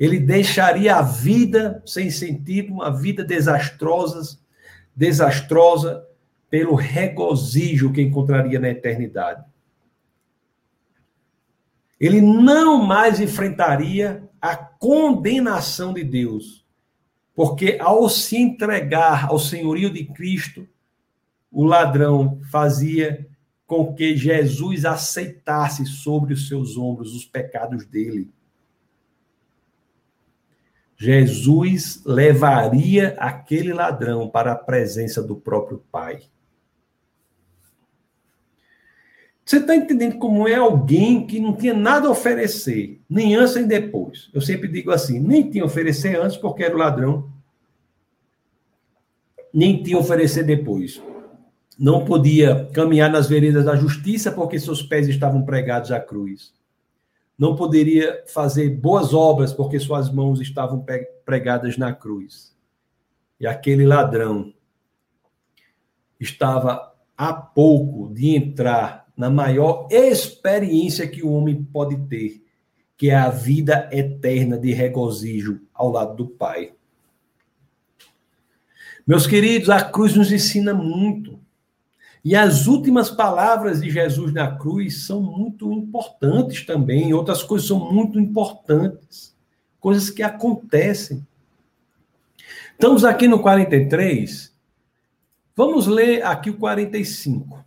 Ele 0.00 0.18
deixaria 0.18 0.96
a 0.96 1.02
vida 1.02 1.82
sem 1.84 2.10
sentido, 2.10 2.72
uma 2.72 2.90
vida 2.90 3.22
desastrosa, 3.22 4.40
desastrosa 4.96 6.02
pelo 6.48 6.74
regozijo 6.74 7.92
que 7.92 8.00
encontraria 8.00 8.58
na 8.58 8.70
eternidade. 8.70 9.44
Ele 12.00 12.22
não 12.22 12.82
mais 12.82 13.20
enfrentaria 13.20 14.26
a 14.40 14.56
condenação 14.56 15.92
de 15.92 16.02
Deus, 16.02 16.64
porque 17.34 17.76
ao 17.78 18.08
se 18.08 18.38
entregar 18.38 19.26
ao 19.26 19.38
senhorio 19.38 19.90
de 19.90 20.06
Cristo, 20.06 20.66
o 21.52 21.62
ladrão 21.62 22.40
fazia 22.50 23.28
com 23.66 23.94
que 23.94 24.16
Jesus 24.16 24.86
aceitasse 24.86 25.84
sobre 25.84 26.32
os 26.32 26.48
seus 26.48 26.78
ombros 26.78 27.14
os 27.14 27.26
pecados 27.26 27.84
dele. 27.84 28.30
Jesus 31.00 32.02
levaria 32.04 33.16
aquele 33.18 33.72
ladrão 33.72 34.28
para 34.28 34.52
a 34.52 34.54
presença 34.54 35.22
do 35.22 35.34
próprio 35.34 35.82
Pai. 35.90 36.24
Você 39.42 39.56
está 39.56 39.74
entendendo 39.74 40.18
como 40.18 40.46
é 40.46 40.56
alguém 40.56 41.26
que 41.26 41.40
não 41.40 41.56
tinha 41.56 41.72
nada 41.72 42.06
a 42.06 42.10
oferecer, 42.10 43.00
nem 43.08 43.34
antes 43.34 43.54
nem 43.54 43.66
depois. 43.66 44.28
Eu 44.34 44.42
sempre 44.42 44.68
digo 44.68 44.90
assim: 44.90 45.18
nem 45.18 45.48
tinha 45.48 45.64
oferecer 45.64 46.20
antes 46.20 46.36
porque 46.36 46.62
era 46.64 46.74
o 46.74 46.78
ladrão, 46.78 47.32
nem 49.54 49.82
tinha 49.82 49.96
oferecer 49.96 50.44
depois. 50.44 51.02
Não 51.78 52.04
podia 52.04 52.68
caminhar 52.74 53.10
nas 53.10 53.26
veredas 53.26 53.64
da 53.64 53.74
justiça 53.74 54.30
porque 54.30 54.60
seus 54.60 54.82
pés 54.82 55.08
estavam 55.08 55.46
pregados 55.46 55.90
à 55.90 55.98
cruz. 55.98 56.52
Não 57.40 57.56
poderia 57.56 58.22
fazer 58.26 58.68
boas 58.68 59.14
obras 59.14 59.50
porque 59.50 59.80
suas 59.80 60.12
mãos 60.12 60.42
estavam 60.42 60.84
pregadas 61.24 61.78
na 61.78 61.90
cruz. 61.90 62.54
E 63.40 63.46
aquele 63.46 63.86
ladrão 63.86 64.52
estava 66.20 66.94
a 67.16 67.32
pouco 67.32 68.12
de 68.12 68.36
entrar 68.36 69.10
na 69.16 69.30
maior 69.30 69.88
experiência 69.90 71.08
que 71.08 71.22
o 71.22 71.32
homem 71.32 71.64
pode 71.64 71.96
ter, 72.08 72.44
que 72.94 73.08
é 73.08 73.14
a 73.14 73.30
vida 73.30 73.88
eterna 73.90 74.58
de 74.58 74.74
regozijo 74.74 75.62
ao 75.72 75.88
lado 75.88 76.16
do 76.16 76.28
Pai. 76.28 76.74
Meus 79.06 79.26
queridos, 79.26 79.70
a 79.70 79.82
cruz 79.82 80.14
nos 80.14 80.30
ensina 80.30 80.74
muito. 80.74 81.39
E 82.22 82.36
as 82.36 82.66
últimas 82.66 83.10
palavras 83.10 83.80
de 83.80 83.90
Jesus 83.90 84.32
na 84.32 84.54
cruz 84.56 85.06
são 85.06 85.22
muito 85.22 85.72
importantes 85.72 86.66
também. 86.66 87.14
Outras 87.14 87.42
coisas 87.42 87.66
são 87.66 87.92
muito 87.92 88.20
importantes. 88.20 89.34
Coisas 89.78 90.10
que 90.10 90.22
acontecem. 90.22 91.26
Estamos 92.72 93.04
aqui 93.04 93.26
no 93.26 93.40
43. 93.40 94.54
Vamos 95.56 95.86
ler 95.86 96.24
aqui 96.24 96.50
o 96.50 96.58
45. 96.58 97.64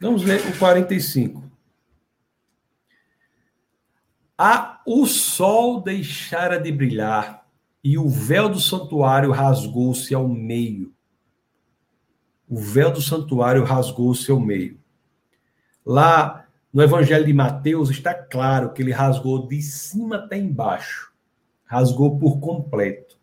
Vamos 0.00 0.24
ler 0.24 0.40
o 0.48 0.58
45. 0.58 1.42
A, 4.36 4.80
o 4.86 5.06
sol 5.06 5.82
deixara 5.82 6.58
de 6.58 6.72
brilhar 6.72 7.46
e 7.84 7.98
o 7.98 8.08
véu 8.08 8.48
do 8.48 8.58
santuário 8.58 9.30
rasgou-se 9.30 10.14
ao 10.14 10.26
meio. 10.26 10.94
O 12.50 12.58
véu 12.58 12.92
do 12.92 13.00
santuário 13.00 13.64
rasgou-se 13.64 14.30
ao 14.30 14.38
meio. 14.38 14.78
Lá 15.86 16.46
no 16.70 16.82
Evangelho 16.82 17.24
de 17.24 17.32
Mateus 17.32 17.88
está 17.88 18.12
claro 18.12 18.72
que 18.72 18.82
ele 18.82 18.92
rasgou 18.92 19.46
de 19.46 19.62
cima 19.62 20.16
até 20.16 20.36
embaixo. 20.36 21.10
Rasgou 21.64 22.18
por 22.18 22.40
completo. 22.40 23.16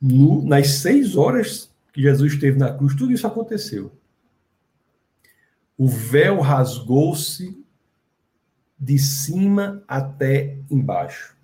No, 0.00 0.42
nas 0.42 0.68
seis 0.68 1.14
horas 1.16 1.70
que 1.92 2.00
Jesus 2.00 2.32
esteve 2.32 2.56
na 2.56 2.72
cruz, 2.72 2.94
tudo 2.94 3.12
isso 3.12 3.26
aconteceu 3.26 3.92
o 5.80 5.88
véu 5.88 6.40
rasgou-se 6.42 7.58
de 8.78 8.98
cima 8.98 9.82
até 9.88 10.58
embaixo. 10.70 11.34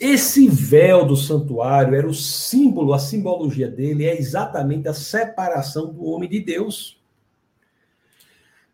Esse 0.00 0.48
véu 0.48 1.04
do 1.04 1.14
santuário 1.14 1.94
era 1.94 2.08
o 2.08 2.14
símbolo, 2.14 2.94
a 2.94 2.98
simbologia 2.98 3.68
dele 3.68 4.06
é 4.06 4.18
exatamente 4.18 4.88
a 4.88 4.94
separação 4.94 5.92
do 5.92 6.04
homem 6.06 6.28
de 6.28 6.40
Deus. 6.40 6.98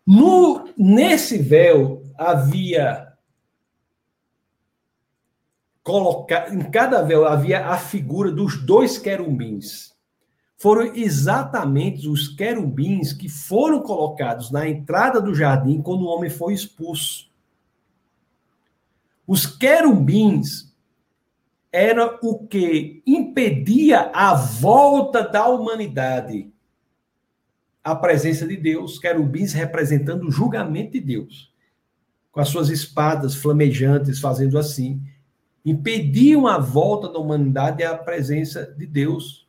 No, 0.06 0.68
nesse 0.78 1.36
véu 1.36 2.04
havia 2.16 3.12
colocar 5.82 6.54
em 6.54 6.70
cada 6.70 7.02
véu 7.02 7.26
havia 7.26 7.66
a 7.66 7.76
figura 7.76 8.30
dos 8.30 8.64
dois 8.64 8.96
querubins 8.96 9.96
foram 10.56 10.94
exatamente 10.94 12.08
os 12.08 12.28
querubins 12.28 13.12
que 13.12 13.28
foram 13.28 13.82
colocados 13.82 14.50
na 14.50 14.66
entrada 14.68 15.20
do 15.20 15.34
jardim 15.34 15.82
quando 15.82 16.02
o 16.02 16.08
homem 16.08 16.30
foi 16.30 16.54
expulso. 16.54 17.30
Os 19.26 19.44
querubins 19.44 20.65
era 21.76 22.18
o 22.22 22.38
que 22.38 23.02
impedia 23.06 24.10
a 24.14 24.32
volta 24.32 25.22
da 25.22 25.46
humanidade 25.46 26.50
à 27.84 27.94
presença 27.94 28.46
de 28.46 28.56
Deus, 28.56 28.98
querubins 28.98 29.52
representando 29.52 30.26
o 30.26 30.30
julgamento 30.30 30.92
de 30.92 31.00
Deus, 31.00 31.52
com 32.32 32.40
as 32.40 32.48
suas 32.48 32.70
espadas 32.70 33.34
flamejantes 33.34 34.18
fazendo 34.18 34.56
assim, 34.58 35.02
impediam 35.66 36.46
a 36.46 36.56
volta 36.56 37.12
da 37.12 37.18
humanidade 37.18 37.84
à 37.84 37.94
presença 37.94 38.74
de 38.78 38.86
Deus. 38.86 39.46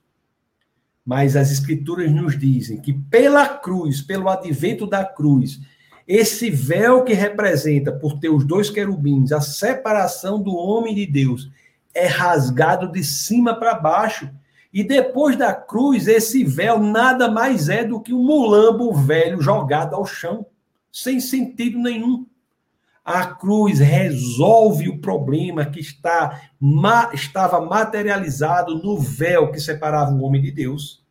Mas 1.05 1.37
as 1.37 1.49
escrituras 1.49 2.11
nos 2.11 2.37
dizem 2.37 2.81
que 2.81 2.91
pela 2.91 3.47
cruz, 3.47 4.01
pelo 4.01 4.27
advento 4.27 4.85
da 4.85 5.05
cruz, 5.05 5.61
esse 6.05 6.49
véu 6.49 7.05
que 7.05 7.13
representa, 7.13 7.89
por 7.89 8.19
ter 8.19 8.27
os 8.27 8.43
dois 8.43 8.69
querubins, 8.69 9.31
a 9.31 9.39
separação 9.39 10.43
do 10.43 10.53
homem 10.53 10.93
de 10.93 11.05
Deus, 11.05 11.49
é 11.97 12.05
rasgado 12.05 12.91
de 12.91 13.03
cima 13.03 13.55
para 13.55 13.73
baixo. 13.73 14.29
E 14.71 14.83
depois 14.83 15.35
da 15.35 15.53
cruz, 15.53 16.07
esse 16.07 16.43
véu 16.43 16.79
nada 16.79 17.31
mais 17.31 17.69
é 17.69 17.83
do 17.83 17.99
que 17.99 18.13
um 18.13 18.23
mulambo 18.23 18.93
velho 18.93 19.41
jogado 19.41 19.95
ao 19.95 20.05
chão, 20.05 20.45
sem 20.91 21.19
sentido 21.19 21.79
nenhum. 21.79 22.27
A 23.03 23.25
cruz 23.25 23.79
resolve 23.79 24.89
o 24.89 24.99
problema 24.99 25.65
que 25.65 25.79
está, 25.79 26.51
ma, 26.59 27.09
estava 27.13 27.59
materializado 27.61 28.75
no 28.83 28.99
véu 28.99 29.51
que 29.51 29.59
separava 29.59 30.11
o 30.11 30.21
homem 30.21 30.41
de 30.41 30.51
Deus. 30.51 31.03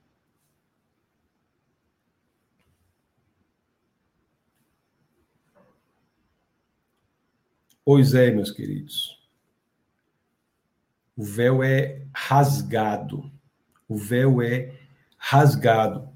Pois 7.84 8.14
é, 8.14 8.30
meus 8.30 8.50
queridos. 8.50 9.15
O 11.16 11.24
véu 11.24 11.62
é 11.62 12.02
rasgado. 12.12 13.30
O 13.88 13.96
véu 13.96 14.42
é 14.42 14.72
rasgado. 15.16 16.08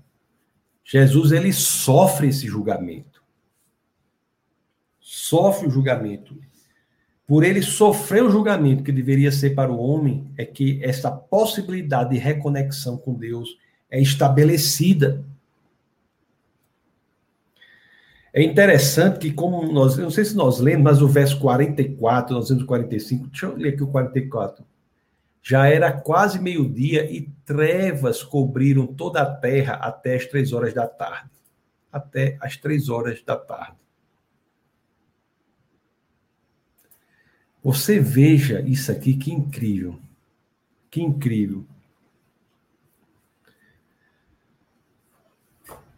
Jesus 0.84 1.32
ele 1.32 1.52
sofre 1.52 2.28
esse 2.28 2.46
julgamento 2.46 3.10
sofre 5.10 5.66
o 5.66 5.70
julgamento. 5.70 6.36
Por 7.26 7.42
ele 7.42 7.62
sofrer 7.62 8.22
o 8.22 8.30
julgamento 8.30 8.84
que 8.84 8.92
deveria 8.92 9.32
ser 9.32 9.56
para 9.56 9.70
o 9.70 9.78
homem, 9.78 10.30
é 10.36 10.44
que 10.44 10.80
essa 10.84 11.10
possibilidade 11.10 12.10
de 12.10 12.18
reconexão 12.18 12.96
com 12.96 13.14
Deus 13.14 13.58
é 13.90 14.00
estabelecida. 14.00 15.24
É 18.32 18.40
interessante 18.40 19.18
que, 19.18 19.32
como 19.32 19.72
nós, 19.72 19.98
eu 19.98 20.04
não 20.04 20.10
sei 20.10 20.24
se 20.24 20.36
nós 20.36 20.60
lemos, 20.60 20.84
mas 20.84 21.02
o 21.02 21.08
verso 21.08 21.40
44, 21.40 22.34
nós 22.36 22.48
lemos 22.48 22.64
45, 22.64 23.26
deixa 23.26 23.46
eu 23.46 23.56
ler 23.56 23.74
aqui 23.74 23.82
o 23.82 23.88
44. 23.88 24.64
Já 25.42 25.66
era 25.66 25.92
quase 25.92 26.38
meio-dia 26.38 27.10
e 27.10 27.28
trevas 27.44 28.22
cobriram 28.22 28.86
toda 28.86 29.22
a 29.22 29.34
terra 29.34 29.74
até 29.74 30.16
as 30.16 30.26
três 30.26 30.52
horas 30.52 30.74
da 30.74 30.86
tarde. 30.86 31.30
Até 31.90 32.36
as 32.40 32.56
três 32.56 32.88
horas 32.88 33.22
da 33.22 33.36
tarde. 33.36 33.76
Você 37.62 37.98
veja 37.98 38.60
isso 38.60 38.90
aqui, 38.90 39.14
que 39.14 39.32
incrível. 39.32 39.98
Que 40.90 41.02
incrível. 41.02 41.66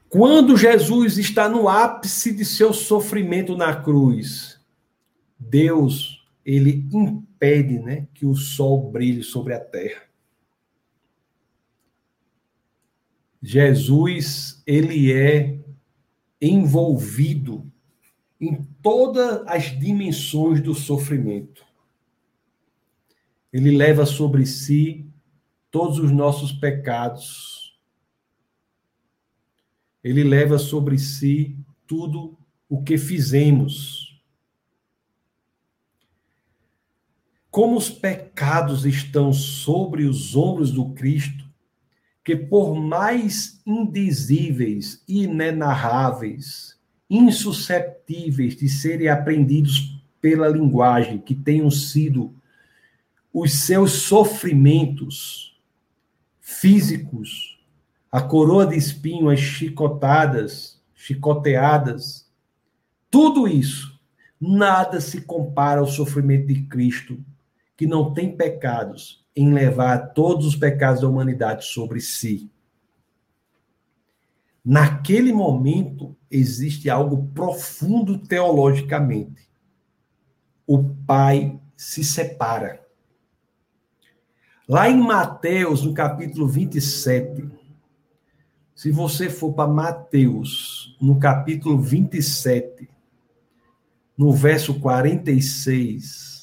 Quando 0.09 0.59
Jesus 0.59 1.17
está 1.17 1.49
no 1.49 1.69
ápice 1.69 2.35
de 2.35 2.45
seu 2.45 2.73
sofrimento 2.75 3.57
na 3.57 3.75
cruz, 3.75 4.61
Deus, 5.39 6.22
ele 6.45 6.89
impede, 6.93 7.79
né, 7.79 8.09
que 8.15 8.27
o 8.27 8.35
sol 8.35 8.91
brilhe 8.91 9.23
sobre 9.23 9.55
a 9.55 9.61
terra. 9.61 10.03
Jesus, 13.43 14.63
ele 14.67 15.13
é 15.13 15.59
envolvido 16.41 17.71
em 18.41 18.63
todas 18.83 19.47
as 19.47 19.79
dimensões 19.79 20.61
do 20.61 20.75
sofrimento. 20.75 21.65
Ele 23.53 23.77
leva 23.77 24.07
sobre 24.07 24.47
si 24.47 25.07
todos 25.71 25.99
os 25.99 26.11
nossos 26.11 26.53
pecados. 26.53 27.79
Ele 30.03 30.25
leva 30.25 30.59
sobre 30.59 30.99
si 30.99 31.57
tudo 31.87 32.37
o 32.69 32.83
que 32.83 32.97
fizemos. 32.97 34.12
Como 37.53 37.77
os 37.77 37.91
pecados 37.91 38.87
estão 38.87 39.31
sobre 39.31 40.05
os 40.05 40.35
ombros 40.35 40.73
do 40.73 40.87
Cristo, 40.95 41.45
que 42.25 42.35
por 42.35 42.75
mais 42.75 43.61
indizíveis, 43.67 45.05
inenarráveis, 45.07 46.81
insusceptíveis 47.11 48.57
de 48.57 48.71
serem 48.71 49.09
aprendidos 49.09 50.03
pela 50.19 50.49
linguagem 50.49 51.19
que 51.19 51.35
tenham 51.35 51.71
sido 51.71 52.35
os 53.31 53.53
seus 53.53 53.93
sofrimentos 53.93 55.61
físicos, 56.41 57.61
a 58.11 58.23
coroa 58.23 58.67
de 58.67 58.79
espinho, 58.79 59.29
as 59.29 59.41
chicotadas, 59.41 60.81
chicoteadas, 60.95 62.27
tudo 63.11 63.47
isso, 63.47 64.01
nada 64.41 65.03
se 65.03 65.21
compara 65.21 65.81
ao 65.81 65.87
sofrimento 65.87 66.47
de 66.47 66.63
Cristo, 66.63 67.23
que 67.83 67.87
não 67.89 68.15
tem 68.15 68.37
pecados 68.37 69.27
em 69.35 69.53
levar 69.53 70.13
todos 70.13 70.47
os 70.47 70.55
pecados 70.55 71.01
da 71.01 71.09
humanidade 71.09 71.65
sobre 71.65 72.01
si. 72.01 72.49
Naquele 74.65 75.33
momento, 75.33 76.17
existe 76.31 76.89
algo 76.89 77.27
profundo 77.35 78.19
teologicamente. 78.19 79.51
O 80.65 80.85
Pai 81.05 81.61
se 81.77 82.05
separa. 82.05 82.87
Lá 84.69 84.89
em 84.89 84.97
Mateus, 84.97 85.83
no 85.83 85.93
capítulo 85.93 86.47
27, 86.47 87.51
se 88.77 88.93
você 88.93 89.29
for 89.29 89.55
para 89.55 89.69
Mateus, 89.69 90.97
no 91.01 91.19
capítulo 91.19 91.81
27, 91.81 92.89
no 94.17 94.33
verso 94.33 94.79
46, 94.79 96.42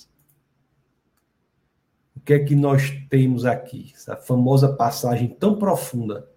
que 2.30 2.34
é 2.36 2.40
que 2.40 2.56
nós 2.56 2.96
temos 3.10 3.44
aqui? 3.44 3.92
Essa 3.96 4.16
famosa 4.16 4.72
passagem 4.72 5.28
tão 5.28 5.56
profunda 5.56 6.30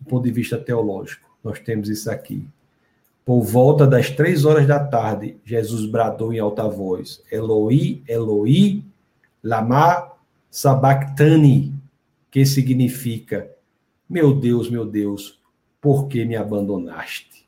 do 0.00 0.08
ponto 0.08 0.24
de 0.24 0.30
vista 0.30 0.56
teológico. 0.56 1.28
Nós 1.44 1.60
temos 1.60 1.90
isso 1.90 2.10
aqui. 2.10 2.48
Por 3.26 3.42
volta 3.42 3.86
das 3.86 4.08
três 4.08 4.46
horas 4.46 4.66
da 4.66 4.82
tarde, 4.82 5.36
Jesus 5.44 5.84
bradou 5.84 6.32
em 6.32 6.38
alta 6.38 6.66
voz: 6.66 7.22
Eloi, 7.30 8.02
Eloi, 8.08 8.82
lama 9.44 10.12
sabachthani, 10.50 11.74
que 12.30 12.46
significa: 12.46 13.50
Meu 14.08 14.34
Deus, 14.34 14.70
meu 14.70 14.86
Deus, 14.86 15.38
por 15.78 16.08
que 16.08 16.24
me 16.24 16.36
abandonaste? 16.36 17.46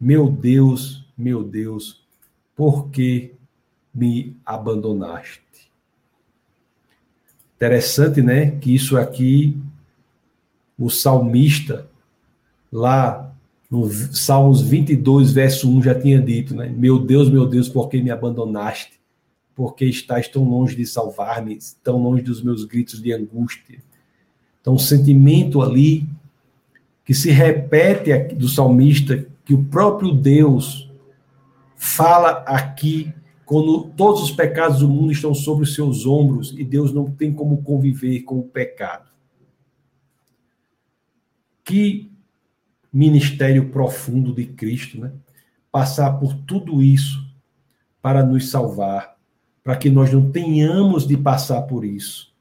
Meu 0.00 0.30
Deus, 0.30 1.06
meu 1.14 1.44
Deus, 1.44 2.02
por 2.56 2.88
que 2.88 3.34
me 3.94 4.34
abandonaste? 4.46 5.41
Interessante, 7.62 8.20
né? 8.20 8.50
Que 8.50 8.74
isso 8.74 8.96
aqui, 8.96 9.56
o 10.76 10.90
salmista, 10.90 11.86
lá 12.72 13.32
no 13.70 13.88
Salmos 13.88 14.60
22, 14.60 15.30
verso 15.30 15.70
1, 15.70 15.84
já 15.84 15.94
tinha 15.94 16.20
dito, 16.20 16.56
né? 16.56 16.68
Meu 16.76 16.98
Deus, 16.98 17.30
meu 17.30 17.46
Deus, 17.46 17.68
por 17.68 17.88
que 17.88 18.02
me 18.02 18.10
abandonaste? 18.10 18.98
Porque 19.54 19.84
estás 19.84 20.26
tão 20.26 20.42
longe 20.42 20.74
de 20.74 20.84
salvar-me, 20.84 21.56
tão 21.84 22.02
longe 22.02 22.24
dos 22.24 22.42
meus 22.42 22.64
gritos 22.64 23.00
de 23.00 23.12
angústia. 23.12 23.78
Então, 24.60 24.74
um 24.74 24.78
sentimento 24.78 25.62
ali 25.62 26.08
que 27.04 27.14
se 27.14 27.30
repete 27.30 28.34
do 28.34 28.48
salmista, 28.48 29.24
que 29.44 29.54
o 29.54 29.62
próprio 29.62 30.10
Deus 30.12 30.90
fala 31.76 32.42
aqui 32.44 33.14
quando 33.52 33.90
todos 33.90 34.22
os 34.22 34.30
pecados 34.30 34.78
do 34.78 34.88
mundo 34.88 35.12
estão 35.12 35.34
sobre 35.34 35.64
os 35.64 35.74
seus 35.74 36.06
ombros 36.06 36.54
e 36.56 36.64
Deus 36.64 36.90
não 36.90 37.10
tem 37.10 37.30
como 37.30 37.62
conviver 37.62 38.22
com 38.22 38.38
o 38.38 38.48
pecado. 38.48 39.10
Que 41.62 42.10
ministério 42.90 43.68
profundo 43.68 44.34
de 44.34 44.46
Cristo, 44.46 44.98
né? 44.98 45.12
Passar 45.70 46.12
por 46.14 46.32
tudo 46.32 46.82
isso 46.82 47.22
para 48.00 48.24
nos 48.24 48.48
salvar, 48.48 49.18
para 49.62 49.76
que 49.76 49.90
nós 49.90 50.10
não 50.10 50.32
tenhamos 50.32 51.06
de 51.06 51.18
passar 51.18 51.60
por 51.60 51.84
isso. 51.84 52.34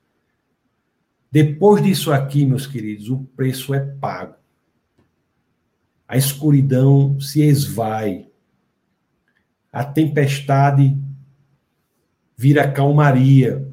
Depois 1.30 1.84
disso 1.84 2.14
aqui, 2.14 2.46
meus 2.46 2.66
queridos, 2.66 3.10
o 3.10 3.18
preço 3.36 3.74
é 3.74 3.82
pago. 3.82 4.36
A 6.08 6.16
escuridão 6.16 7.20
se 7.20 7.42
esvai 7.42 8.31
a 9.72 9.84
tempestade 9.84 10.98
vira 12.36 12.70
calmaria. 12.70 13.68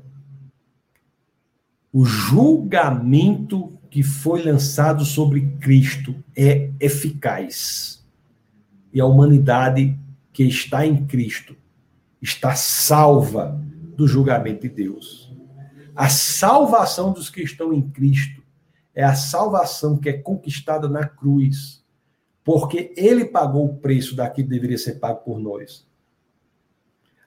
O 1.93 2.05
julgamento 2.05 3.73
que 3.91 4.03
foi 4.03 4.43
lançado 4.43 5.05
sobre 5.05 5.47
Cristo 5.59 6.15
é 6.37 6.71
eficaz. 6.79 8.07
E 8.93 9.01
a 9.01 9.07
humanidade 9.07 9.99
que 10.33 10.45
está 10.45 10.87
em 10.87 11.07
Cristo 11.07 11.57
está 12.21 12.55
salva 12.55 13.61
do 13.97 14.07
julgamento 14.07 14.63
de 14.63 14.69
Deus. 14.69 15.35
A 15.97 16.09
salvação 16.09 17.13
dos 17.13 17.29
que 17.29 17.43
estão 17.43 17.73
em 17.73 17.83
Cristo 17.91 18.43
é 18.95 19.03
a 19.03 19.15
salvação 19.15 19.97
que 19.97 20.09
é 20.09 20.13
conquistada 20.13 20.89
na 20.89 21.09
cruz, 21.09 21.85
porque 22.45 22.93
ele 22.97 23.25
pagou 23.25 23.65
o 23.67 23.77
preço 23.79 24.15
daquilo 24.15 24.49
que 24.49 24.55
deveria 24.55 24.79
ser 24.79 25.01
pago 25.01 25.25
por 25.25 25.41
nós. 25.41 25.88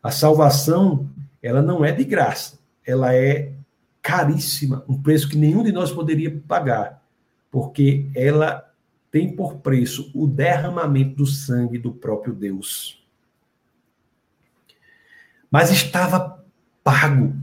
A 0.01 0.09
salvação, 0.09 1.09
ela 1.41 1.61
não 1.61 1.85
é 1.85 1.91
de 1.91 2.03
graça, 2.03 2.59
ela 2.85 3.13
é 3.13 3.53
caríssima, 4.01 4.83
um 4.89 4.99
preço 4.99 5.29
que 5.29 5.37
nenhum 5.37 5.63
de 5.63 5.71
nós 5.71 5.91
poderia 5.91 6.41
pagar, 6.47 7.03
porque 7.51 8.09
ela 8.15 8.67
tem 9.11 9.35
por 9.35 9.57
preço 9.57 10.09
o 10.15 10.25
derramamento 10.25 11.17
do 11.17 11.25
sangue 11.25 11.77
do 11.77 11.91
próprio 11.91 12.33
Deus. 12.33 13.05
Mas 15.51 15.69
estava 15.69 16.43
pago. 16.83 17.35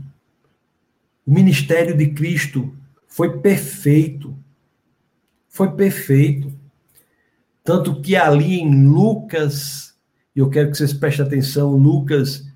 O 1.25 1.31
ministério 1.31 1.95
de 1.95 2.07
Cristo 2.07 2.75
foi 3.07 3.39
perfeito. 3.39 4.35
Foi 5.47 5.71
perfeito. 5.75 6.51
Tanto 7.63 8.01
que 8.01 8.15
ali 8.15 8.59
em 8.59 8.87
Lucas, 8.87 9.95
eu 10.35 10.49
quero 10.49 10.71
que 10.71 10.77
vocês 10.77 10.91
prestem 10.91 11.25
atenção, 11.25 11.75
Lucas 11.75 12.48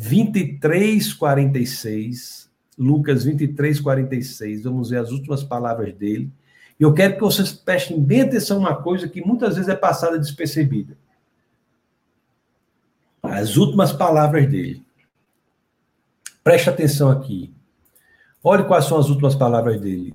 23, 0.00 1.12
46. 1.12 2.48
Lucas 2.78 3.24
23, 3.24 3.80
46. 3.80 4.62
Vamos 4.62 4.90
ver 4.90 4.98
as 4.98 5.10
últimas 5.10 5.42
palavras 5.42 5.92
dele. 5.92 6.30
E 6.78 6.84
eu 6.84 6.94
quero 6.94 7.14
que 7.14 7.20
vocês 7.20 7.52
prestem 7.52 8.00
bem 8.00 8.20
atenção 8.20 8.58
uma 8.58 8.80
coisa 8.80 9.08
que 9.08 9.20
muitas 9.20 9.56
vezes 9.56 9.68
é 9.68 9.74
passada 9.74 10.16
despercebida. 10.16 10.96
As 13.20 13.56
últimas 13.56 13.92
palavras 13.92 14.48
dele. 14.48 14.86
Preste 16.44 16.70
atenção 16.70 17.10
aqui. 17.10 17.52
Olhe 18.42 18.62
quais 18.62 18.84
são 18.84 18.98
as 18.98 19.08
últimas 19.08 19.34
palavras 19.34 19.80
dele. 19.80 20.14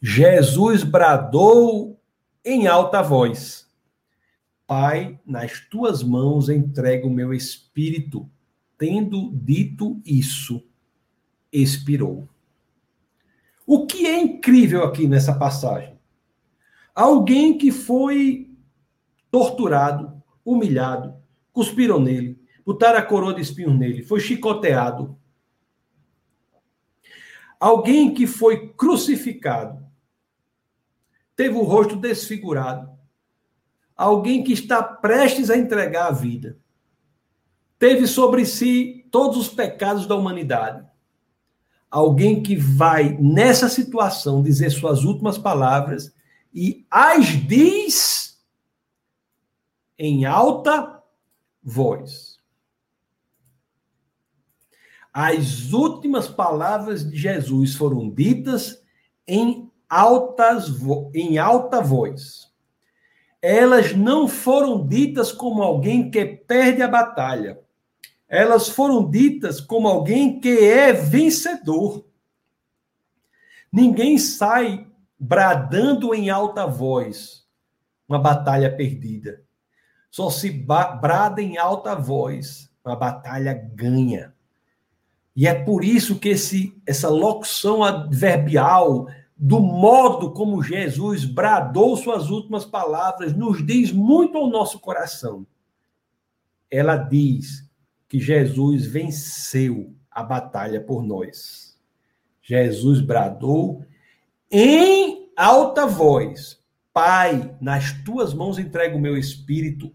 Jesus 0.00 0.84
bradou 0.84 2.00
em 2.44 2.68
alta 2.68 3.02
voz: 3.02 3.66
Pai, 4.68 5.18
nas 5.26 5.58
tuas 5.68 6.00
mãos 6.00 6.48
entrego 6.48 7.08
o 7.08 7.12
meu 7.12 7.34
espírito. 7.34 8.30
Tendo 8.80 9.30
dito 9.34 10.00
isso, 10.06 10.66
expirou. 11.52 12.26
O 13.66 13.86
que 13.86 14.06
é 14.06 14.18
incrível 14.18 14.84
aqui 14.84 15.06
nessa 15.06 15.34
passagem? 15.34 16.00
Alguém 16.94 17.58
que 17.58 17.70
foi 17.70 18.50
torturado, 19.30 20.22
humilhado, 20.42 21.14
cuspiram 21.52 22.00
nele, 22.00 22.42
botaram 22.64 22.98
a 22.98 23.02
coroa 23.02 23.34
de 23.34 23.42
espinhos 23.42 23.78
nele, 23.78 24.02
foi 24.02 24.18
chicoteado. 24.18 25.14
Alguém 27.60 28.14
que 28.14 28.26
foi 28.26 28.70
crucificado, 28.70 29.86
teve 31.36 31.54
o 31.54 31.64
rosto 31.64 31.96
desfigurado. 31.96 32.90
Alguém 33.94 34.42
que 34.42 34.54
está 34.54 34.82
prestes 34.82 35.50
a 35.50 35.58
entregar 35.58 36.06
a 36.06 36.12
vida. 36.12 36.58
Teve 37.80 38.06
sobre 38.06 38.44
si 38.44 39.08
todos 39.10 39.38
os 39.38 39.48
pecados 39.48 40.06
da 40.06 40.14
humanidade. 40.14 40.86
Alguém 41.90 42.42
que 42.42 42.54
vai, 42.54 43.16
nessa 43.18 43.70
situação, 43.70 44.42
dizer 44.42 44.68
suas 44.68 45.02
últimas 45.02 45.38
palavras 45.38 46.14
e 46.52 46.86
as 46.90 47.26
diz 47.26 48.38
em 49.98 50.26
alta 50.26 51.02
voz. 51.62 52.38
As 55.10 55.72
últimas 55.72 56.28
palavras 56.28 57.10
de 57.10 57.16
Jesus 57.16 57.76
foram 57.76 58.10
ditas 58.10 58.82
em 59.26 59.72
altas 59.88 60.68
em 61.14 61.38
alta 61.38 61.80
voz. 61.80 62.52
Elas 63.40 63.94
não 63.94 64.28
foram 64.28 64.86
ditas 64.86 65.32
como 65.32 65.62
alguém 65.62 66.10
que 66.10 66.26
perde 66.26 66.82
a 66.82 66.86
batalha. 66.86 67.58
Elas 68.30 68.68
foram 68.68 69.10
ditas 69.10 69.60
como 69.60 69.88
alguém 69.88 70.38
que 70.38 70.60
é 70.60 70.92
vencedor. 70.92 72.06
Ninguém 73.72 74.16
sai 74.18 74.86
bradando 75.18 76.14
em 76.14 76.30
alta 76.30 76.64
voz 76.64 77.44
uma 78.08 78.20
batalha 78.20 78.74
perdida. 78.74 79.42
Só 80.12 80.30
se 80.30 80.48
brada 80.48 81.42
em 81.42 81.58
alta 81.58 81.96
voz 81.96 82.70
uma 82.84 82.94
batalha 82.94 83.52
ganha. 83.52 84.32
E 85.34 85.48
é 85.48 85.54
por 85.54 85.84
isso 85.84 86.18
que 86.18 86.28
esse, 86.28 86.80
essa 86.86 87.08
locução 87.08 87.82
adverbial 87.82 89.08
do 89.36 89.58
modo 89.58 90.32
como 90.32 90.62
Jesus 90.62 91.24
bradou 91.24 91.96
suas 91.96 92.28
últimas 92.28 92.64
palavras, 92.64 93.34
nos 93.34 93.64
diz 93.64 93.90
muito 93.90 94.36
ao 94.36 94.48
nosso 94.48 94.78
coração. 94.78 95.46
Ela 96.70 96.96
diz 96.96 97.69
que 98.10 98.18
Jesus 98.18 98.84
venceu 98.84 99.94
a 100.10 100.24
batalha 100.24 100.80
por 100.80 101.00
nós. 101.00 101.78
Jesus 102.42 103.00
bradou 103.00 103.86
em 104.50 105.30
alta 105.36 105.86
voz: 105.86 106.60
Pai, 106.92 107.56
nas 107.60 107.92
tuas 108.02 108.34
mãos 108.34 108.58
entrego 108.58 108.98
o 108.98 109.00
meu 109.00 109.16
espírito. 109.16 109.94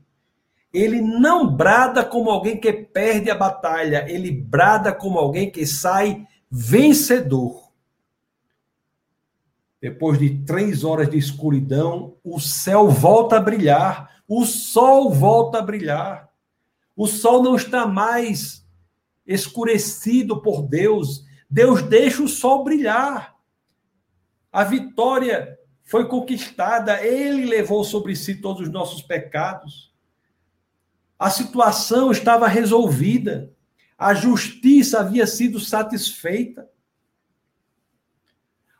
Ele 0.73 1.01
não 1.01 1.53
brada 1.53 2.05
como 2.05 2.29
alguém 2.29 2.57
que 2.57 2.71
perde 2.71 3.29
a 3.29 3.35
batalha, 3.35 4.05
ele 4.09 4.31
brada 4.31 4.93
como 4.93 5.19
alguém 5.19 5.51
que 5.51 5.65
sai 5.65 6.25
vencedor. 6.49 7.69
Depois 9.81 10.17
de 10.17 10.41
três 10.45 10.85
horas 10.85 11.09
de 11.09 11.17
escuridão, 11.17 12.15
o 12.23 12.39
céu 12.39 12.87
volta 12.89 13.35
a 13.37 13.41
brilhar, 13.41 14.21
o 14.25 14.45
sol 14.45 15.11
volta 15.11 15.59
a 15.59 15.61
brilhar. 15.61 16.29
O 16.95 17.07
sol 17.07 17.43
não 17.43 17.55
está 17.55 17.85
mais 17.85 18.65
escurecido 19.25 20.41
por 20.41 20.61
Deus. 20.61 21.25
Deus 21.49 21.81
deixa 21.81 22.23
o 22.23 22.27
sol 22.27 22.63
brilhar. 22.63 23.35
A 24.51 24.63
vitória 24.63 25.59
foi 25.83 26.07
conquistada, 26.07 27.05
ele 27.05 27.45
levou 27.45 27.83
sobre 27.83 28.15
si 28.15 28.35
todos 28.35 28.63
os 28.63 28.69
nossos 28.69 29.01
pecados. 29.01 29.93
A 31.19 31.29
situação 31.29 32.11
estava 32.11 32.47
resolvida, 32.47 33.53
a 33.97 34.13
justiça 34.13 34.99
havia 34.99 35.27
sido 35.27 35.59
satisfeita 35.59 36.69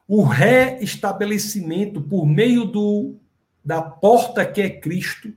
o 0.08 0.24
reestabelecimento 0.24 2.02
por 2.02 2.26
meio 2.26 2.66
do, 2.66 3.20
da 3.64 3.82
porta 3.82 4.46
que 4.46 4.62
é 4.62 4.70
Cristo 4.70 5.34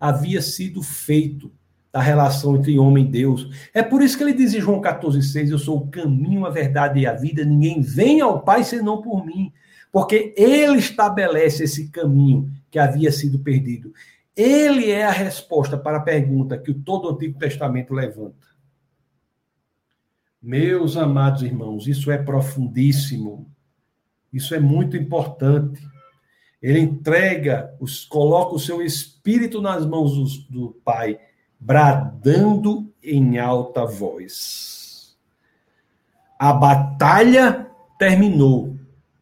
havia 0.00 0.40
sido 0.40 0.82
feito 0.82 1.52
da 1.98 2.02
relação 2.02 2.54
entre 2.54 2.78
homem 2.78 3.04
e 3.04 3.08
Deus. 3.08 3.50
É 3.74 3.82
por 3.82 4.02
isso 4.02 4.16
que 4.16 4.22
ele 4.22 4.32
diz 4.32 4.54
em 4.54 4.60
João 4.60 4.80
14,6: 4.80 5.50
Eu 5.50 5.58
sou 5.58 5.78
o 5.78 5.88
caminho, 5.88 6.46
a 6.46 6.50
verdade 6.50 7.00
e 7.00 7.06
a 7.08 7.12
vida, 7.12 7.44
ninguém 7.44 7.80
vem 7.80 8.20
ao 8.20 8.40
Pai 8.40 8.62
senão 8.62 9.02
por 9.02 9.26
mim. 9.26 9.52
Porque 9.90 10.32
ele 10.36 10.78
estabelece 10.78 11.64
esse 11.64 11.88
caminho 11.88 12.52
que 12.70 12.78
havia 12.78 13.10
sido 13.10 13.40
perdido. 13.40 13.92
Ele 14.36 14.92
é 14.92 15.04
a 15.04 15.10
resposta 15.10 15.76
para 15.76 15.96
a 15.96 16.02
pergunta 16.02 16.56
que 16.56 16.72
todo 16.72 17.06
o 17.06 17.10
Antigo 17.10 17.36
Testamento 17.36 17.92
levanta. 17.92 18.46
Meus 20.40 20.96
amados 20.96 21.42
irmãos, 21.42 21.88
isso 21.88 22.12
é 22.12 22.18
profundíssimo. 22.18 23.50
Isso 24.32 24.54
é 24.54 24.60
muito 24.60 24.96
importante. 24.96 25.82
Ele 26.62 26.78
entrega, 26.78 27.74
os, 27.80 28.04
coloca 28.04 28.54
o 28.54 28.60
seu 28.60 28.80
espírito 28.80 29.60
nas 29.60 29.84
mãos 29.84 30.46
do, 30.46 30.52
do 30.52 30.70
Pai, 30.84 31.18
bradando 31.58 32.92
em 33.02 33.38
alta 33.38 33.84
voz. 33.84 35.16
A 36.38 36.52
batalha 36.52 37.70
terminou. 37.98 38.76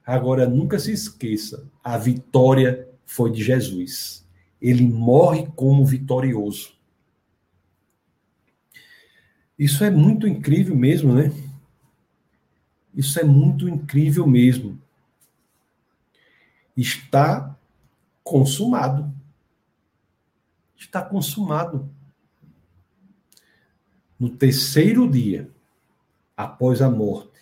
Agora 0.04 0.46
nunca 0.48 0.78
se 0.78 0.92
esqueça, 0.92 1.68
a 1.82 1.98
vitória 1.98 2.88
foi 3.04 3.32
de 3.32 3.42
Jesus. 3.42 4.24
Ele 4.60 4.86
morre 4.86 5.48
como 5.56 5.84
vitorioso. 5.84 6.74
Isso 9.58 9.82
é 9.82 9.90
muito 9.90 10.28
incrível 10.28 10.76
mesmo, 10.76 11.14
né? 11.14 11.32
Isso 12.94 13.18
é 13.18 13.24
muito 13.24 13.68
incrível 13.68 14.26
mesmo 14.26 14.78
está 16.76 17.56
consumado. 18.22 19.12
Está 20.76 21.02
consumado. 21.02 21.90
No 24.18 24.30
terceiro 24.30 25.08
dia, 25.10 25.50
após 26.36 26.80
a 26.80 26.90
morte, 26.90 27.38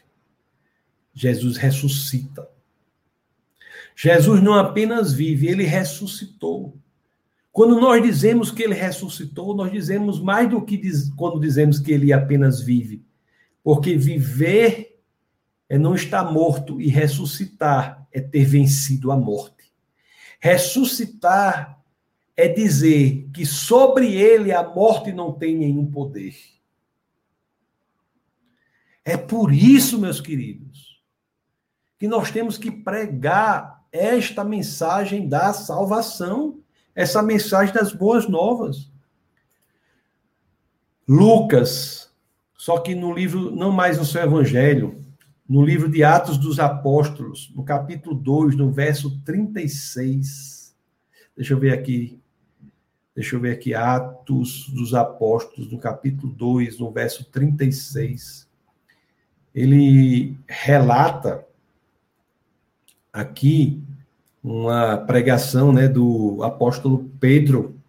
Jesus 1.13 1.57
ressuscita. 1.57 2.49
Jesus 3.95 4.43
não 4.43 4.55
apenas 4.55 5.13
vive, 5.13 5.47
ele 5.47 5.65
ressuscitou. 5.65 6.77
Quando 7.53 7.81
nós 7.81 8.03
dizemos 8.03 8.51
que 8.51 8.65
ele 8.65 8.75
ressuscitou, 8.75 9.55
nós 9.55 9.71
dizemos 9.71 10.21
mais 10.21 10.51
do 10.51 10.61
que 10.61 10.77
diz, 10.77 11.09
quando 11.11 11.39
dizemos 11.39 11.79
que 11.79 11.93
ele 11.93 12.13
apenas 12.13 12.61
vive. 12.61 13.05
Porque 13.63 13.97
viver 13.97 15.01
é 15.69 15.79
não 15.79 15.95
estar 15.95 16.25
morto 16.31 16.81
e 16.81 16.89
ressuscitar 16.89 18.07
é 18.13 18.21
ter 18.21 18.45
vencido 18.45 19.13
a 19.13 19.17
morte. 19.17 19.73
Ressuscitar 20.41 21.81
é 22.37 22.49
dizer 22.49 23.29
que 23.33 23.47
sobre 23.47 24.15
ele 24.15 24.53
a 24.53 24.63
morte 24.63 25.13
não 25.13 25.33
tem 25.33 25.57
nenhum 25.57 25.87
poder. 25.87 26.35
É 29.05 29.17
por 29.17 29.53
isso, 29.53 29.99
meus 29.99 30.21
queridos, 30.21 31.03
que 31.99 32.09
nós 32.09 32.31
temos 32.31 32.57
que 32.57 32.71
pregar 32.71 33.85
esta 33.93 34.43
mensagem 34.43 35.29
da 35.29 35.53
salvação, 35.53 36.61
essa 36.95 37.23
mensagem 37.23 37.75
das 37.75 37.93
boas 37.93 38.27
novas. 38.27 38.91
Lucas, 41.07 42.11
só 42.57 42.79
que 42.79 42.95
no 42.95 43.13
livro, 43.13 43.55
não 43.55 43.71
mais 43.71 43.99
no 43.99 44.07
seu 44.07 44.23
evangelho, 44.23 45.05
no 45.47 45.63
livro 45.63 45.91
de 45.91 46.03
Atos 46.03 46.39
dos 46.39 46.59
Apóstolos, 46.59 47.53
no 47.55 47.63
capítulo 47.63 48.15
2, 48.17 48.57
no 48.57 48.73
verso 48.73 49.21
36. 49.23 50.75
Deixa 51.37 51.53
eu 51.53 51.59
ver 51.59 51.75
aqui. 51.75 52.19
Deixa 53.15 53.37
eu 53.37 53.41
ver 53.41 53.53
aqui. 53.53 53.75
Atos 53.75 54.69
dos 54.71 54.95
Apóstolos, 54.95 55.71
no 55.71 55.79
capítulo 55.79 56.33
2, 56.33 56.79
no 56.79 56.91
verso 56.91 57.25
36. 57.31 58.49
Ele 59.55 60.37
relata 60.49 61.47
aqui 63.13 63.81
uma 64.43 64.99
pregação 64.99 65.73
né, 65.73 65.89
do 65.89 66.43
apóstolo 66.43 67.11
Pedro. 67.21 67.81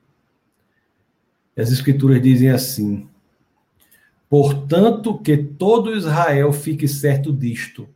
As 1.58 1.72
escrituras 1.72 2.22
dizem 2.22 2.50
assim: 2.50 3.10
Portanto, 4.30 5.18
que 5.18 5.38
todo 5.38 5.96
Israel 5.96 6.54
fique 6.54 6.88
certo 6.88 7.34
disto. 7.34 7.90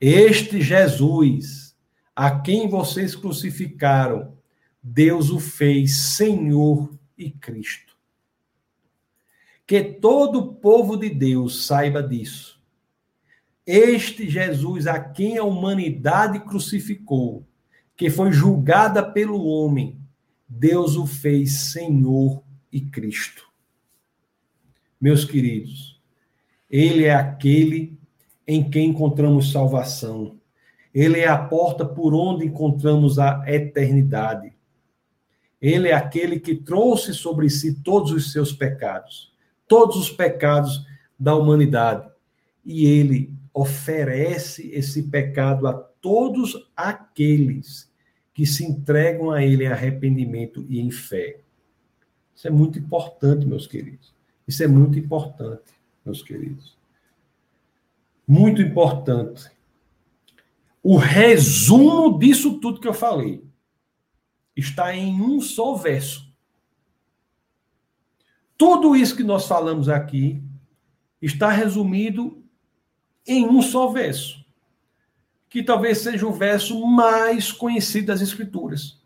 Este 0.00 0.60
Jesus, 0.60 1.76
a 2.14 2.38
quem 2.38 2.68
vocês 2.68 3.16
crucificaram, 3.16 4.32
Deus 4.82 5.30
o 5.30 5.40
fez 5.40 5.96
Senhor 5.96 6.90
e 7.16 7.30
Cristo. 7.30 7.96
Que 9.66 9.82
todo 9.82 10.38
o 10.38 10.54
povo 10.54 10.96
de 10.96 11.10
Deus 11.10 11.66
saiba 11.66 12.02
disso. 12.02 12.57
Este 13.70 14.30
Jesus, 14.30 14.86
a 14.86 14.98
quem 14.98 15.36
a 15.36 15.44
humanidade 15.44 16.40
crucificou, 16.40 17.46
que 17.94 18.08
foi 18.08 18.32
julgada 18.32 19.02
pelo 19.02 19.44
homem, 19.44 20.00
Deus 20.48 20.96
o 20.96 21.06
fez 21.06 21.52
Senhor 21.70 22.42
e 22.72 22.80
Cristo. 22.80 23.46
Meus 24.98 25.22
queridos, 25.22 26.00
ele 26.70 27.04
é 27.04 27.14
aquele 27.14 27.98
em 28.46 28.70
quem 28.70 28.88
encontramos 28.88 29.52
salvação. 29.52 30.40
Ele 30.94 31.20
é 31.20 31.28
a 31.28 31.36
porta 31.36 31.84
por 31.84 32.14
onde 32.14 32.46
encontramos 32.46 33.18
a 33.18 33.44
eternidade. 33.46 34.54
Ele 35.60 35.88
é 35.88 35.92
aquele 35.92 36.40
que 36.40 36.54
trouxe 36.54 37.12
sobre 37.12 37.50
si 37.50 37.82
todos 37.82 38.12
os 38.12 38.32
seus 38.32 38.50
pecados, 38.50 39.30
todos 39.68 39.94
os 39.96 40.10
pecados 40.10 40.86
da 41.20 41.36
humanidade. 41.36 42.08
E 42.64 42.86
ele 42.86 43.36
oferece 43.52 44.70
esse 44.70 45.04
pecado 45.04 45.66
a 45.66 45.72
todos 45.72 46.70
aqueles 46.76 47.90
que 48.32 48.46
se 48.46 48.64
entregam 48.64 49.30
a 49.30 49.42
ele 49.42 49.64
em 49.64 49.68
arrependimento 49.68 50.64
e 50.68 50.80
em 50.80 50.90
fé. 50.90 51.40
Isso 52.34 52.46
é 52.46 52.50
muito 52.50 52.78
importante, 52.78 53.44
meus 53.46 53.66
queridos. 53.66 54.14
Isso 54.46 54.62
é 54.62 54.66
muito 54.68 54.98
importante, 54.98 55.72
meus 56.04 56.22
queridos. 56.22 56.78
Muito 58.26 58.62
importante. 58.62 59.50
O 60.82 60.96
resumo 60.96 62.18
disso 62.18 62.60
tudo 62.60 62.80
que 62.80 62.88
eu 62.88 62.94
falei 62.94 63.42
está 64.56 64.94
em 64.94 65.20
um 65.20 65.40
só 65.40 65.74
verso. 65.74 66.32
Tudo 68.56 68.96
isso 68.96 69.16
que 69.16 69.22
nós 69.22 69.46
falamos 69.46 69.88
aqui 69.88 70.42
está 71.20 71.50
resumido 71.50 72.42
em 73.28 73.46
um 73.46 73.60
só 73.60 73.88
verso, 73.88 74.44
que 75.48 75.62
talvez 75.62 75.98
seja 75.98 76.26
o 76.26 76.32
verso 76.32 76.84
mais 76.86 77.52
conhecido 77.52 78.06
das 78.06 78.22
Escrituras, 78.22 78.98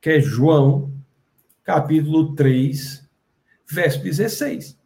que 0.00 0.10
é 0.10 0.20
João, 0.20 0.92
capítulo 1.62 2.34
3, 2.34 3.06
verso 3.70 4.02
16. 4.02 4.78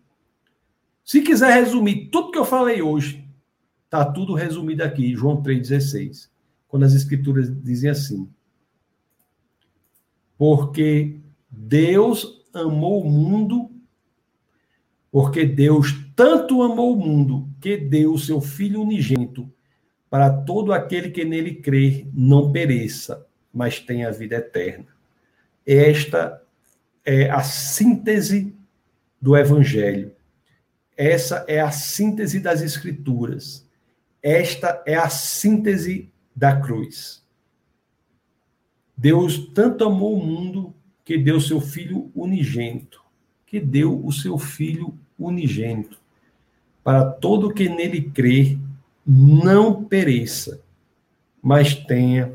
Se 1.04 1.22
quiser 1.22 1.52
resumir 1.54 2.08
tudo 2.10 2.32
que 2.32 2.38
eu 2.38 2.44
falei 2.44 2.82
hoje, 2.82 3.24
está 3.84 4.04
tudo 4.04 4.34
resumido 4.34 4.82
aqui, 4.82 5.14
João 5.14 5.42
3,16, 5.42 6.28
quando 6.68 6.84
as 6.84 6.94
Escrituras 6.94 7.48
dizem 7.62 7.90
assim: 7.90 8.28
Porque 10.36 11.20
Deus 11.48 12.44
amou 12.52 13.02
o 13.02 13.10
mundo 13.10 13.70
porque 15.10 15.44
Deus 15.44 15.92
tanto 16.20 16.62
amou 16.62 16.92
o 16.92 17.00
mundo 17.00 17.48
que 17.62 17.78
deu 17.78 18.12
o 18.12 18.18
seu 18.18 18.42
Filho 18.42 18.82
unigênito 18.82 19.50
para 20.10 20.30
todo 20.30 20.70
aquele 20.70 21.08
que 21.08 21.24
nele 21.24 21.54
crer 21.54 22.06
não 22.12 22.52
pereça, 22.52 23.26
mas 23.50 23.80
tenha 23.80 24.12
vida 24.12 24.36
eterna. 24.36 24.88
Esta 25.66 26.42
é 27.06 27.30
a 27.30 27.42
síntese 27.42 28.54
do 29.18 29.34
Evangelho. 29.34 30.12
Essa 30.94 31.42
é 31.48 31.58
a 31.58 31.70
síntese 31.70 32.38
das 32.38 32.60
Escrituras. 32.60 33.66
Esta 34.22 34.82
é 34.84 34.96
a 34.96 35.08
síntese 35.08 36.12
da 36.36 36.60
cruz. 36.60 37.24
Deus 38.94 39.38
tanto 39.54 39.84
amou 39.84 40.18
o 40.18 40.22
mundo 40.22 40.74
que 41.02 41.16
deu 41.16 41.40
seu 41.40 41.62
Filho 41.62 42.12
unigênito 42.14 43.00
que 43.50 43.58
deu 43.58 44.06
o 44.06 44.12
seu 44.12 44.38
Filho 44.38 44.96
unigênito, 45.18 45.99
para 46.82 47.04
todo 47.04 47.52
que 47.52 47.68
nele 47.68 48.10
crê 48.10 48.58
não 49.06 49.84
pereça, 49.84 50.62
mas 51.42 51.74
tenha 51.74 52.34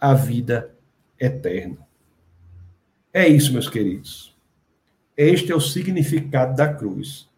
a 0.00 0.14
vida 0.14 0.74
eterna. 1.18 1.78
É 3.12 3.26
isso, 3.26 3.52
meus 3.52 3.68
queridos. 3.68 4.36
Este 5.16 5.50
é 5.50 5.54
o 5.54 5.60
significado 5.60 6.54
da 6.56 6.72
cruz. 6.72 7.28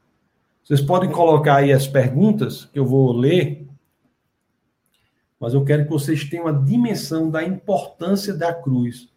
Vocês 0.62 0.80
podem 0.80 1.10
colocar 1.10 1.56
aí 1.56 1.72
as 1.72 1.86
perguntas 1.86 2.66
que 2.66 2.78
eu 2.78 2.86
vou 2.86 3.12
ler, 3.12 3.66
mas 5.38 5.54
eu 5.54 5.64
quero 5.64 5.84
que 5.84 5.90
vocês 5.90 6.24
tenham 6.24 6.46
a 6.46 6.52
dimensão 6.52 7.30
da 7.30 7.42
importância 7.42 8.34
da 8.34 8.52
cruz 8.52 9.08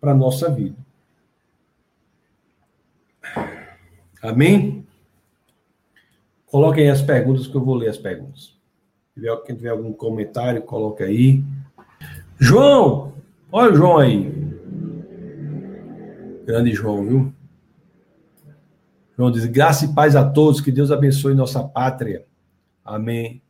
para 0.00 0.12
a 0.12 0.14
nossa 0.16 0.50
vida. 0.50 0.76
Amém? 4.22 4.85
Coloquem 6.46 6.88
as 6.88 7.02
perguntas 7.02 7.46
que 7.46 7.54
eu 7.54 7.64
vou 7.64 7.74
ler 7.74 7.88
as 7.88 7.98
perguntas. 7.98 8.56
Quem 9.44 9.56
tiver 9.56 9.70
algum 9.70 9.92
comentário, 9.92 10.62
coloque 10.62 11.02
aí. 11.02 11.42
João! 12.38 13.14
Olha 13.50 13.72
o 13.72 13.76
João 13.76 13.98
aí. 13.98 14.30
Grande 16.44 16.72
João, 16.72 17.04
viu? 17.04 17.32
João 19.16 19.30
diz: 19.30 19.46
graça 19.46 19.86
e 19.86 19.94
paz 19.94 20.14
a 20.14 20.28
todos, 20.28 20.60
que 20.60 20.70
Deus 20.70 20.90
abençoe 20.90 21.34
nossa 21.34 21.62
pátria. 21.64 22.26
Amém. 22.84 23.42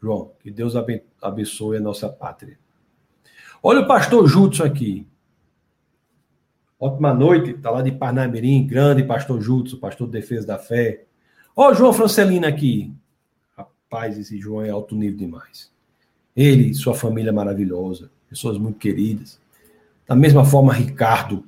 João, 0.00 0.32
que 0.40 0.50
Deus 0.50 0.74
abençoe 1.20 1.78
a 1.78 1.80
nossa 1.80 2.08
pátria. 2.08 2.58
Olha 3.62 3.80
o 3.80 3.86
pastor 3.88 4.28
Judson 4.28 4.64
aqui. 4.64 5.08
Ótima 6.78 7.14
noite, 7.14 7.52
está 7.52 7.70
lá 7.70 7.80
de 7.80 7.90
Parnamirim, 7.90 8.66
grande 8.66 9.02
pastor 9.02 9.40
Jutsu, 9.40 9.78
pastor 9.78 10.06
de 10.06 10.12
defesa 10.12 10.46
da 10.46 10.58
fé. 10.58 11.03
Ó, 11.56 11.72
João 11.72 11.92
Francelino 11.92 12.46
aqui. 12.46 12.92
Rapaz, 13.56 14.18
esse 14.18 14.38
João 14.38 14.62
é 14.62 14.70
alto 14.70 14.96
nível 14.96 15.18
demais. 15.18 15.70
Ele 16.36 16.74
sua 16.74 16.94
família 16.94 17.32
maravilhosa, 17.32 18.10
pessoas 18.28 18.58
muito 18.58 18.78
queridas. 18.78 19.40
Da 20.06 20.16
mesma 20.16 20.44
forma, 20.44 20.72
Ricardo, 20.72 21.44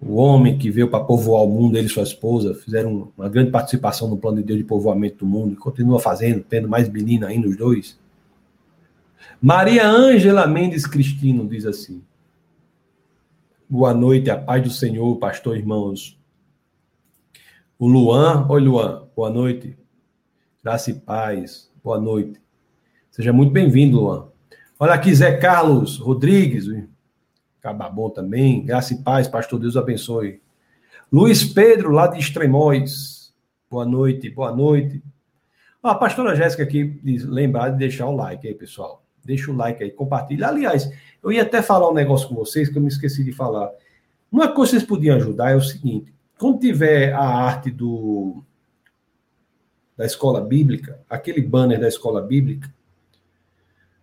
o 0.00 0.14
homem 0.14 0.58
que 0.58 0.70
veio 0.70 0.88
para 0.88 1.04
povoar 1.04 1.42
o 1.42 1.48
mundo, 1.48 1.76
ele 1.76 1.86
e 1.86 1.90
sua 1.90 2.02
esposa, 2.02 2.54
fizeram 2.54 3.12
uma 3.16 3.28
grande 3.28 3.50
participação 3.50 4.08
no 4.08 4.16
plano 4.16 4.38
de 4.38 4.42
Deus 4.42 4.58
de 4.58 4.64
povoamento 4.64 5.18
do 5.18 5.26
mundo, 5.26 5.52
e 5.52 5.56
continua 5.56 6.00
fazendo, 6.00 6.42
tendo 6.42 6.68
mais 6.68 6.88
menina 6.88 7.28
ainda, 7.28 7.48
os 7.48 7.56
dois. 7.56 7.98
Maria 9.40 9.86
Ângela 9.86 10.46
Mendes 10.46 10.86
Cristino 10.86 11.46
diz 11.46 11.66
assim: 11.66 12.02
Boa 13.68 13.94
noite, 13.94 14.30
a 14.30 14.36
paz 14.36 14.62
do 14.62 14.70
Senhor, 14.70 15.16
pastor, 15.18 15.56
irmãos. 15.56 16.18
O 17.82 17.88
Luan, 17.88 18.46
oi 18.48 18.60
Luan, 18.60 19.08
boa 19.16 19.28
noite. 19.28 19.76
Graça 20.62 20.92
e 20.92 20.94
paz, 20.94 21.68
boa 21.82 21.98
noite. 21.98 22.40
Seja 23.10 23.32
muito 23.32 23.50
bem-vindo, 23.50 23.98
Luan. 23.98 24.28
Olha 24.78 24.94
aqui, 24.94 25.12
Zé 25.12 25.36
Carlos 25.36 25.98
Rodrigues, 25.98 26.66
Cababom 27.60 28.08
também. 28.08 28.64
Graça 28.64 28.94
e 28.94 28.98
paz, 29.02 29.26
pastor, 29.26 29.58
Deus 29.58 29.76
abençoe. 29.76 30.40
Luiz 31.12 31.42
Pedro, 31.42 31.90
lá 31.90 32.06
de 32.06 32.20
Extremóis. 32.20 33.34
Boa 33.68 33.84
noite, 33.84 34.30
boa 34.30 34.54
noite. 34.54 35.02
a 35.82 35.96
pastora 35.96 36.36
Jéssica 36.36 36.62
aqui 36.62 37.00
diz, 37.02 37.24
lembrar 37.24 37.70
de 37.70 37.78
deixar 37.78 38.06
o 38.06 38.14
like 38.14 38.46
aí, 38.46 38.54
pessoal. 38.54 39.02
Deixa 39.24 39.50
o 39.50 39.56
like 39.56 39.82
aí, 39.82 39.90
compartilha. 39.90 40.46
Aliás, 40.46 40.88
eu 41.20 41.32
ia 41.32 41.42
até 41.42 41.60
falar 41.60 41.90
um 41.90 41.94
negócio 41.94 42.28
com 42.28 42.36
vocês 42.36 42.68
que 42.68 42.78
eu 42.78 42.82
me 42.82 42.86
esqueci 42.86 43.24
de 43.24 43.32
falar. 43.32 43.72
Uma 44.30 44.46
coisa 44.46 44.70
que 44.70 44.76
vocês 44.78 44.88
podiam 44.88 45.16
ajudar 45.16 45.50
é 45.50 45.56
o 45.56 45.60
seguinte: 45.60 46.14
quando 46.42 46.58
tiver 46.58 47.12
a 47.12 47.22
arte 47.22 47.70
do 47.70 48.42
da 49.96 50.04
escola 50.04 50.40
bíblica, 50.40 50.98
aquele 51.08 51.40
banner 51.40 51.78
da 51.78 51.86
escola 51.86 52.20
bíblica, 52.20 52.68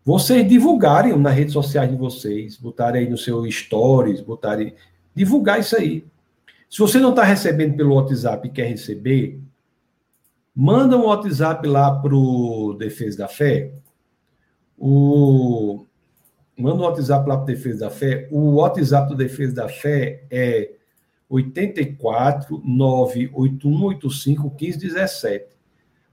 vocês 0.06 0.48
divulgarem 0.48 1.14
nas 1.18 1.36
redes 1.36 1.52
sociais 1.52 1.92
de 1.92 1.98
vocês, 1.98 2.56
botarem 2.56 3.02
aí 3.02 3.10
no 3.10 3.18
seu 3.18 3.46
stories, 3.52 4.22
botarem, 4.22 4.74
divulgar 5.14 5.60
isso 5.60 5.76
aí. 5.76 6.06
Se 6.70 6.80
você 6.80 6.98
não 6.98 7.10
está 7.10 7.24
recebendo 7.24 7.76
pelo 7.76 7.96
WhatsApp 7.96 8.48
e 8.48 8.52
quer 8.52 8.68
receber, 8.68 9.42
manda 10.56 10.96
um 10.96 11.08
WhatsApp 11.08 11.68
lá 11.68 11.94
para 11.94 12.16
o 12.16 12.74
Defesa 12.74 13.18
da 13.18 13.28
Fé. 13.28 13.74
O 14.78 15.86
manda 16.58 16.78
um 16.78 16.86
WhatsApp 16.86 17.28
lá 17.28 17.36
para 17.36 17.48
Defesa 17.48 17.80
da 17.82 17.90
Fé. 17.90 18.30
O 18.32 18.56
WhatsApp 18.56 19.10
do 19.10 19.18
Defesa 19.18 19.56
da 19.56 19.68
Fé 19.68 20.24
é 20.32 20.79
84 21.30 22.62
98185 22.66 24.50
1517. 24.50 25.56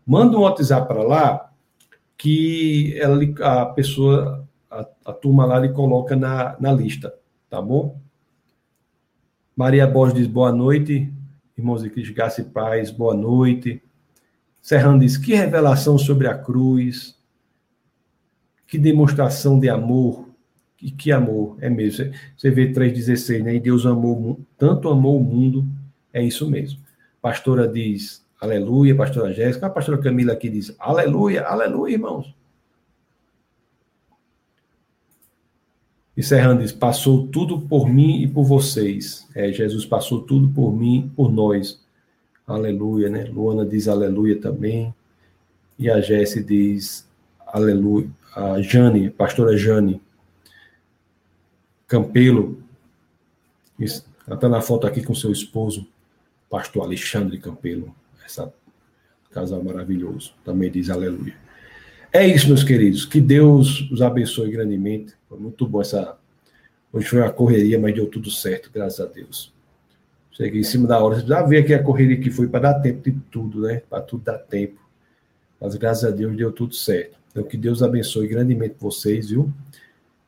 Manda 0.06 0.36
um 0.36 0.42
WhatsApp 0.42 0.86
para 0.86 1.02
lá 1.02 1.50
que 2.16 2.96
ela, 3.00 3.18
a 3.40 3.66
pessoa, 3.66 4.46
a, 4.70 4.86
a, 5.06 5.12
turma 5.12 5.46
lá 5.46 5.58
lhe 5.58 5.70
coloca 5.70 6.14
na, 6.14 6.56
na 6.60 6.72
lista, 6.72 7.14
tá 7.48 7.60
bom? 7.60 8.00
Maria 9.56 9.86
Borges 9.86 10.18
diz 10.18 10.26
boa 10.26 10.52
noite. 10.52 11.12
Irmãos 11.56 11.82
de 11.82 11.88
Cristo, 11.88 12.14
graça 12.14 12.42
e 12.42 12.44
paz, 12.44 12.90
boa 12.90 13.14
noite. 13.14 13.82
Serrano 14.60 14.98
diz 14.98 15.16
que 15.16 15.34
revelação 15.34 15.96
sobre 15.96 16.28
a 16.28 16.36
cruz, 16.36 17.18
que 18.66 18.76
demonstração 18.76 19.58
de 19.58 19.68
amor 19.68 20.25
e 20.86 20.90
que 20.92 21.10
amor, 21.10 21.56
é 21.60 21.68
mesmo. 21.68 22.12
Você 22.36 22.48
vê 22.48 22.70
3,16, 22.70 23.42
né? 23.42 23.56
E 23.56 23.58
Deus 23.58 23.84
amou, 23.84 24.38
tanto 24.56 24.88
amou 24.88 25.18
o 25.18 25.24
mundo, 25.24 25.66
é 26.12 26.22
isso 26.22 26.48
mesmo. 26.48 26.78
Pastora 27.20 27.66
diz, 27.66 28.24
aleluia, 28.40 28.94
pastora 28.94 29.32
Jéssica. 29.32 29.66
A 29.66 29.70
pastora 29.70 29.98
Camila 29.98 30.32
aqui 30.32 30.48
diz, 30.48 30.76
aleluia, 30.78 31.42
aleluia, 31.42 31.94
irmãos. 31.94 32.32
E 36.16 36.22
Serrano 36.22 36.60
diz, 36.60 36.70
passou 36.70 37.26
tudo 37.26 37.62
por 37.62 37.88
mim 37.88 38.22
e 38.22 38.28
por 38.28 38.44
vocês. 38.44 39.26
É, 39.34 39.50
Jesus 39.50 39.84
passou 39.84 40.20
tudo 40.20 40.48
por 40.50 40.72
mim, 40.72 41.10
por 41.16 41.32
nós. 41.32 41.84
Aleluia, 42.46 43.08
né? 43.08 43.24
Luana 43.24 43.66
diz 43.66 43.88
aleluia 43.88 44.40
também. 44.40 44.94
E 45.76 45.90
a 45.90 46.00
Jéssica 46.00 46.46
diz 46.46 47.08
aleluia, 47.44 48.08
a 48.36 48.62
Jane, 48.62 49.10
pastora 49.10 49.56
Jane 49.56 50.00
Campelo, 51.86 52.60
está 53.78 54.48
na 54.48 54.60
foto 54.60 54.86
aqui 54.86 55.02
com 55.02 55.14
seu 55.14 55.30
esposo, 55.30 55.86
pastor 56.50 56.82
Alexandre 56.82 57.38
Campelo, 57.38 57.94
essa 58.24 58.52
casal 59.30 59.62
maravilhoso, 59.62 60.34
também 60.44 60.70
diz 60.70 60.90
aleluia. 60.90 61.34
É 62.12 62.26
isso, 62.26 62.48
meus 62.48 62.64
queridos, 62.64 63.04
que 63.04 63.20
Deus 63.20 63.88
os 63.90 64.02
abençoe 64.02 64.50
grandemente, 64.50 65.14
foi 65.28 65.38
muito 65.38 65.66
bom 65.66 65.80
essa, 65.80 66.18
hoje 66.92 67.06
foi 67.06 67.20
uma 67.20 67.30
correria, 67.30 67.78
mas 67.78 67.94
deu 67.94 68.06
tudo 68.06 68.30
certo, 68.30 68.70
graças 68.72 69.00
a 69.00 69.06
Deus. 69.06 69.54
Cheguei 70.32 70.60
em 70.60 70.64
cima 70.64 70.88
da 70.88 70.98
hora, 70.98 71.20
já 71.20 71.42
ver 71.42 71.58
aqui 71.58 71.72
a 71.72 71.82
correria 71.82 72.18
que 72.18 72.30
foi 72.30 72.48
para 72.48 72.72
dar 72.72 72.80
tempo 72.80 73.10
de 73.10 73.20
tudo, 73.30 73.60
né, 73.60 73.82
para 73.88 74.02
tudo 74.02 74.24
dar 74.24 74.38
tempo, 74.38 74.80
mas 75.60 75.76
graças 75.76 76.04
a 76.04 76.10
Deus 76.10 76.36
deu 76.36 76.50
tudo 76.50 76.74
certo. 76.74 77.16
Então, 77.30 77.44
que 77.44 77.56
Deus 77.56 77.82
abençoe 77.82 78.26
grandemente 78.26 78.76
vocês, 78.80 79.28
viu? 79.28 79.52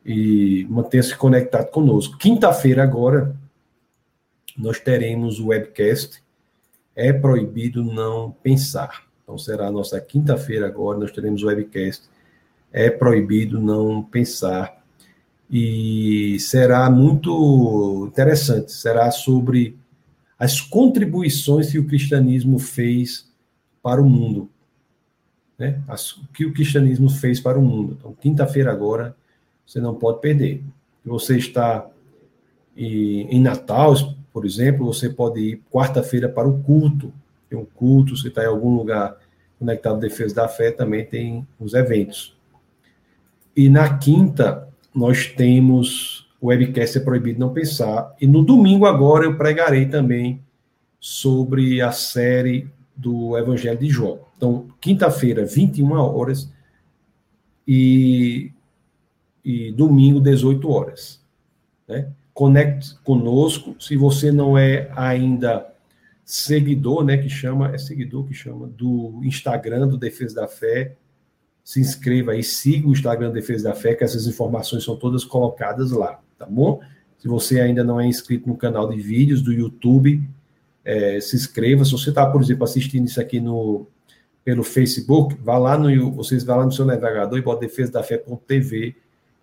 E 0.04 0.66
mantenha-se 0.70 1.14
conectado 1.16 1.70
conosco. 1.70 2.16
Quinta-feira, 2.16 2.82
agora, 2.82 3.36
nós 4.56 4.80
teremos 4.80 5.38
o 5.38 5.48
webcast 5.48 6.22
É 6.94 7.12
Proibido 7.12 7.84
Não 7.84 8.30
Pensar. 8.42 9.06
Então, 9.22 9.36
será 9.36 9.66
a 9.66 9.72
nossa 9.72 10.00
quinta-feira 10.00 10.66
agora, 10.66 10.98
nós 10.98 11.12
teremos 11.12 11.42
o 11.42 11.46
webcast 11.46 12.08
É 12.72 12.90
Proibido 12.90 13.60
Não 13.60 14.02
Pensar. 14.02 14.82
E 15.50 16.38
será 16.40 16.88
muito 16.90 18.06
interessante. 18.10 18.72
Será 18.72 19.10
sobre 19.10 19.76
as 20.38 20.60
contribuições 20.60 21.70
que 21.70 21.78
o 21.78 21.86
cristianismo 21.86 22.58
fez 22.58 23.28
para 23.82 24.00
o 24.00 24.08
mundo 24.08 24.50
né? 25.58 25.80
o 25.88 26.32
que 26.32 26.46
o 26.46 26.52
cristianismo 26.52 27.10
fez 27.10 27.40
para 27.40 27.58
o 27.58 27.62
mundo. 27.62 27.96
Então, 27.98 28.14
quinta-feira 28.14 28.70
agora, 28.70 29.16
você 29.68 29.82
não 29.82 29.94
pode 29.94 30.22
perder. 30.22 30.62
Se 31.02 31.08
você 31.08 31.36
está 31.36 31.86
em 32.74 33.38
Natal, 33.38 33.94
por 34.32 34.46
exemplo, 34.46 34.86
você 34.86 35.10
pode 35.10 35.40
ir 35.40 35.62
quarta-feira 35.70 36.26
para 36.26 36.48
o 36.48 36.62
culto. 36.62 37.12
Tem 37.50 37.58
um 37.58 37.66
culto, 37.66 38.16
se 38.16 38.28
está 38.28 38.42
em 38.42 38.46
algum 38.46 38.74
lugar 38.74 39.18
conectado 39.58 39.96
à 39.96 40.00
defesa 40.00 40.34
da 40.34 40.48
fé, 40.48 40.70
também 40.70 41.04
tem 41.04 41.46
os 41.60 41.74
eventos. 41.74 42.34
E 43.54 43.68
na 43.68 43.98
quinta, 43.98 44.66
nós 44.94 45.26
temos 45.26 46.26
o 46.40 46.46
webcast 46.46 46.96
É 46.96 47.00
Proibido 47.02 47.38
Não 47.38 47.52
Pensar. 47.52 48.14
E 48.18 48.26
no 48.26 48.42
domingo 48.42 48.86
agora 48.86 49.26
eu 49.26 49.36
pregarei 49.36 49.84
também 49.84 50.40
sobre 50.98 51.82
a 51.82 51.92
série 51.92 52.70
do 52.96 53.36
Evangelho 53.36 53.78
de 53.78 53.90
João. 53.90 54.20
Então, 54.34 54.66
quinta-feira, 54.80 55.44
21 55.44 55.92
horas 55.92 56.50
e, 57.66 58.50
e 59.48 59.72
domingo, 59.72 60.20
18 60.20 60.70
horas. 60.70 61.24
Né? 61.88 62.10
Conecte 62.34 62.94
conosco. 63.02 63.74
Se 63.80 63.96
você 63.96 64.30
não 64.30 64.58
é 64.58 64.90
ainda 64.94 65.66
seguidor, 66.22 67.02
né, 67.02 67.16
que 67.16 67.30
chama, 67.30 67.74
é 67.74 67.78
seguidor 67.78 68.26
que 68.26 68.34
chama, 68.34 68.66
do 68.66 69.22
Instagram 69.24 69.88
do 69.88 69.96
Defesa 69.96 70.42
da 70.42 70.46
Fé, 70.46 70.96
se 71.64 71.80
inscreva 71.80 72.32
aí, 72.32 72.42
siga 72.42 72.86
o 72.86 72.92
Instagram 72.92 73.30
Defesa 73.30 73.70
da 73.70 73.74
Fé, 73.74 73.94
que 73.94 74.04
essas 74.04 74.26
informações 74.26 74.84
são 74.84 74.96
todas 74.96 75.24
colocadas 75.24 75.92
lá, 75.92 76.20
tá 76.38 76.44
bom? 76.44 76.82
Se 77.16 77.26
você 77.26 77.58
ainda 77.58 77.82
não 77.82 77.98
é 77.98 78.06
inscrito 78.06 78.46
no 78.46 78.56
canal 78.56 78.86
de 78.90 79.00
vídeos 79.00 79.40
do 79.40 79.50
YouTube, 79.50 80.22
é, 80.84 81.18
se 81.20 81.36
inscreva. 81.36 81.86
Se 81.86 81.92
você 81.92 82.10
está, 82.10 82.26
por 82.26 82.42
exemplo, 82.42 82.64
assistindo 82.64 83.06
isso 83.06 83.18
aqui 83.18 83.40
no, 83.40 83.86
pelo 84.44 84.62
Facebook, 84.62 85.38
vá 85.42 85.56
lá 85.56 85.78
no, 85.78 86.12
vocês 86.12 86.44
vá 86.44 86.56
lá 86.56 86.66
no 86.66 86.72
seu 86.72 86.84
navegador 86.84 87.38
e 87.38 87.42
bota 87.42 87.62
defesa 87.62 87.92
da 87.92 88.02
fé.tv, 88.02 88.94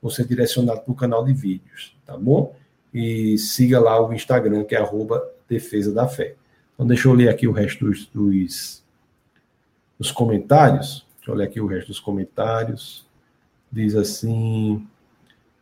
você 0.02 0.22
é 0.22 0.26
direcionado 0.26 0.82
para 0.82 0.91
o 0.91 0.96
canal 0.96 1.24
de 1.24 1.34
vídeos, 1.34 1.96
tá 2.06 2.18
bom? 2.18 2.56
E 2.93 3.38
siga 3.38 3.80
lá 3.80 4.00
o 4.06 4.14
Instagram, 4.14 4.64
que 4.64 4.76
é 4.76 4.80
arroba 4.80 5.24
defesa 5.48 5.93
da 5.93 6.08
fé. 6.08 6.36
Então, 6.74 6.86
deixa 6.86 7.08
eu 7.08 7.14
ler 7.14 7.30
aqui 7.30 7.48
o 7.48 7.52
resto 7.52 7.86
dos, 7.86 8.06
dos, 8.08 8.84
dos 9.98 10.12
comentários. 10.12 11.06
Deixa 11.18 11.32
eu 11.32 11.36
ler 11.36 11.46
aqui 11.46 11.60
o 11.60 11.68
resto 11.68 11.88
dos 11.88 12.00
comentários. 12.00 13.06
Diz 13.72 13.96
assim: 13.96 14.86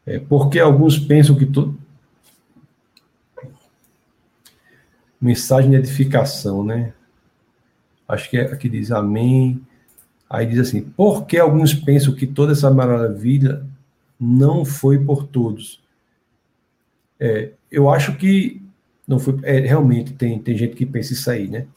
é, 0.05 0.19
porque 0.19 0.59
alguns 0.59 0.99
pensam 0.99 1.35
que 1.35 1.45
tudo. 1.45 1.77
Mensagem 5.19 5.71
de 5.71 5.77
edificação, 5.77 6.63
né? 6.63 6.93
acho 8.07 8.29
que 8.29 8.37
é, 8.37 8.43
aqui 8.43 8.69
diz 8.69 8.91
amém. 8.91 9.61
Aí 10.29 10.45
diz 10.45 10.59
assim: 10.59 10.81
porque 10.81 11.37
alguns 11.37 11.73
pensam 11.73 12.13
que 12.13 12.25
toda 12.25 12.53
essa 12.53 12.69
maravilha 12.71 13.65
não 14.23 14.63
foi 14.63 14.97
por 14.97 15.27
todos? 15.27 15.81
É, 17.19 17.51
eu 17.69 17.89
acho 17.89 18.15
que 18.17 18.61
não 19.07 19.19
foi. 19.19 19.37
É, 19.43 19.59
realmente 19.59 20.13
tem, 20.13 20.39
tem 20.39 20.57
gente 20.57 20.75
que 20.75 20.85
pensa 20.85 21.13
isso 21.13 21.29
aí, 21.29 21.47
né? 21.47 21.67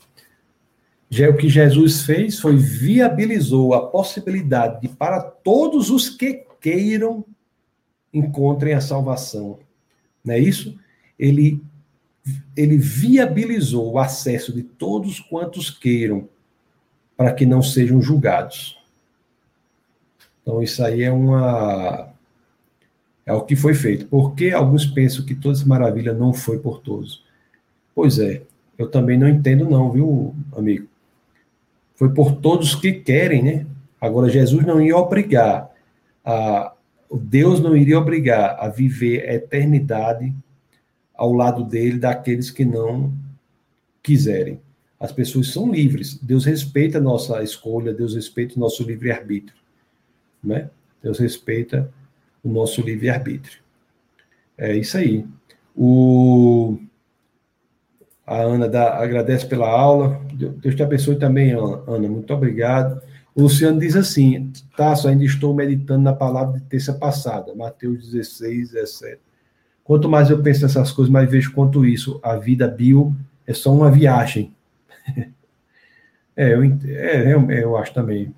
Já 1.08 1.28
o 1.28 1.36
que 1.36 1.48
Jesus 1.48 2.02
fez 2.02 2.40
foi 2.40 2.56
viabilizou 2.56 3.74
a 3.74 3.86
possibilidade 3.86 4.80
de 4.80 4.88
para 4.88 5.20
todos 5.20 5.90
os 5.90 6.08
que 6.08 6.44
queiram 6.60 7.24
encontrem 8.12 8.74
a 8.74 8.80
salvação. 8.80 9.58
Não 10.24 10.34
é 10.34 10.38
isso? 10.38 10.78
Ele 11.18 11.60
ele 12.56 12.76
viabilizou 12.76 13.92
o 13.92 13.98
acesso 13.98 14.52
de 14.52 14.62
todos 14.62 15.20
quantos 15.20 15.70
queiram 15.70 16.28
para 17.16 17.32
que 17.32 17.46
não 17.46 17.62
sejam 17.62 18.02
julgados. 18.02 18.76
Então, 20.42 20.62
isso 20.62 20.82
aí 20.84 21.02
é 21.02 21.10
uma. 21.10 22.12
É 23.26 23.32
o 23.32 23.42
que 23.42 23.56
foi 23.56 23.74
feito. 23.74 24.06
Porque 24.06 24.52
alguns 24.52 24.86
pensam 24.86 25.26
que 25.26 25.34
toda 25.34 25.58
essa 25.58 25.66
maravilha 25.66 26.14
não 26.14 26.32
foi 26.32 26.60
por 26.60 26.80
todos? 26.80 27.24
Pois 27.94 28.20
é, 28.20 28.42
eu 28.78 28.88
também 28.88 29.18
não 29.18 29.28
entendo, 29.28 29.68
não, 29.68 29.90
viu, 29.90 30.34
amigo? 30.56 30.86
Foi 31.96 32.12
por 32.12 32.36
todos 32.36 32.74
que 32.74 32.92
querem, 32.92 33.42
né? 33.42 33.66
Agora, 34.00 34.28
Jesus 34.28 34.64
não 34.64 34.80
ia 34.80 34.96
obrigar 34.96 35.70
a. 36.24 36.72
Deus 37.12 37.60
não 37.60 37.76
iria 37.76 37.98
obrigar 37.98 38.56
a 38.58 38.68
viver 38.68 39.28
a 39.28 39.34
eternidade 39.34 40.34
ao 41.14 41.32
lado 41.32 41.64
dele 41.64 41.98
daqueles 41.98 42.50
que 42.50 42.64
não 42.64 43.12
quiserem. 44.02 44.60
As 44.98 45.12
pessoas 45.12 45.52
são 45.52 45.70
livres. 45.70 46.18
Deus 46.20 46.44
respeita 46.44 46.98
a 46.98 47.00
nossa 47.00 47.42
escolha, 47.42 47.94
Deus 47.94 48.14
respeita 48.14 48.56
o 48.56 48.60
nosso 48.60 48.82
livre-arbítrio. 48.82 49.56
Né? 50.42 50.68
Deus 51.02 51.18
respeita 51.18 51.90
o 52.46 52.52
nosso 52.52 52.80
livre-arbítrio. 52.80 53.58
É 54.56 54.74
isso 54.74 54.96
aí. 54.96 55.26
O... 55.74 56.78
A 58.26 58.40
Ana 58.40 58.68
dá, 58.68 58.98
agradece 58.98 59.46
pela 59.46 59.68
aula. 59.68 60.20
Deus 60.32 60.74
te 60.74 60.82
abençoe 60.82 61.16
também, 61.16 61.52
Ana. 61.52 62.08
Muito 62.08 62.32
obrigado. 62.32 63.00
O 63.34 63.42
Luciano 63.42 63.78
diz 63.78 63.94
assim: 63.94 64.52
Tasso, 64.76 65.06
ainda 65.08 65.24
estou 65.24 65.54
meditando 65.54 66.02
na 66.02 66.12
palavra 66.12 66.58
de 66.58 66.64
terça 66.66 66.94
passada, 66.94 67.54
Mateus 67.54 68.10
16, 68.10 68.70
17. 68.70 69.20
Quanto 69.84 70.08
mais 70.08 70.30
eu 70.30 70.42
penso 70.42 70.62
nessas 70.62 70.90
coisas, 70.90 71.12
mais 71.12 71.30
vejo 71.30 71.52
quanto 71.52 71.84
isso, 71.84 72.18
a 72.22 72.36
vida 72.36 72.66
bio 72.66 73.14
é 73.46 73.52
só 73.52 73.72
uma 73.72 73.90
viagem. 73.90 74.52
é, 76.34 76.54
eu, 76.54 76.64
é, 76.64 77.32
eu, 77.32 77.50
eu 77.50 77.76
acho 77.76 77.92
também. 77.94 78.34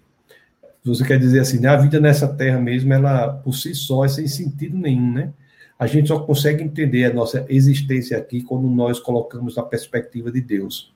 Você 0.89 1.05
quer 1.05 1.19
dizer 1.19 1.40
assim, 1.40 1.60
né, 1.60 1.69
a 1.69 1.77
vida 1.77 2.01
nessa 2.01 2.27
terra 2.28 2.59
mesmo, 2.59 2.93
ela 2.93 3.28
por 3.28 3.55
si 3.55 3.74
só 3.74 4.05
é 4.05 4.09
sem 4.09 4.27
sentido 4.27 4.77
nenhum, 4.77 5.12
né? 5.12 5.32
A 5.78 5.86
gente 5.86 6.09
só 6.09 6.19
consegue 6.19 6.62
entender 6.65 7.05
a 7.05 7.15
nossa 7.15 7.47
existência 7.48 8.19
aqui 8.19 8.43
quando 8.43 8.69
nós 8.69 8.98
colocamos 8.98 9.56
na 9.56 9.62
perspectiva 9.62 10.31
de 10.32 10.40
Deus. 10.40 10.93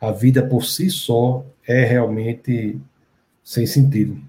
A 0.00 0.12
vida 0.12 0.42
por 0.42 0.64
si 0.64 0.88
só 0.88 1.44
é 1.66 1.84
realmente 1.84 2.78
sem 3.42 3.66
sentido. 3.66 4.20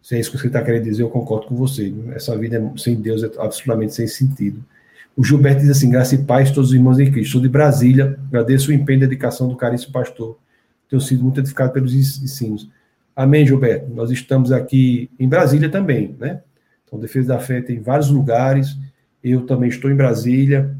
Se 0.00 0.14
é 0.14 0.20
isso 0.20 0.30
que 0.30 0.38
você 0.38 0.46
está 0.46 0.62
querendo 0.62 0.84
dizer, 0.84 1.02
eu 1.02 1.10
concordo 1.10 1.46
com 1.46 1.56
você. 1.56 1.92
Essa 2.14 2.38
vida 2.38 2.72
sem 2.76 2.94
Deus 2.94 3.24
é 3.24 3.26
absolutamente 3.38 3.92
sem 3.92 4.06
sentido. 4.06 4.64
O 5.16 5.24
Gilberto 5.24 5.62
diz 5.62 5.70
assim: 5.70 5.90
graça 5.90 6.14
e 6.14 6.18
paz, 6.18 6.52
todos 6.52 6.70
os 6.70 6.76
irmãos 6.76 7.00
em 7.00 7.10
Cristo. 7.10 7.32
Sou 7.32 7.40
de 7.40 7.48
Brasília, 7.48 8.16
agradeço 8.28 8.70
o 8.70 8.74
empenho 8.74 8.98
e 8.98 9.00
dedicação 9.00 9.48
do 9.48 9.56
caríssimo 9.56 9.92
pastor. 9.92 10.38
Tenho 10.88 11.00
sido 11.00 11.24
muito 11.24 11.40
edificado 11.40 11.72
pelos 11.72 11.92
ensinos. 11.92 12.70
Amém, 13.16 13.46
Gilberto. 13.46 13.88
Nós 13.88 14.10
estamos 14.10 14.52
aqui 14.52 15.10
em 15.18 15.26
Brasília 15.26 15.70
também, 15.70 16.14
né? 16.18 16.42
Então, 16.84 17.00
Defesa 17.00 17.28
da 17.28 17.40
Fé 17.40 17.62
tem 17.62 17.80
vários 17.80 18.10
lugares. 18.10 18.76
Eu 19.24 19.46
também 19.46 19.70
estou 19.70 19.90
em 19.90 19.96
Brasília. 19.96 20.76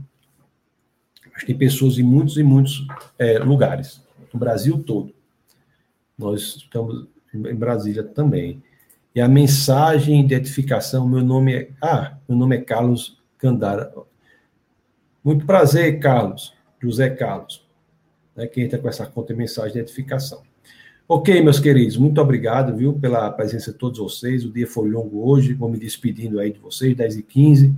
Mas 1.32 1.44
tem 1.44 1.56
pessoas 1.56 1.98
em 1.98 2.02
muitos 2.02 2.36
e 2.36 2.42
muitos 2.42 2.86
é, 3.18 3.38
lugares, 3.38 4.02
no 4.34 4.38
Brasil 4.38 4.82
todo. 4.82 5.14
Nós 6.18 6.56
estamos 6.56 7.08
em 7.34 7.54
Brasília 7.54 8.04
também. 8.04 8.62
E 9.14 9.20
a 9.20 9.28
mensagem 9.28 10.26
de 10.26 10.34
edificação, 10.34 11.08
meu 11.08 11.24
nome 11.24 11.54
é. 11.54 11.70
Ah, 11.80 12.18
meu 12.28 12.36
nome 12.36 12.56
é 12.56 12.60
Carlos 12.60 13.18
Candara. 13.38 13.94
Muito 15.24 15.46
prazer, 15.46 15.98
Carlos, 16.00 16.54
José 16.78 17.08
Carlos, 17.08 17.66
né, 18.36 18.46
que 18.46 18.60
entra 18.60 18.78
com 18.78 18.88
essa 18.88 19.06
conta 19.06 19.32
de 19.32 19.38
mensagem 19.38 19.72
de 19.72 19.78
edificação. 19.78 20.42
Ok, 21.08 21.40
meus 21.40 21.60
queridos, 21.60 21.96
muito 21.96 22.20
obrigado, 22.20 22.76
viu, 22.76 22.92
pela 22.94 23.30
presença 23.30 23.70
de 23.70 23.78
todos 23.78 23.98
vocês. 23.98 24.44
O 24.44 24.50
dia 24.50 24.66
foi 24.66 24.90
longo 24.90 25.28
hoje, 25.30 25.54
vou 25.54 25.68
me 25.68 25.78
despedindo 25.78 26.40
aí 26.40 26.52
de 26.52 26.58
vocês, 26.58 26.96
10 26.96 27.18
e 27.18 27.22
15 27.22 27.74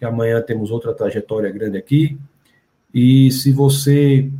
que 0.00 0.04
amanhã 0.06 0.40
temos 0.40 0.70
outra 0.70 0.94
trajetória 0.94 1.50
grande 1.50 1.76
aqui. 1.76 2.18
E 2.92 3.30
se 3.30 3.52
você 3.52 4.32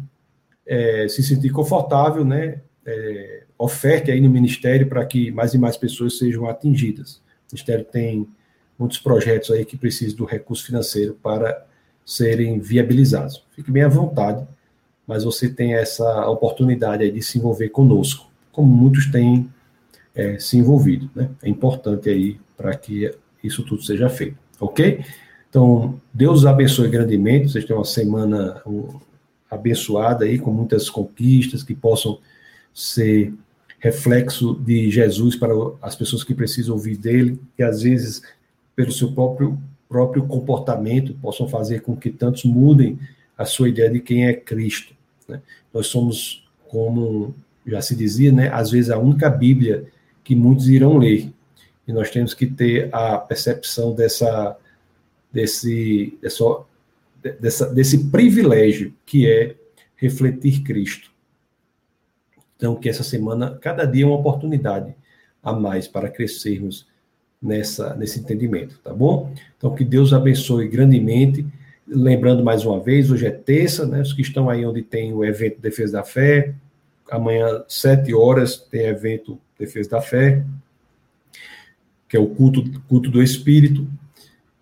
é, 0.66 1.06
se 1.06 1.22
sentir 1.22 1.50
confortável, 1.50 2.24
né, 2.24 2.62
é, 2.86 3.42
oferte 3.58 4.10
aí 4.10 4.22
no 4.22 4.30
Ministério 4.30 4.88
para 4.88 5.04
que 5.04 5.30
mais 5.30 5.52
e 5.52 5.58
mais 5.58 5.76
pessoas 5.76 6.16
sejam 6.16 6.48
atingidas. 6.48 7.16
O 7.16 7.52
Ministério 7.52 7.84
tem 7.84 8.26
muitos 8.78 8.98
projetos 8.98 9.50
aí 9.50 9.66
que 9.66 9.76
precisam 9.76 10.16
do 10.16 10.24
recurso 10.24 10.64
financeiro 10.64 11.12
para 11.22 11.66
serem 12.06 12.58
viabilizados. 12.58 13.44
Fique 13.54 13.70
bem 13.70 13.82
à 13.82 13.88
vontade, 13.88 14.48
mas 15.06 15.24
você 15.24 15.46
tem 15.46 15.74
essa 15.74 16.26
oportunidade 16.26 17.04
aí 17.04 17.12
de 17.12 17.20
se 17.20 17.36
envolver 17.36 17.68
conosco, 17.68 18.29
como 18.60 18.76
muitos 18.76 19.06
têm 19.06 19.48
é, 20.14 20.38
se 20.38 20.58
envolvido. 20.58 21.10
Né? 21.14 21.30
É 21.42 21.48
importante 21.48 22.10
aí 22.10 22.38
para 22.58 22.76
que 22.76 23.10
isso 23.42 23.62
tudo 23.64 23.82
seja 23.82 24.10
feito, 24.10 24.36
ok? 24.60 25.02
Então, 25.48 25.98
Deus 26.12 26.44
abençoe 26.44 26.88
grandemente, 26.88 27.50
vocês 27.50 27.64
tenham 27.64 27.78
uma 27.78 27.86
semana 27.86 28.62
abençoada 29.50 30.26
aí, 30.26 30.38
com 30.38 30.52
muitas 30.52 30.90
conquistas 30.90 31.62
que 31.62 31.74
possam 31.74 32.18
ser 32.74 33.32
reflexo 33.78 34.54
de 34.54 34.90
Jesus 34.90 35.34
para 35.34 35.54
as 35.80 35.96
pessoas 35.96 36.22
que 36.22 36.34
precisam 36.34 36.74
ouvir 36.74 36.98
dele, 36.98 37.40
que 37.56 37.62
às 37.62 37.80
vezes, 37.80 38.22
pelo 38.76 38.92
seu 38.92 39.12
próprio 39.12 39.58
próprio 39.88 40.24
comportamento 40.24 41.14
possam 41.14 41.48
fazer 41.48 41.80
com 41.80 41.96
que 41.96 42.10
tantos 42.10 42.44
mudem 42.44 42.96
a 43.36 43.44
sua 43.44 43.70
ideia 43.70 43.90
de 43.90 43.98
quem 43.98 44.26
é 44.26 44.34
Cristo. 44.34 44.94
Né? 45.26 45.40
Nós 45.74 45.88
somos, 45.88 46.46
como 46.68 47.34
já 47.66 47.80
se 47.80 47.94
dizia, 47.94 48.32
né, 48.32 48.50
às 48.52 48.70
vezes 48.70 48.90
a 48.90 48.98
única 48.98 49.28
Bíblia 49.28 49.86
que 50.24 50.34
muitos 50.34 50.68
irão 50.68 50.98
ler. 50.98 51.32
E 51.86 51.92
nós 51.92 52.10
temos 52.10 52.34
que 52.34 52.46
ter 52.46 52.88
a 52.92 53.18
percepção 53.18 53.94
dessa, 53.94 54.56
desse, 55.32 56.16
dessa, 56.22 56.44
dessa, 57.40 57.66
desse 57.66 58.10
privilégio 58.10 58.94
que 59.04 59.28
é 59.28 59.56
refletir 59.96 60.62
Cristo. 60.62 61.10
Então, 62.56 62.76
que 62.76 62.88
essa 62.88 63.02
semana, 63.02 63.58
cada 63.60 63.84
dia 63.84 64.04
é 64.04 64.06
uma 64.06 64.16
oportunidade 64.16 64.94
a 65.42 65.52
mais 65.52 65.88
para 65.88 66.10
crescermos 66.10 66.86
nessa, 67.40 67.94
nesse 67.94 68.20
entendimento, 68.20 68.78
tá 68.84 68.92
bom? 68.92 69.32
Então, 69.56 69.74
que 69.74 69.84
Deus 69.84 70.12
abençoe 70.12 70.68
grandemente. 70.68 71.46
Lembrando 71.86 72.44
mais 72.44 72.64
uma 72.64 72.78
vez, 72.78 73.10
hoje 73.10 73.26
é 73.26 73.30
terça, 73.30 73.86
né? 73.86 74.02
Os 74.02 74.12
que 74.12 74.20
estão 74.20 74.48
aí 74.50 74.64
onde 74.64 74.82
tem 74.82 75.12
o 75.12 75.24
evento 75.24 75.60
Defesa 75.60 75.94
da 75.94 76.04
Fé, 76.04 76.54
amanhã, 77.10 77.64
sete 77.68 78.14
horas, 78.14 78.56
tem 78.56 78.86
evento 78.86 79.38
Defesa 79.58 79.90
da 79.90 80.00
Fé, 80.00 80.44
que 82.08 82.16
é 82.16 82.20
o 82.20 82.26
culto, 82.26 82.64
culto 82.88 83.10
do 83.10 83.22
Espírito. 83.22 83.86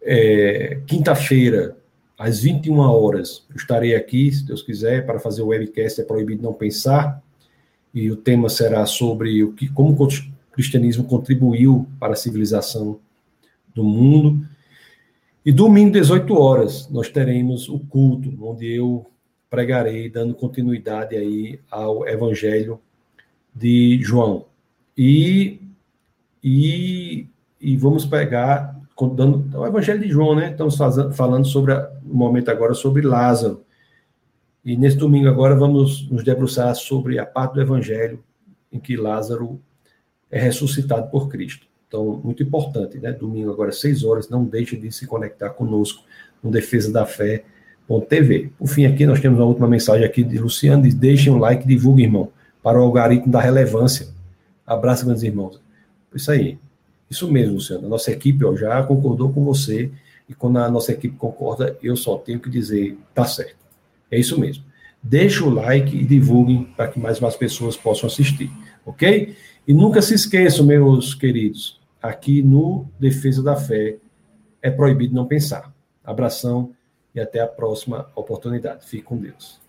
É, 0.03 0.81
Quinta-feira, 0.87 1.77
às 2.19 2.41
21 2.41 2.79
horas, 2.79 3.47
eu 3.49 3.57
estarei 3.57 3.95
aqui, 3.95 4.33
se 4.33 4.45
Deus 4.45 4.63
quiser, 4.63 5.07
para 5.07 5.21
fazer 5.21 5.43
o 5.43 5.49
webcast 5.49 6.01
É 6.01 6.05
Proibido 6.05 6.43
Não 6.43 6.53
Pensar, 6.53 7.23
e 7.95 8.11
o 8.11 8.17
tema 8.17 8.49
será 8.49 8.85
sobre 8.87 9.43
o 9.45 9.53
que, 9.53 9.69
como 9.69 9.97
cristianismo 10.53 11.05
contribuiu 11.05 11.87
para 12.01 12.15
a 12.15 12.17
civilização 12.17 12.99
do 13.75 13.85
mundo. 13.85 14.45
E 15.47 15.53
domingo, 15.53 15.93
18 15.93 16.35
horas, 16.35 16.89
nós 16.91 17.09
teremos 17.09 17.69
o 17.69 17.79
culto, 17.79 18.37
onde 18.45 18.67
eu 18.67 19.07
pregarei, 19.51 20.09
dando 20.09 20.35
continuidade 20.35 21.17
aí 21.17 21.61
ao 21.71 22.07
Evangelho 22.07 22.81
de 23.55 24.01
João. 24.03 24.47
E, 24.97 25.61
e, 26.43 27.27
e 27.61 27.77
vamos 27.77 28.05
pegar, 28.05 28.79
dando, 29.15 29.59
o 29.59 29.67
Evangelho 29.67 30.01
de 30.01 30.09
João, 30.09 30.35
né? 30.35 30.51
Estamos 30.51 30.77
fazendo, 30.77 31.13
falando 31.13 31.47
sobre, 31.47 31.75
no 32.03 32.15
momento 32.15 32.51
agora, 32.51 32.75
sobre 32.75 33.03
Lázaro. 33.03 33.65
E 34.65 34.77
nesse 34.77 34.97
domingo 34.97 35.29
agora 35.29 35.55
vamos 35.55 36.09
nos 36.11 36.23
debruçar 36.23 36.75
sobre 36.75 37.19
a 37.19 37.25
parte 37.25 37.55
do 37.55 37.61
Evangelho 37.61 38.23
em 38.71 38.79
que 38.79 38.97
Lázaro 38.97 39.61
é 40.31 40.39
ressuscitado 40.39 41.11
por 41.11 41.29
Cristo. 41.29 41.67
Então, 41.87 42.21
muito 42.23 42.43
importante, 42.43 42.99
né? 42.99 43.13
Domingo, 43.13 43.51
agora, 43.51 43.73
seis 43.73 44.05
horas, 44.05 44.29
não 44.29 44.45
deixe 44.45 44.77
de 44.77 44.93
se 44.93 45.07
conectar 45.07 45.51
conosco 45.51 46.05
no 46.43 46.51
Defesa 46.51 46.93
da 46.93 47.07
Fé.tv. 47.89 48.51
Por 48.59 48.69
fim, 48.69 48.85
aqui 48.85 49.07
nós 49.07 49.21
temos 49.21 49.39
uma 49.39 49.47
última 49.47 49.67
mensagem 49.67 50.05
aqui 50.05 50.23
de 50.23 50.39
Luciano, 50.39 50.83
diz, 50.83 50.95
deixem 50.95 51.33
um 51.33 51.39
like, 51.39 51.67
divulgue, 51.67 52.03
irmão, 52.03 52.31
para 52.63 52.79
o 52.79 52.83
algoritmo 52.83 53.33
da 53.33 53.41
relevância. 53.41 54.09
Abraço, 54.67 55.07
meus 55.07 55.23
irmãos. 55.23 55.61
Isso 56.15 56.31
aí. 56.31 56.59
Isso 57.11 57.31
mesmo, 57.33 57.55
Luciano. 57.55 57.87
A 57.87 57.89
nossa 57.89 58.13
equipe 58.13 58.45
ó, 58.45 58.55
já 58.55 58.83
concordou 58.83 59.33
com 59.33 59.43
você, 59.43 59.91
e 60.29 60.35
quando 60.35 60.59
a 60.59 60.71
nossa 60.71 60.93
equipe 60.93 61.17
concorda, 61.17 61.77
eu 61.83 61.97
só 61.97 62.19
tenho 62.19 62.39
que 62.39 62.51
dizer, 62.51 62.99
tá 63.15 63.25
certo. 63.25 63.57
É 64.11 64.19
isso 64.19 64.39
mesmo. 64.39 64.63
Deixe 65.03 65.43
o 65.43 65.49
like 65.49 65.97
e 65.97 66.05
divulguem 66.05 66.65
para 66.77 66.89
que 66.89 67.01
mais 67.01 67.19
e 67.19 67.23
mais 67.23 67.35
pessoas 67.35 67.77
possam 67.77 68.09
assistir, 68.09 68.51
ok? 68.85 69.35
E 69.67 69.73
nunca 69.73 70.03
se 70.03 70.13
esqueçam, 70.15 70.67
meus 70.67 71.15
queridos, 71.15 71.81
aqui 72.03 72.43
no 72.43 72.87
Defesa 72.99 73.43
da 73.43 73.57
Fé 73.57 73.97
é 74.61 74.71
proibido 74.71 75.15
não 75.15 75.25
pensar. 75.25 75.73
Abração 76.05 76.73
e 77.19 77.21
até 77.21 77.41
a 77.41 77.47
próxima 77.47 78.07
oportunidade. 78.15 78.87
Fique 78.87 79.03
com 79.03 79.17
Deus. 79.17 79.61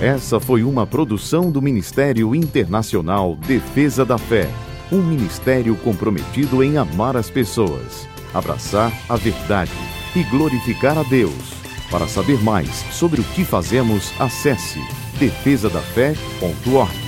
Essa 0.00 0.38
foi 0.38 0.62
uma 0.62 0.86
produção 0.86 1.50
do 1.50 1.62
Ministério 1.62 2.34
Internacional 2.34 3.34
Defesa 3.34 4.04
da 4.04 4.18
Fé, 4.18 4.46
um 4.92 5.02
ministério 5.02 5.74
comprometido 5.76 6.62
em 6.62 6.76
amar 6.76 7.16
as 7.16 7.30
pessoas, 7.30 8.06
abraçar 8.34 8.92
a 9.08 9.16
verdade 9.16 9.72
e 10.14 10.22
glorificar 10.24 10.98
a 10.98 11.02
Deus. 11.02 11.56
Para 11.90 12.06
saber 12.06 12.42
mais 12.42 12.68
sobre 12.92 13.22
o 13.22 13.24
que 13.24 13.42
fazemos, 13.42 14.12
acesse 14.20 14.80
defesadafé.org. 15.18 17.05